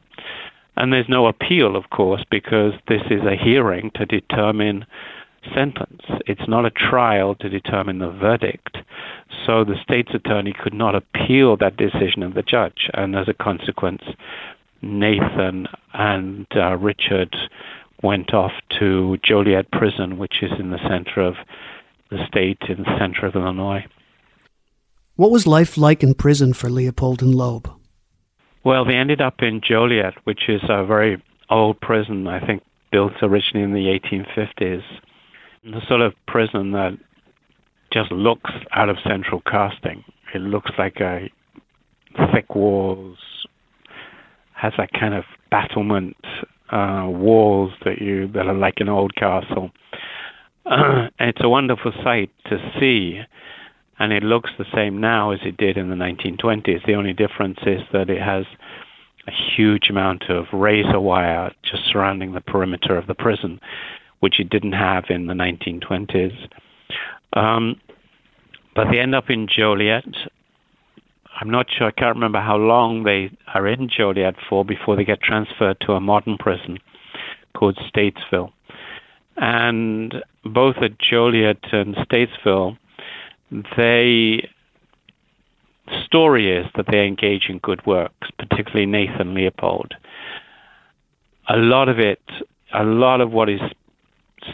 and 0.77 0.93
there's 0.93 1.09
no 1.09 1.27
appeal, 1.27 1.77
of 1.77 1.91
course, 1.91 2.25
because 2.31 2.75
this 2.87 3.03
is 3.11 3.23
a 3.23 3.37
hearing 3.37 3.91
to 3.97 4.07
determine 4.07 4.87
sentence. 5.55 6.03
It's 6.27 6.49
not 6.49 6.65
a 6.65 6.71
trial 6.71 7.35
to 7.37 7.49
determine 7.49 7.99
the 7.99 8.11
verdict. 8.11 8.79
So 9.47 9.65
the 9.65 9.81
state's 9.83 10.15
attorney 10.15 10.53
could 10.53 10.75
not 10.75 10.95
appeal 10.95 11.57
that 11.57 11.77
decision 11.77 12.23
of 12.23 12.35
the 12.35 12.43
judge. 12.43 12.89
And 12.95 13.17
as 13.17 13.29
a 13.29 13.35
consequence, 13.35 14.03
Nathan 14.83 15.67
and 15.95 16.47
uh, 16.55 16.77
Richard 16.77 17.35
went 18.03 18.33
off 18.33 18.53
to 18.79 19.19
Joliet 19.23 19.71
Prison, 19.73 20.19
which 20.19 20.43
is 20.43 20.53
in 20.59 20.71
the 20.71 20.79
center 20.89 21.21
of 21.21 21.35
the 22.11 22.27
state 22.27 22.59
in 22.69 22.83
the 22.83 22.99
center 22.99 23.27
of 23.27 23.35
Illinois. 23.35 23.85
What 25.17 25.31
was 25.31 25.47
life 25.47 25.77
like 25.77 26.03
in 26.03 26.15
prison 26.15 26.53
for 26.53 26.71
Leopold 26.71 27.23
and 27.23 27.35
Loeb? 27.35 27.71
Well, 28.65 28.85
they 28.85 28.95
ended 28.95 29.21
up 29.21 29.37
in 29.41 29.61
Joliet, 29.67 30.15
which 30.25 30.49
is 30.49 30.61
a 30.69 30.85
very 30.85 31.23
old 31.51 31.81
prison, 31.81 32.27
I 32.27 32.45
think 32.45 32.63
built 32.91 33.13
originally 33.23 33.65
in 33.65 33.73
the 33.73 33.99
1850s. 34.01 34.83
The 35.65 35.81
sort 35.87 36.01
of 36.01 36.15
prison 36.27 36.73
that 36.73 36.93
just 37.93 38.13
looks 38.13 38.51
out 38.73 38.89
of 38.89 38.97
central 39.05 39.43
casting. 39.51 40.05
It 40.35 40.39
looks 40.39 40.71
like 40.79 41.01
a 41.01 41.31
thick 42.33 42.55
walls, 42.55 43.19
has 44.55 44.73
that 44.79 44.93
kind 44.93 45.15
of 45.15 45.25
battlement 45.51 46.17
uh, 46.71 47.07
walls 47.09 47.73
that 47.85 48.01
you 48.01 48.29
that 48.29 48.47
are 48.47 48.55
like 48.55 48.75
an 48.79 48.89
old 48.89 49.15
castle. 49.15 49.71
It's 51.21 51.41
a 51.41 51.49
wonderful 51.49 51.93
sight 52.05 52.31
to 52.47 52.59
see, 52.79 53.21
and 53.99 54.13
it 54.13 54.23
looks 54.23 54.51
the 54.59 54.67
same 54.75 55.01
now 55.01 55.31
as 55.31 55.41
it 55.43 55.57
did 55.57 55.77
in 55.77 55.89
the 55.89 55.97
1920s. 55.97 56.87
The 56.87 56.95
only 56.95 57.13
difference 57.13 57.59
is 57.67 57.81
that 57.93 58.11
it 58.11 58.21
has 58.21 58.45
a 59.27 59.31
huge 59.31 59.89
amount 59.91 60.25
of 60.31 60.47
razor 60.53 61.01
wire 61.01 61.53
just 61.63 61.83
surrounding 61.91 62.33
the 62.33 62.41
perimeter 62.41 62.97
of 62.97 63.07
the 63.07 63.15
prison, 63.15 63.61
which 64.21 64.41
it 64.41 64.51
didn't 64.51 64.73
have 64.73 65.05
in 65.09 65.27
the 65.27 65.35
1920s. 65.35 66.49
Um, 67.35 67.81
but 68.75 68.89
they 68.91 69.01
end 69.01 69.15
up 69.15 69.31
in 69.31 69.49
Joliet. 69.49 70.05
I'm 71.41 71.51
not 71.51 71.67
sure, 71.71 71.87
I 71.87 71.93
can't 71.93 72.17
remember 72.17 72.41
how 72.41 72.57
long 72.57 73.05
they 73.05 73.31
are 73.55 73.67
in 73.67 73.89
Joliet 73.89 74.35
for 74.49 74.65
before 74.65 74.97
they 74.97 75.05
get 75.05 75.23
transferred 75.23 75.81
to 75.81 75.93
a 75.93 76.01
modern 76.01 76.37
prison 76.39 76.79
called 77.55 77.79
Statesville. 77.95 78.53
And 79.41 80.23
both 80.45 80.77
at 80.79 80.99
Joliet 80.99 81.73
and 81.73 81.95
Statesville, 81.97 82.77
they 83.77 84.49
story 86.05 86.55
is 86.55 86.67
that 86.77 86.87
they 86.91 87.07
engage 87.07 87.49
in 87.49 87.59
good 87.59 87.85
works, 87.87 88.29
particularly 88.39 88.87
Nathan 88.87 89.35
Leopold. 89.35 89.95
A 91.49 91.57
lot 91.57 91.89
of 91.89 91.99
it, 91.99 92.21
a 92.75 92.85
lot 92.85 93.21
of 93.21 93.31
what 93.33 93.49
is 93.49 93.61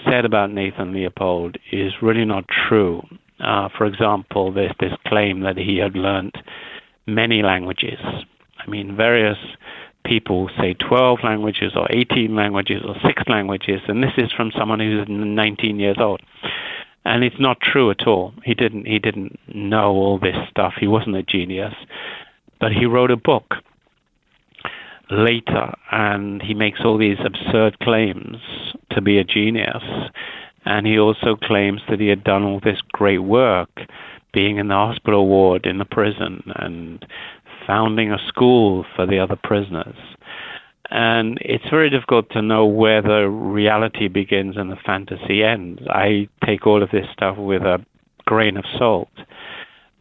said 0.08 0.24
about 0.24 0.52
Nathan 0.52 0.92
Leopold 0.92 1.56
is 1.72 1.92
really 2.00 2.24
not 2.24 2.44
true. 2.48 3.02
Uh, 3.40 3.68
for 3.76 3.84
example, 3.84 4.52
there's 4.52 4.74
this 4.80 4.92
claim 5.06 5.40
that 5.40 5.56
he 5.56 5.78
had 5.78 5.96
learned 5.96 6.34
many 7.06 7.42
languages. 7.42 7.98
I 8.58 8.70
mean, 8.70 8.96
various 8.96 9.38
people 10.04 10.50
say 10.58 10.74
12 10.74 11.20
languages 11.24 11.72
or 11.74 11.86
18 11.90 12.34
languages 12.34 12.82
or 12.86 12.94
6 13.04 13.22
languages, 13.28 13.80
and 13.88 14.02
this 14.02 14.12
is 14.16 14.30
from 14.32 14.52
someone 14.56 14.80
who's 14.80 15.06
19 15.08 15.80
years 15.80 15.96
old. 15.98 16.20
And 17.04 17.22
it's 17.22 17.38
not 17.38 17.60
true 17.60 17.90
at 17.90 18.06
all. 18.06 18.32
He 18.44 18.54
didn't 18.54 18.86
he 18.86 18.98
didn't 18.98 19.38
know 19.54 19.90
all 19.90 20.18
this 20.18 20.36
stuff. 20.48 20.74
He 20.80 20.86
wasn't 20.86 21.16
a 21.16 21.22
genius. 21.22 21.74
But 22.60 22.72
he 22.72 22.86
wrote 22.86 23.10
a 23.10 23.16
book 23.16 23.54
later 25.10 25.74
and 25.90 26.40
he 26.40 26.54
makes 26.54 26.80
all 26.82 26.96
these 26.96 27.18
absurd 27.22 27.78
claims 27.80 28.38
to 28.90 29.02
be 29.02 29.18
a 29.18 29.24
genius. 29.24 29.82
And 30.64 30.86
he 30.86 30.98
also 30.98 31.36
claims 31.36 31.82
that 31.90 32.00
he 32.00 32.08
had 32.08 32.24
done 32.24 32.42
all 32.42 32.60
this 32.60 32.80
great 32.92 33.18
work 33.18 33.68
being 34.32 34.56
in 34.56 34.68
the 34.68 34.74
hospital 34.74 35.26
ward 35.26 35.66
in 35.66 35.78
the 35.78 35.84
prison 35.84 36.42
and 36.56 37.04
founding 37.66 38.12
a 38.12 38.18
school 38.28 38.84
for 38.94 39.06
the 39.06 39.18
other 39.18 39.36
prisoners. 39.36 39.96
And 40.90 41.38
it's 41.40 41.68
very 41.70 41.90
difficult 41.90 42.30
to 42.30 42.42
know 42.42 42.66
where 42.66 43.02
the 43.02 43.28
reality 43.28 44.08
begins 44.08 44.56
and 44.56 44.70
the 44.70 44.76
fantasy 44.76 45.42
ends. 45.42 45.82
I 45.88 46.28
take 46.44 46.66
all 46.66 46.82
of 46.82 46.90
this 46.90 47.06
stuff 47.12 47.36
with 47.36 47.62
a 47.62 47.84
grain 48.26 48.56
of 48.56 48.64
salt. 48.78 49.08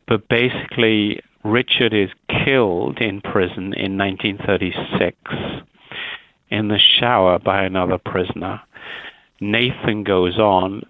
But 0.08 0.28
basically, 0.28 1.22
Richard 1.44 1.94
is 1.94 2.10
killed 2.30 3.00
in 3.00 3.22
prison 3.22 3.74
in 3.74 3.98
1936 3.98 5.18
in 6.50 6.68
the 6.68 6.80
shower 6.80 7.40
by 7.40 7.64
another 7.64 7.98
prisoner. 7.98 8.62
Nathan 9.40 10.04
goes 10.04 10.38
on, 10.38 10.84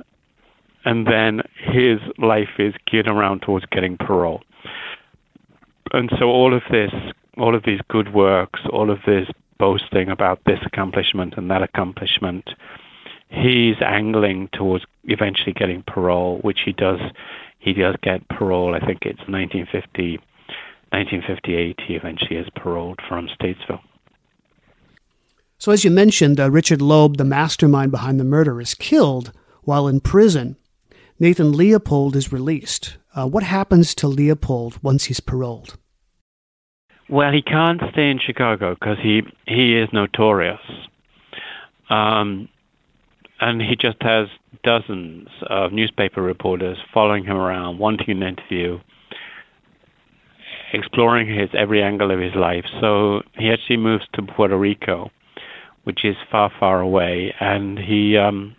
and 0.86 1.07
then 1.07 1.41
his 1.55 1.99
life 2.17 2.59
is 2.59 2.74
geared 2.86 3.07
around 3.07 3.41
towards 3.41 3.65
getting 3.67 3.97
parole. 3.97 4.41
And 5.94 6.12
so 6.18 6.26
all 6.26 6.54
of 6.56 6.64
this, 6.72 6.91
all 7.38 7.56
of 7.56 7.64
these 7.64 7.80
good 7.88 8.14
works, 8.14 8.60
all 8.72 8.89
of 8.89 9.00
this 9.06 9.28
boasting 9.60 10.10
about 10.10 10.39
this 10.46 10.60
accomplishment 10.66 11.36
and 11.38 11.50
that 11.52 11.62
accomplishment, 11.62 12.50
he's 13.30 13.76
angling 13.86 14.50
towards 14.54 14.86
eventually 15.06 15.54
getting 15.54 15.84
parole, 15.84 16.39
which 16.39 16.62
he 16.66 16.74
does. 16.74 17.00
He 17.60 17.74
does 17.74 17.96
get 18.02 18.28
parole. 18.28 18.76
I 18.76 18.80
think 18.80 19.04
it's 19.04 19.20
1950, 19.30 20.18
1958. 20.89 21.80
He 21.88 21.94
eventually 21.96 22.38
is 22.38 22.48
paroled 22.56 23.00
from 23.08 23.30
Statesville. 23.39 23.80
So, 25.60 25.72
as 25.72 25.86
you 25.86 25.91
mentioned, 25.91 26.39
uh, 26.39 26.52
Richard 26.52 26.82
Loeb, 26.82 27.18
the 27.18 27.24
mastermind 27.24 27.91
behind 27.91 28.20
the 28.20 28.26
murder, 28.26 28.60
is 28.60 28.74
killed 28.74 29.32
while 29.62 29.88
in 29.88 30.02
prison. 30.02 30.58
Nathan 31.20 31.54
Leopold 31.54 32.18
is 32.18 32.34
released. 32.34 32.98
Uh, 33.16 33.28
what 33.28 33.44
happens 33.44 33.96
to 33.96 34.08
Leopold 34.08 34.80
once 34.84 35.06
he's 35.06 35.22
paroled? 35.22 35.78
Well, 37.10 37.32
he 37.32 37.41
can't 37.41 37.82
stay 37.91 38.10
in 38.10 38.20
Chicago 38.20 38.76
because 38.76 38.97
he 39.01 39.24
he 39.45 39.78
is 39.78 39.89
notorious, 39.91 40.62
um, 41.89 42.47
and 43.39 43.62
he 43.62 43.76
just 43.76 44.01
has 44.01 44.28
dozens 44.64 45.28
of 45.47 45.74
newspaper 45.74 46.22
reporters 46.22 46.78
following 46.93 47.26
him 47.26 47.38
around, 47.38 47.78
wanting 47.78 48.10
an 48.10 48.24
interview, 48.24 48.80
exploring 50.72 51.28
his 51.28 51.49
every 51.54 51.84
angle 51.84 52.10
of 52.12 52.20
his 52.20 52.36
life. 52.36 52.66
So 52.80 53.22
he 53.38 53.51
actually 53.51 53.78
moves 53.78 54.06
to 54.14 54.22
Puerto 54.22 54.58
Rico 54.58 55.12
which 55.84 56.06
is 56.06 56.16
far, 56.32 56.51
far 56.60 56.82
away, 56.82 57.34
and 57.39 57.78
he 57.78 58.18
um, 58.18 58.56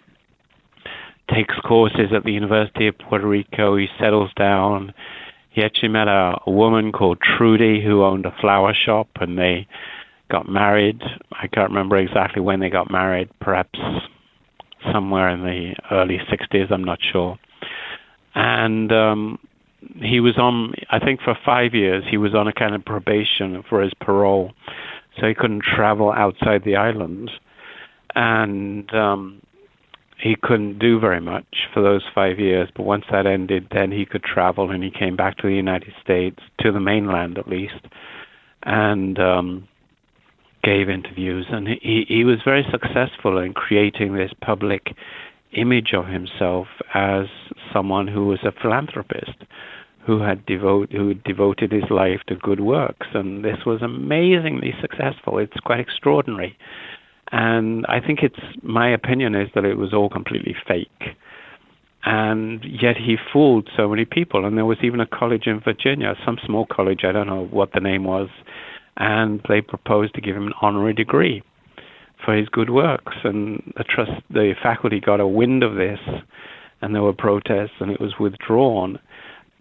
takes 1.32 1.54
courses 1.64 2.12
at 2.14 2.24
the 2.24 2.32
University 2.32 2.86
of 2.86 2.98
Puerto 2.98 3.26
Rico. 3.26 3.76
He 3.76 3.86
settles 3.98 4.30
down. 4.36 4.92
He 5.54 5.62
actually 5.62 5.88
met 5.88 6.08
a, 6.08 6.38
a 6.46 6.50
woman 6.50 6.92
called 6.92 7.18
Trudy 7.20 7.82
who 7.82 8.02
owned 8.02 8.26
a 8.26 8.34
flower 8.40 8.74
shop, 8.74 9.08
and 9.16 9.38
they 9.38 9.66
got 10.30 10.48
married. 10.48 11.00
I 11.32 11.46
can't 11.46 11.70
remember 11.70 11.96
exactly 11.96 12.42
when 12.42 12.60
they 12.60 12.70
got 12.70 12.90
married, 12.90 13.30
perhaps 13.40 13.78
somewhere 14.92 15.28
in 15.30 15.42
the 15.42 15.74
early 15.90 16.18
60s, 16.30 16.70
I'm 16.70 16.84
not 16.84 16.98
sure. 17.00 17.38
And 18.34 18.92
um, 18.92 19.38
he 20.02 20.20
was 20.20 20.36
on, 20.36 20.74
I 20.90 20.98
think 20.98 21.20
for 21.22 21.38
five 21.44 21.72
years, 21.74 22.04
he 22.10 22.16
was 22.16 22.34
on 22.34 22.48
a 22.48 22.52
kind 22.52 22.74
of 22.74 22.84
probation 22.84 23.62
for 23.68 23.80
his 23.80 23.94
parole 23.94 24.52
so 25.18 25.26
he 25.26 25.34
couldn't 25.34 25.62
travel 25.62 26.12
outside 26.12 26.64
the 26.64 26.76
island, 26.76 27.30
and 28.14 28.92
um, 28.94 29.40
he 30.24 30.36
couldn't 30.42 30.78
do 30.78 30.98
very 30.98 31.20
much 31.20 31.68
for 31.74 31.82
those 31.82 32.02
five 32.14 32.38
years. 32.38 32.70
But 32.74 32.84
once 32.84 33.04
that 33.12 33.26
ended, 33.26 33.68
then 33.72 33.92
he 33.92 34.06
could 34.06 34.24
travel, 34.24 34.70
and 34.70 34.82
he 34.82 34.90
came 34.90 35.16
back 35.16 35.36
to 35.36 35.46
the 35.46 35.54
United 35.54 35.92
States, 36.02 36.38
to 36.60 36.72
the 36.72 36.80
mainland 36.80 37.36
at 37.36 37.46
least, 37.46 37.84
and 38.62 39.18
um, 39.18 39.68
gave 40.62 40.88
interviews. 40.88 41.44
And 41.50 41.68
he 41.68 42.06
he 42.08 42.24
was 42.24 42.38
very 42.42 42.64
successful 42.70 43.36
in 43.36 43.52
creating 43.52 44.14
this 44.14 44.32
public 44.40 44.96
image 45.52 45.92
of 45.92 46.06
himself 46.06 46.68
as 46.94 47.26
someone 47.70 48.08
who 48.08 48.24
was 48.24 48.40
a 48.44 48.52
philanthropist 48.62 49.44
who 50.06 50.20
had 50.20 50.46
devote 50.46 50.90
who 50.90 51.12
devoted 51.12 51.70
his 51.70 51.90
life 51.90 52.20
to 52.28 52.34
good 52.36 52.60
works, 52.60 53.08
and 53.12 53.44
this 53.44 53.66
was 53.66 53.82
amazingly 53.82 54.72
successful. 54.80 55.36
It's 55.36 55.60
quite 55.66 55.80
extraordinary, 55.80 56.56
and 57.34 57.84
I 57.86 57.98
think 57.98 58.20
it's 58.22 58.38
my 58.62 58.88
opinion 58.88 59.34
is 59.34 59.48
that 59.56 59.64
it 59.64 59.76
was 59.76 59.92
all 59.92 60.08
completely 60.08 60.54
fake, 60.68 61.16
and 62.04 62.64
yet 62.64 62.96
he 62.96 63.16
fooled 63.32 63.68
so 63.76 63.88
many 63.88 64.04
people. 64.04 64.44
And 64.44 64.56
there 64.56 64.64
was 64.64 64.78
even 64.84 65.00
a 65.00 65.06
college 65.06 65.48
in 65.48 65.58
Virginia, 65.58 66.14
some 66.24 66.38
small 66.46 66.64
college, 66.64 67.00
I 67.02 67.10
don't 67.10 67.26
know 67.26 67.46
what 67.50 67.72
the 67.72 67.80
name 67.80 68.04
was, 68.04 68.28
and 68.96 69.40
they 69.48 69.60
proposed 69.60 70.14
to 70.14 70.20
give 70.20 70.36
him 70.36 70.46
an 70.46 70.52
honorary 70.62 70.94
degree 70.94 71.42
for 72.24 72.36
his 72.36 72.48
good 72.48 72.70
works, 72.70 73.16
and 73.24 73.72
the 73.76 73.82
trust 73.82 74.12
the 74.30 74.54
faculty 74.62 75.00
got 75.00 75.18
a 75.18 75.26
wind 75.26 75.64
of 75.64 75.74
this, 75.74 75.98
and 76.82 76.94
there 76.94 77.02
were 77.02 77.12
protests, 77.12 77.80
and 77.80 77.90
it 77.90 78.00
was 78.00 78.12
withdrawn. 78.20 79.00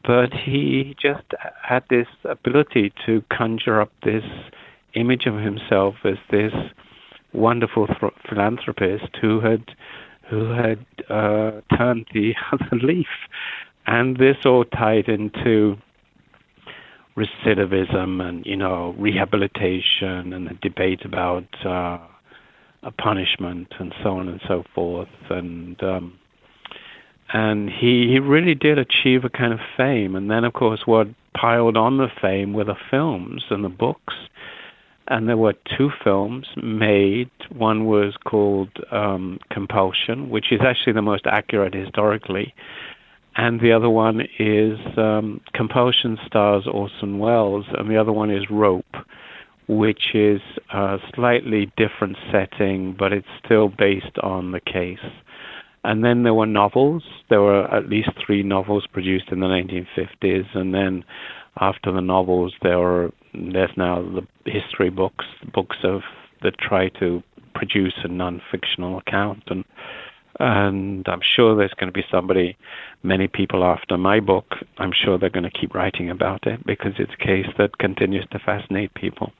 But 0.05 0.32
he 0.45 0.95
just 1.01 1.24
had 1.63 1.86
this 1.89 2.07
ability 2.24 2.93
to 3.07 3.24
conjure 3.36 3.82
up 3.82 3.91
this 4.03 4.26
image 4.93 5.26
of 5.26 5.38
himself 5.38 5.95
as 6.03 6.17
this 6.30 6.53
wonderful 7.34 7.88
th- 7.88 8.13
philanthropist 8.29 9.15
who 9.21 9.39
had 9.39 9.63
who 10.29 10.51
had 10.51 10.86
uh, 11.09 11.61
turned 11.77 12.07
the 12.13 12.34
other 12.51 12.77
leaf, 12.81 13.07
and 13.86 14.17
this 14.17 14.38
all 14.45 14.65
tied 14.65 15.07
into 15.07 15.77
recidivism 17.15 18.21
and 18.21 18.45
you 18.45 18.55
know 18.55 18.95
rehabilitation 18.97 20.34
and 20.34 20.47
the 20.47 20.57
debate 20.61 21.05
about 21.05 21.45
uh, 21.65 21.99
a 22.81 22.91
punishment 22.97 23.67
and 23.79 23.93
so 24.01 24.17
on 24.17 24.27
and 24.27 24.41
so 24.47 24.63
forth 24.73 25.09
and 25.29 25.81
um, 25.84 26.17
and 27.34 27.69
he 27.69 28.07
he 28.07 28.19
really 28.19 28.55
did 28.55 28.77
achieve 28.77 29.25
a 29.25 29.29
kind 29.29 29.51
of 29.51 29.59
fame. 29.75 30.15
And 30.15 30.29
then, 30.29 30.43
of 30.43 30.53
course, 30.53 30.81
what 30.86 31.07
piled 31.34 31.75
on 31.75 31.97
the 31.97 32.07
fame 32.21 32.53
were 32.53 32.63
the 32.63 32.77
films 32.91 33.43
and 33.49 33.65
the 33.65 33.69
books. 33.69 34.13
And 35.07 35.27
there 35.27 35.37
were 35.37 35.53
two 35.77 35.89
films 36.03 36.47
made. 36.61 37.29
One 37.49 37.85
was 37.85 38.15
called 38.25 38.69
um, 38.91 39.39
Compulsion, 39.49 40.29
which 40.29 40.51
is 40.51 40.61
actually 40.61 40.93
the 40.93 41.01
most 41.01 41.25
accurate 41.25 41.73
historically. 41.73 42.53
And 43.35 43.59
the 43.59 43.71
other 43.71 43.89
one 43.89 44.21
is 44.39 44.77
um, 44.97 45.41
Compulsion 45.53 46.17
stars 46.25 46.65
Orson 46.71 47.19
Welles, 47.19 47.65
and 47.77 47.89
the 47.89 47.97
other 47.97 48.11
one 48.11 48.29
is 48.29 48.49
Rope, 48.49 48.95
which 49.67 50.13
is 50.13 50.39
a 50.71 50.99
slightly 51.15 51.71
different 51.75 52.15
setting, 52.31 52.95
but 52.97 53.11
it's 53.11 53.27
still 53.43 53.69
based 53.69 54.17
on 54.21 54.51
the 54.51 54.59
case. 54.59 54.99
And 55.83 56.03
then 56.03 56.23
there 56.23 56.33
were 56.33 56.45
novels. 56.45 57.03
There 57.29 57.41
were 57.41 57.65
at 57.73 57.89
least 57.89 58.11
three 58.25 58.43
novels 58.43 58.87
produced 58.87 59.31
in 59.31 59.41
the 59.41 59.47
1950s. 59.47 60.55
And 60.55 60.73
then 60.73 61.03
after 61.59 61.91
the 61.91 62.01
novels, 62.01 62.53
there 62.61 62.79
were 62.79 63.11
there's 63.34 63.71
now 63.77 64.01
the 64.01 64.25
history 64.49 64.89
books, 64.89 65.25
books 65.53 65.77
of 65.84 66.01
that 66.41 66.57
try 66.59 66.89
to 66.99 67.23
produce 67.55 67.93
a 68.03 68.07
non-fictional 68.07 68.97
account. 68.97 69.43
And 69.47 69.63
and 70.39 71.05
I'm 71.07 71.21
sure 71.36 71.55
there's 71.55 71.73
going 71.79 71.93
to 71.93 71.93
be 71.93 72.05
somebody, 72.11 72.57
many 73.03 73.27
people 73.27 73.63
after 73.63 73.97
my 73.97 74.19
book. 74.19 74.45
I'm 74.79 74.91
sure 74.91 75.19
they're 75.19 75.29
going 75.29 75.43
to 75.43 75.51
keep 75.51 75.75
writing 75.75 76.09
about 76.09 76.47
it 76.47 76.65
because 76.65 76.93
it's 76.97 77.13
a 77.13 77.23
case 77.23 77.45
that 77.59 77.77
continues 77.77 78.25
to 78.31 78.39
fascinate 78.39 78.93
people. 78.95 79.31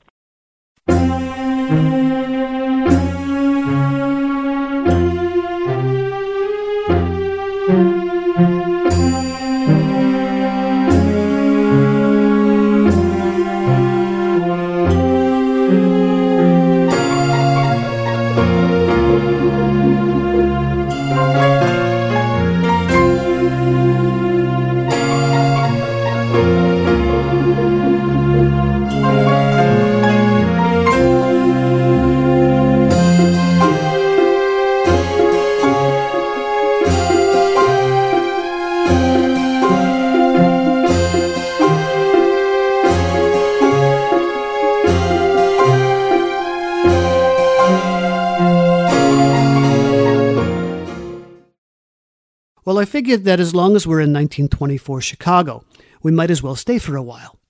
I 52.84 52.86
figured 52.86 53.24
that 53.24 53.40
as 53.40 53.54
long 53.54 53.76
as 53.76 53.86
we're 53.86 54.02
in 54.02 54.12
1924 54.12 55.00
Chicago, 55.00 55.64
We 56.02 56.12
might 56.12 56.30
as 56.30 56.42
well 56.42 56.54
stay 56.54 56.78
for 56.78 56.96
a 56.96 57.02
while. 57.02 57.40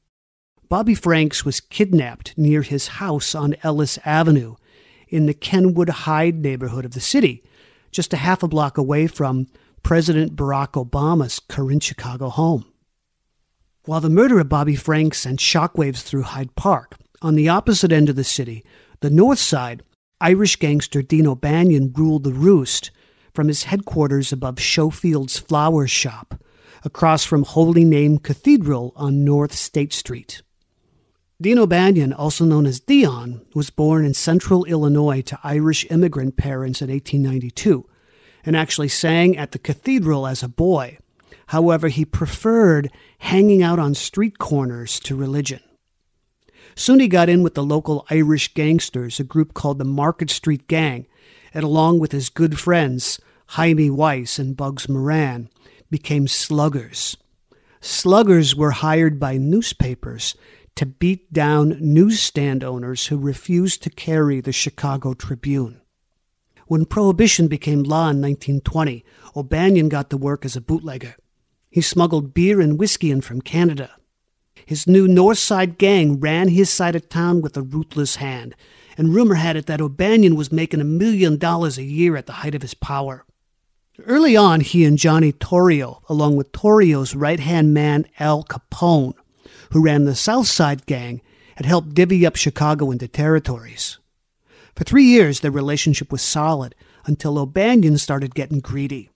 Bobby 0.69 0.95
Franks 0.95 1.45
was 1.45 1.59
kidnapped 1.59 2.39
near 2.39 2.63
his 2.63 3.03
house 3.03 3.35
on 3.35 3.57
Ellis 3.65 3.99
Avenue 4.05 4.55
in 5.09 5.27
the 5.27 5.35
Kenwood 5.35 5.89
Hyde 5.89 6.37
neighborhood 6.37 6.85
of 6.85 6.93
the 6.93 7.01
city, 7.01 7.43
just 7.91 8.13
a 8.15 8.19
half 8.19 8.45
a 8.45 8.49
block 8.49 8.79
away 8.79 9.09
from 9.09 9.49
President 9.83 10.37
Barack 10.37 10.75
Obama's 10.81 11.41
current 11.41 11.83
Chicago 11.83 12.29
home. 12.29 12.67
While 13.87 14.03
the 14.03 14.09
murder 14.09 14.39
of 14.39 14.49
Bobby 14.49 14.77
Franks 14.77 15.19
sent 15.19 15.41
shockwaves 15.41 16.03
through 16.03 16.23
Hyde 16.23 16.55
Park, 16.55 16.95
on 17.23 17.35
the 17.35 17.49
opposite 17.49 17.91
end 17.91 18.09
of 18.09 18.15
the 18.15 18.23
city, 18.23 18.65
the 19.01 19.11
north 19.11 19.41
side, 19.41 19.83
Irish 20.21 20.55
gangster 20.55 21.03
Dean 21.03 21.27
O'Banion 21.27 21.93
ruled 21.93 22.23
the 22.23 22.33
roost 22.33 22.93
from 23.35 23.49
his 23.49 23.65
headquarters 23.65 24.33
above 24.33 24.61
Schofield's 24.61 25.39
Flower 25.39 25.89
Shop, 25.89 26.41
across 26.85 27.25
from 27.25 27.43
Holy 27.43 27.85
Name 27.85 28.19
Cathedral 28.19 28.93
on 28.95 29.25
North 29.25 29.53
State 29.53 29.93
Street. 29.93 30.43
Dean 31.43 31.59
O'Banion, 31.59 32.13
also 32.13 32.45
known 32.45 32.65
as 32.65 32.79
Dion, 32.79 33.45
was 33.55 33.71
born 33.71 34.05
in 34.05 34.15
central 34.15 34.65
Illinois 34.67 35.21
to 35.23 35.39
Irish 35.43 35.85
immigrant 35.91 36.37
parents 36.37 36.81
in 36.81 36.91
1892 36.91 37.87
and 38.47 38.57
actually 38.57 38.89
sang 38.89 39.37
at 39.37 39.51
the 39.51 39.59
cathedral 39.59 40.27
as 40.27 40.43
a 40.43 40.49
boy. 40.49 40.99
However, 41.49 41.89
he 41.89 42.05
preferred 42.05 42.91
hanging 43.19 43.63
out 43.63 43.79
on 43.79 43.95
street 43.95 44.39
corners 44.39 45.01
to 45.01 45.17
religion. 45.17 45.61
Soon 46.77 47.01
he 47.01 47.09
got 47.09 47.29
in 47.29 47.43
with 47.43 47.55
the 47.55 47.65
local 47.65 48.07
Irish 48.11 48.55
gangsters, 48.55 49.19
a 49.19 49.25
group 49.25 49.55
called 49.55 49.79
the 49.79 49.85
Market 49.85 50.31
Street 50.31 50.67
Gang, 50.69 51.07
and 51.55 51.65
along 51.65 52.01
with 52.01 52.13
his 52.13 52.29
good 52.29 52.59
friends, 52.59 53.21
Hymie 53.51 53.91
Weiss 53.91 54.39
and 54.39 54.57
Bugs 54.57 54.89
Moran, 54.89 55.49
became 55.89 56.27
sluggers. 56.27 57.17
Sluggers 57.81 58.57
were 58.57 58.73
hired 58.73 59.21
by 59.21 59.37
newspapers 59.37 60.35
to 60.75 60.87
beat 60.87 61.33
down 61.33 61.77
newsstand 61.81 62.65
owners 62.65 63.07
who 63.07 63.17
refused 63.17 63.83
to 63.83 63.91
carry 63.91 64.41
the 64.41 64.53
Chicago 64.53 65.15
Tribune. 65.15 65.81
When 66.67 66.87
Prohibition 66.87 67.47
became 67.47 67.83
law 67.83 68.09
in 68.11 68.21
1920, 68.21 69.05
O'Banion 69.37 69.89
got 69.89 70.11
to 70.11 70.17
work 70.17 70.45
as 70.45 70.57
a 70.57 70.61
bootlegger. 70.61 71.15
He 71.71 71.81
smuggled 71.81 72.35
beer 72.35 72.61
and 72.61 72.79
whiskey 72.79 73.11
in 73.11 73.21
from 73.21 73.41
Canada. 73.41 73.91
His 74.67 74.87
new 74.87 75.07
North 75.07 75.39
Side 75.39 75.77
gang 75.77 76.19
ran 76.19 76.49
his 76.49 76.71
side 76.71 76.97
of 76.97 77.09
town 77.09 77.43
with 77.43 77.57
a 77.57 77.63
ruthless 77.63 78.17
hand, 78.17 78.57
and 78.97 79.15
rumor 79.15 79.35
had 79.35 79.57
it 79.57 79.67
that 79.67 79.81
O'Banion 79.81 80.37
was 80.37 80.53
making 80.53 80.81
a 80.81 80.85
million 80.85 81.37
dollars 81.37 81.79
a 81.79 81.83
year 81.83 82.17
at 82.17 82.27
the 82.27 82.33
height 82.35 82.55
of 82.55 82.63
his 82.63 82.75
power. 82.75 83.25
Early 84.07 84.37
on, 84.37 84.61
he 84.61 84.85
and 84.85 84.99
Johnny 84.99 85.33
Torrio, 85.33 86.03
along 86.09 86.37
with 86.37 86.53
Torrio's 86.53 87.15
right 87.15 87.39
hand 87.39 87.73
man 87.73 88.07
Al 88.19 88.43
Capone, 88.45 89.15
who 89.71 89.83
ran 89.83 90.05
the 90.05 90.15
South 90.15 90.49
Side 90.49 90.87
Gang, 90.87 91.21
had 91.57 91.67
helped 91.67 91.95
divvy 91.95 92.27
up 92.27 92.37
Chicago 92.37 92.91
into 92.91 93.07
territories. 93.07 93.99
For 94.75 94.83
three 94.83 95.05
years, 95.05 95.41
their 95.41 95.53
relationship 95.53 96.11
was 96.11 96.23
solid 96.23 96.75
until 97.07 97.39
O'Banion 97.39 97.97
started 97.99 98.35
getting 98.35 98.59
greedy. 98.59 99.11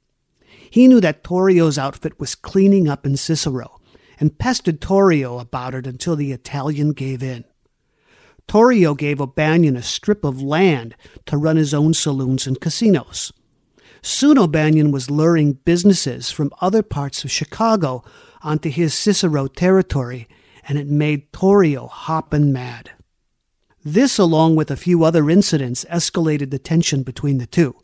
He 0.70 0.87
knew 0.87 1.01
that 1.01 1.24
Torrio's 1.24 1.79
outfit 1.79 2.20
was 2.20 2.35
cleaning 2.35 2.89
up 2.89 3.05
in 3.05 3.16
Cicero 3.16 3.81
and 4.20 4.39
pestered 4.39 4.81
Torrio 4.81 5.41
about 5.41 5.74
it 5.74 5.87
until 5.87 6.14
the 6.14 6.33
Italian 6.33 6.93
gave 6.93 7.22
in. 7.22 7.45
Torrio 8.49 8.96
gave 8.96 9.20
O'Banion 9.20 9.76
a 9.76 9.82
strip 9.82 10.24
of 10.24 10.42
land 10.42 10.96
to 11.26 11.36
run 11.36 11.57
his 11.57 11.74
own 11.74 11.92
saloons 11.92 12.46
and 12.46 12.61
casinos. 12.61 13.32
Soon 14.01 14.38
O'Banion 14.38 14.90
was 14.90 15.11
luring 15.11 15.53
businesses 15.53 16.30
from 16.30 16.53
other 16.61 16.82
parts 16.82 17.24
of 17.24 17.30
Chicago 17.30 18.03
onto 18.42 18.70
his 18.70 18.94
Cicero 18.94 19.46
territory 19.49 20.26
and 20.66 20.78
it 20.78 20.86
made 20.86 21.32
Torrio 21.32 21.88
hoppin' 21.88 22.53
mad. 22.53 22.90
This, 23.84 24.18
along 24.18 24.57
with 24.57 24.70
a 24.70 24.76
few 24.76 25.05
other 25.05 25.30
incidents, 25.30 25.84
escalated 25.90 26.51
the 26.51 26.59
tension 26.59 27.03
between 27.03 27.38
the 27.38 27.46
two. 27.46 27.74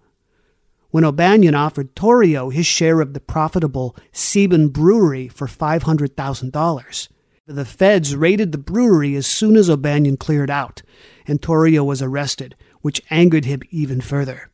When 0.91 1.05
O'Banion 1.05 1.55
offered 1.55 1.95
Torrio 1.95 2.53
his 2.53 2.67
share 2.67 3.01
of 3.01 3.15
the 3.15 3.21
profitable 3.21 3.97
Sieben 4.13 4.69
Brewery 4.69 5.29
for 5.29 5.47
$500,000, 5.47 7.09
the 7.47 7.65
feds 7.65 8.17
raided 8.17 8.53
the 8.53 8.59
brewery 8.59 9.15
as 9.17 9.27
soon 9.27 9.57
as 9.57 9.69
O'Banion 9.69 10.17
cleared 10.17 10.51
out, 10.51 10.83
and 11.27 11.43
Torrio 11.43 11.85
was 11.85 12.01
arrested, 12.01 12.57
which 12.81 13.03
angered 13.11 13.45
him 13.45 13.61
even 13.71 14.01
further. 14.01 14.51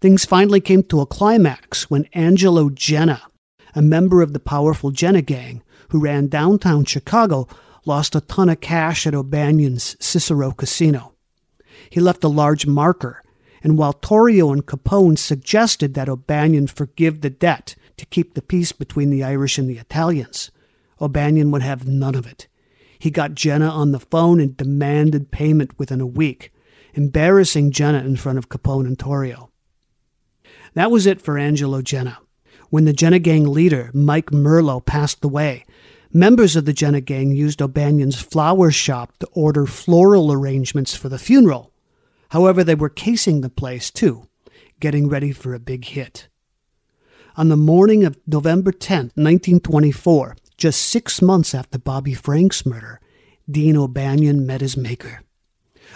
Things 0.00 0.24
finally 0.24 0.60
came 0.60 0.82
to 0.84 1.00
a 1.00 1.06
climax 1.06 1.90
when 1.90 2.08
Angelo 2.12 2.68
Genna, 2.68 3.22
a 3.74 3.82
member 3.82 4.22
of 4.22 4.32
the 4.32 4.40
powerful 4.40 4.92
Genna 4.92 5.24
gang, 5.24 5.62
who 5.88 6.00
ran 6.00 6.28
downtown 6.28 6.84
Chicago, 6.84 7.48
lost 7.84 8.14
a 8.14 8.20
ton 8.20 8.48
of 8.48 8.60
cash 8.60 9.06
at 9.06 9.14
O'Banion's 9.14 9.96
Cicero 9.98 10.52
Casino. 10.52 11.14
He 11.90 12.00
left 12.00 12.22
a 12.24 12.28
large 12.28 12.64
marker, 12.64 13.22
and 13.62 13.76
while 13.76 13.92
Torrio 13.92 14.52
and 14.52 14.64
Capone 14.64 15.18
suggested 15.18 15.94
that 15.94 16.08
O'Banion 16.08 16.68
forgive 16.68 17.20
the 17.20 17.30
debt 17.30 17.74
to 17.96 18.06
keep 18.06 18.34
the 18.34 18.42
peace 18.42 18.70
between 18.70 19.10
the 19.10 19.24
Irish 19.24 19.58
and 19.58 19.68
the 19.68 19.78
Italians, 19.78 20.50
O'Banion 21.02 21.50
would 21.50 21.62
have 21.62 21.86
none 21.86 22.14
of 22.14 22.26
it. 22.26 22.48
He 22.98 23.10
got 23.10 23.32
Genna 23.32 23.70
on 23.70 23.90
the 23.90 24.00
phone 24.00 24.40
and 24.40 24.56
demanded 24.56 25.32
payment 25.32 25.78
within 25.78 26.00
a 26.00 26.06
week, 26.06 26.52
embarrassing 26.94 27.72
Genna 27.72 28.04
in 28.04 28.16
front 28.16 28.38
of 28.38 28.48
Capone 28.48 28.86
and 28.86 28.96
Torrio. 28.96 29.50
That 30.74 30.90
was 30.90 31.04
it 31.04 31.20
for 31.20 31.36
Angelo 31.36 31.82
Genna. 31.82 32.18
When 32.70 32.84
the 32.84 32.94
Genna 32.94 33.20
gang 33.20 33.46
leader, 33.46 33.90
Mike 33.92 34.30
Merlo, 34.30 34.82
passed 34.82 35.24
away, 35.24 35.64
Members 36.14 36.56
of 36.56 36.66
the 36.66 36.74
Genna 36.74 37.02
gang 37.02 37.32
used 37.32 37.62
O'Banion's 37.62 38.20
flower 38.20 38.70
shop 38.70 39.16
to 39.20 39.28
order 39.32 39.64
floral 39.64 40.30
arrangements 40.30 40.94
for 40.94 41.08
the 41.08 41.18
funeral. 41.18 41.72
However, 42.28 42.62
they 42.62 42.74
were 42.74 42.90
casing 42.90 43.40
the 43.40 43.48
place 43.48 43.90
too, 43.90 44.28
getting 44.78 45.08
ready 45.08 45.32
for 45.32 45.54
a 45.54 45.58
big 45.58 45.86
hit. 45.86 46.28
On 47.34 47.48
the 47.48 47.56
morning 47.56 48.04
of 48.04 48.18
November 48.26 48.72
10, 48.72 49.12
1924, 49.14 50.36
just 50.62 50.80
six 50.80 51.20
months 51.20 51.56
after 51.56 51.76
Bobby 51.76 52.14
Frank's 52.14 52.64
murder, 52.64 53.00
Dean 53.50 53.76
O'Banion 53.76 54.46
met 54.46 54.60
his 54.60 54.76
maker. 54.76 55.22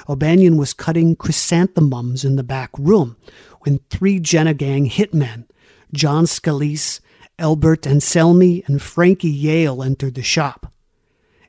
O'Banion 0.08 0.56
was 0.56 0.74
cutting 0.74 1.14
chrysanthemums 1.14 2.24
in 2.24 2.34
the 2.34 2.42
back 2.42 2.70
room 2.76 3.16
when 3.60 3.78
three 3.90 4.18
Genna 4.18 4.56
gang 4.56 4.90
hitmen, 4.90 5.44
John 5.92 6.24
Scalise, 6.24 6.98
Albert 7.38 7.82
Anselmi 7.82 8.66
and 8.66 8.82
Frankie 8.82 9.30
Yale 9.30 9.84
entered 9.84 10.16
the 10.16 10.22
shop. 10.24 10.72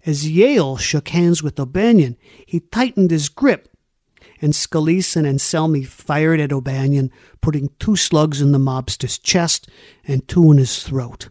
As 0.05 0.30
Yale 0.30 0.78
shook 0.78 1.09
hands 1.09 1.41
with 1.41 1.59
O'Banion, 1.59 2.18
he 2.45 2.59
tightened 2.59 3.09
his 3.09 3.30
grip, 3.30 3.68
and 4.39 4.53
Scalise 4.53 5.15
and 5.15 5.26
Anselmi 5.26 5.88
fired 5.88 6.39
at 6.39 6.53
O'Banion, 6.53 7.11
putting 7.41 7.72
two 7.80 7.95
slugs 7.95 8.41
in 8.41 8.51
the 8.51 8.59
mobster's 8.59 9.18
chest 9.18 9.68
and 10.05 10.28
two 10.28 10.51
in 10.51 10.59
his 10.59 10.84
throat. 10.84 11.30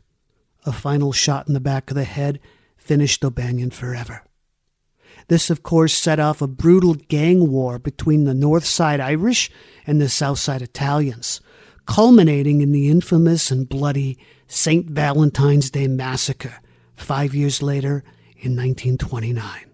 A 0.67 0.73
final 0.73 1.13
shot 1.13 1.47
in 1.47 1.55
the 1.55 1.61
back 1.61 1.91
of 1.91 1.95
the 1.95 2.05
head 2.05 2.41
finished 2.77 3.25
O'Banion 3.25 3.71
forever. 3.71 4.25
This, 5.29 5.49
of 5.49 5.63
course, 5.63 5.95
set 5.95 6.21
off 6.21 6.43
a 6.43 6.47
brutal 6.47 6.95
gang 6.95 7.51
war 7.51 7.79
between 7.79 8.25
the 8.25 8.35
North 8.35 8.65
Side 8.65 9.01
Irish 9.01 9.51
and 9.87 10.01
the 10.01 10.09
South 10.09 10.39
Side 10.39 10.63
Italians, 10.63 11.41
culminating 11.87 12.61
in 12.61 12.73
the 12.73 12.89
infamous 12.89 13.51
and 13.51 13.69
bloody 13.69 14.19
St. 14.49 14.91
Valentine's 14.91 15.71
Day 15.71 15.87
Massacre 15.89 16.61
five 16.95 17.35
years 17.35 17.63
later 17.63 18.05
in 18.37 18.57
1929. 18.57 19.67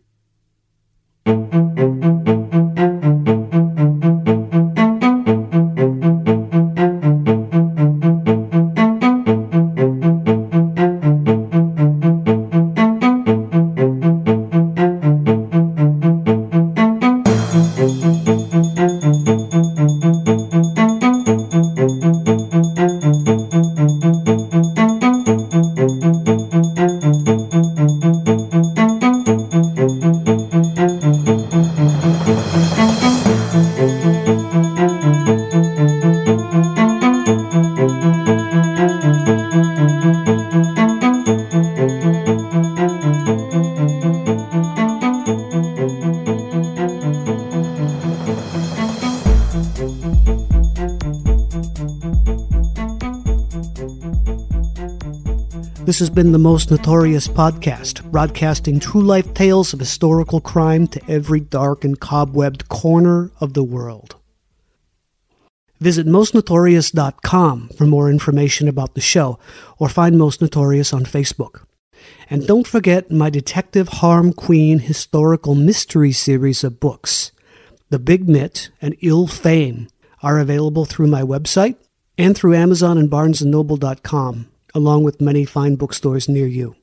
This 55.92 55.98
has 55.98 56.08
been 56.08 56.32
the 56.32 56.38
Most 56.38 56.70
Notorious 56.70 57.28
Podcast, 57.28 58.02
broadcasting 58.10 58.80
true 58.80 59.02
life 59.02 59.34
tales 59.34 59.74
of 59.74 59.78
historical 59.78 60.40
crime 60.40 60.86
to 60.86 61.02
every 61.06 61.38
dark 61.38 61.84
and 61.84 62.00
cobwebbed 62.00 62.66
corner 62.68 63.30
of 63.42 63.52
the 63.52 63.62
world. 63.62 64.16
Visit 65.80 66.06
mostnotorious.com 66.06 67.68
for 67.76 67.84
more 67.84 68.08
information 68.08 68.68
about 68.68 68.94
the 68.94 69.02
show, 69.02 69.38
or 69.78 69.90
find 69.90 70.16
Most 70.16 70.40
Notorious 70.40 70.94
on 70.94 71.04
Facebook. 71.04 71.66
And 72.30 72.46
don't 72.46 72.66
forget 72.66 73.10
my 73.10 73.28
Detective 73.28 73.88
Harm 73.88 74.32
Queen 74.32 74.78
historical 74.78 75.54
mystery 75.54 76.12
series 76.12 76.64
of 76.64 76.80
books. 76.80 77.32
The 77.90 77.98
Big 77.98 78.26
Mitt 78.26 78.70
and 78.80 78.96
Ill 79.02 79.26
Fame 79.26 79.88
are 80.22 80.38
available 80.38 80.86
through 80.86 81.08
my 81.08 81.20
website 81.20 81.76
and 82.16 82.34
through 82.34 82.54
Amazon 82.54 82.96
and 82.96 83.10
BarnesandNoble.com, 83.10 84.48
along 84.74 85.04
with 85.04 85.20
many 85.20 85.44
fine 85.44 85.76
bookstores 85.76 86.28
near 86.28 86.46
you. 86.46 86.74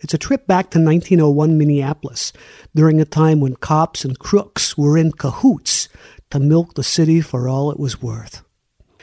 It's 0.00 0.14
a 0.14 0.18
trip 0.18 0.46
back 0.46 0.70
to 0.70 0.78
1901 0.78 1.56
Minneapolis, 1.56 2.32
during 2.74 3.00
a 3.00 3.04
time 3.04 3.40
when 3.40 3.56
cops 3.56 4.04
and 4.04 4.18
crooks 4.18 4.76
were 4.76 4.98
in 4.98 5.12
cahoots 5.12 5.88
to 6.30 6.38
milk 6.38 6.74
the 6.74 6.82
city 6.82 7.20
for 7.20 7.48
all 7.48 7.70
it 7.70 7.80
was 7.80 8.02
worth. 8.02 8.42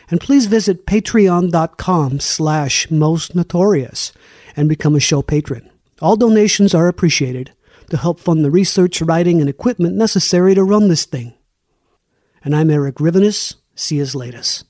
And 0.09 0.21
please 0.21 0.45
visit 0.45 0.85
patreon.com 0.85 2.19
slash 2.19 2.91
most 2.91 3.33
notorious 3.33 4.11
and 4.55 4.69
become 4.69 4.95
a 4.95 4.99
show 4.99 5.21
patron. 5.21 5.69
All 6.01 6.15
donations 6.15 6.75
are 6.75 6.87
appreciated 6.87 7.53
to 7.89 7.97
help 7.97 8.19
fund 8.19 8.43
the 8.43 8.51
research, 8.51 9.01
writing, 9.01 9.39
and 9.39 9.49
equipment 9.49 9.95
necessary 9.95 10.53
to 10.55 10.63
run 10.63 10.89
this 10.89 11.05
thing. 11.05 11.33
And 12.43 12.55
I'm 12.55 12.69
Eric 12.69 12.95
Rivenes. 12.95 13.55
See 13.75 13.97
you 13.97 14.05
latest. 14.13 14.65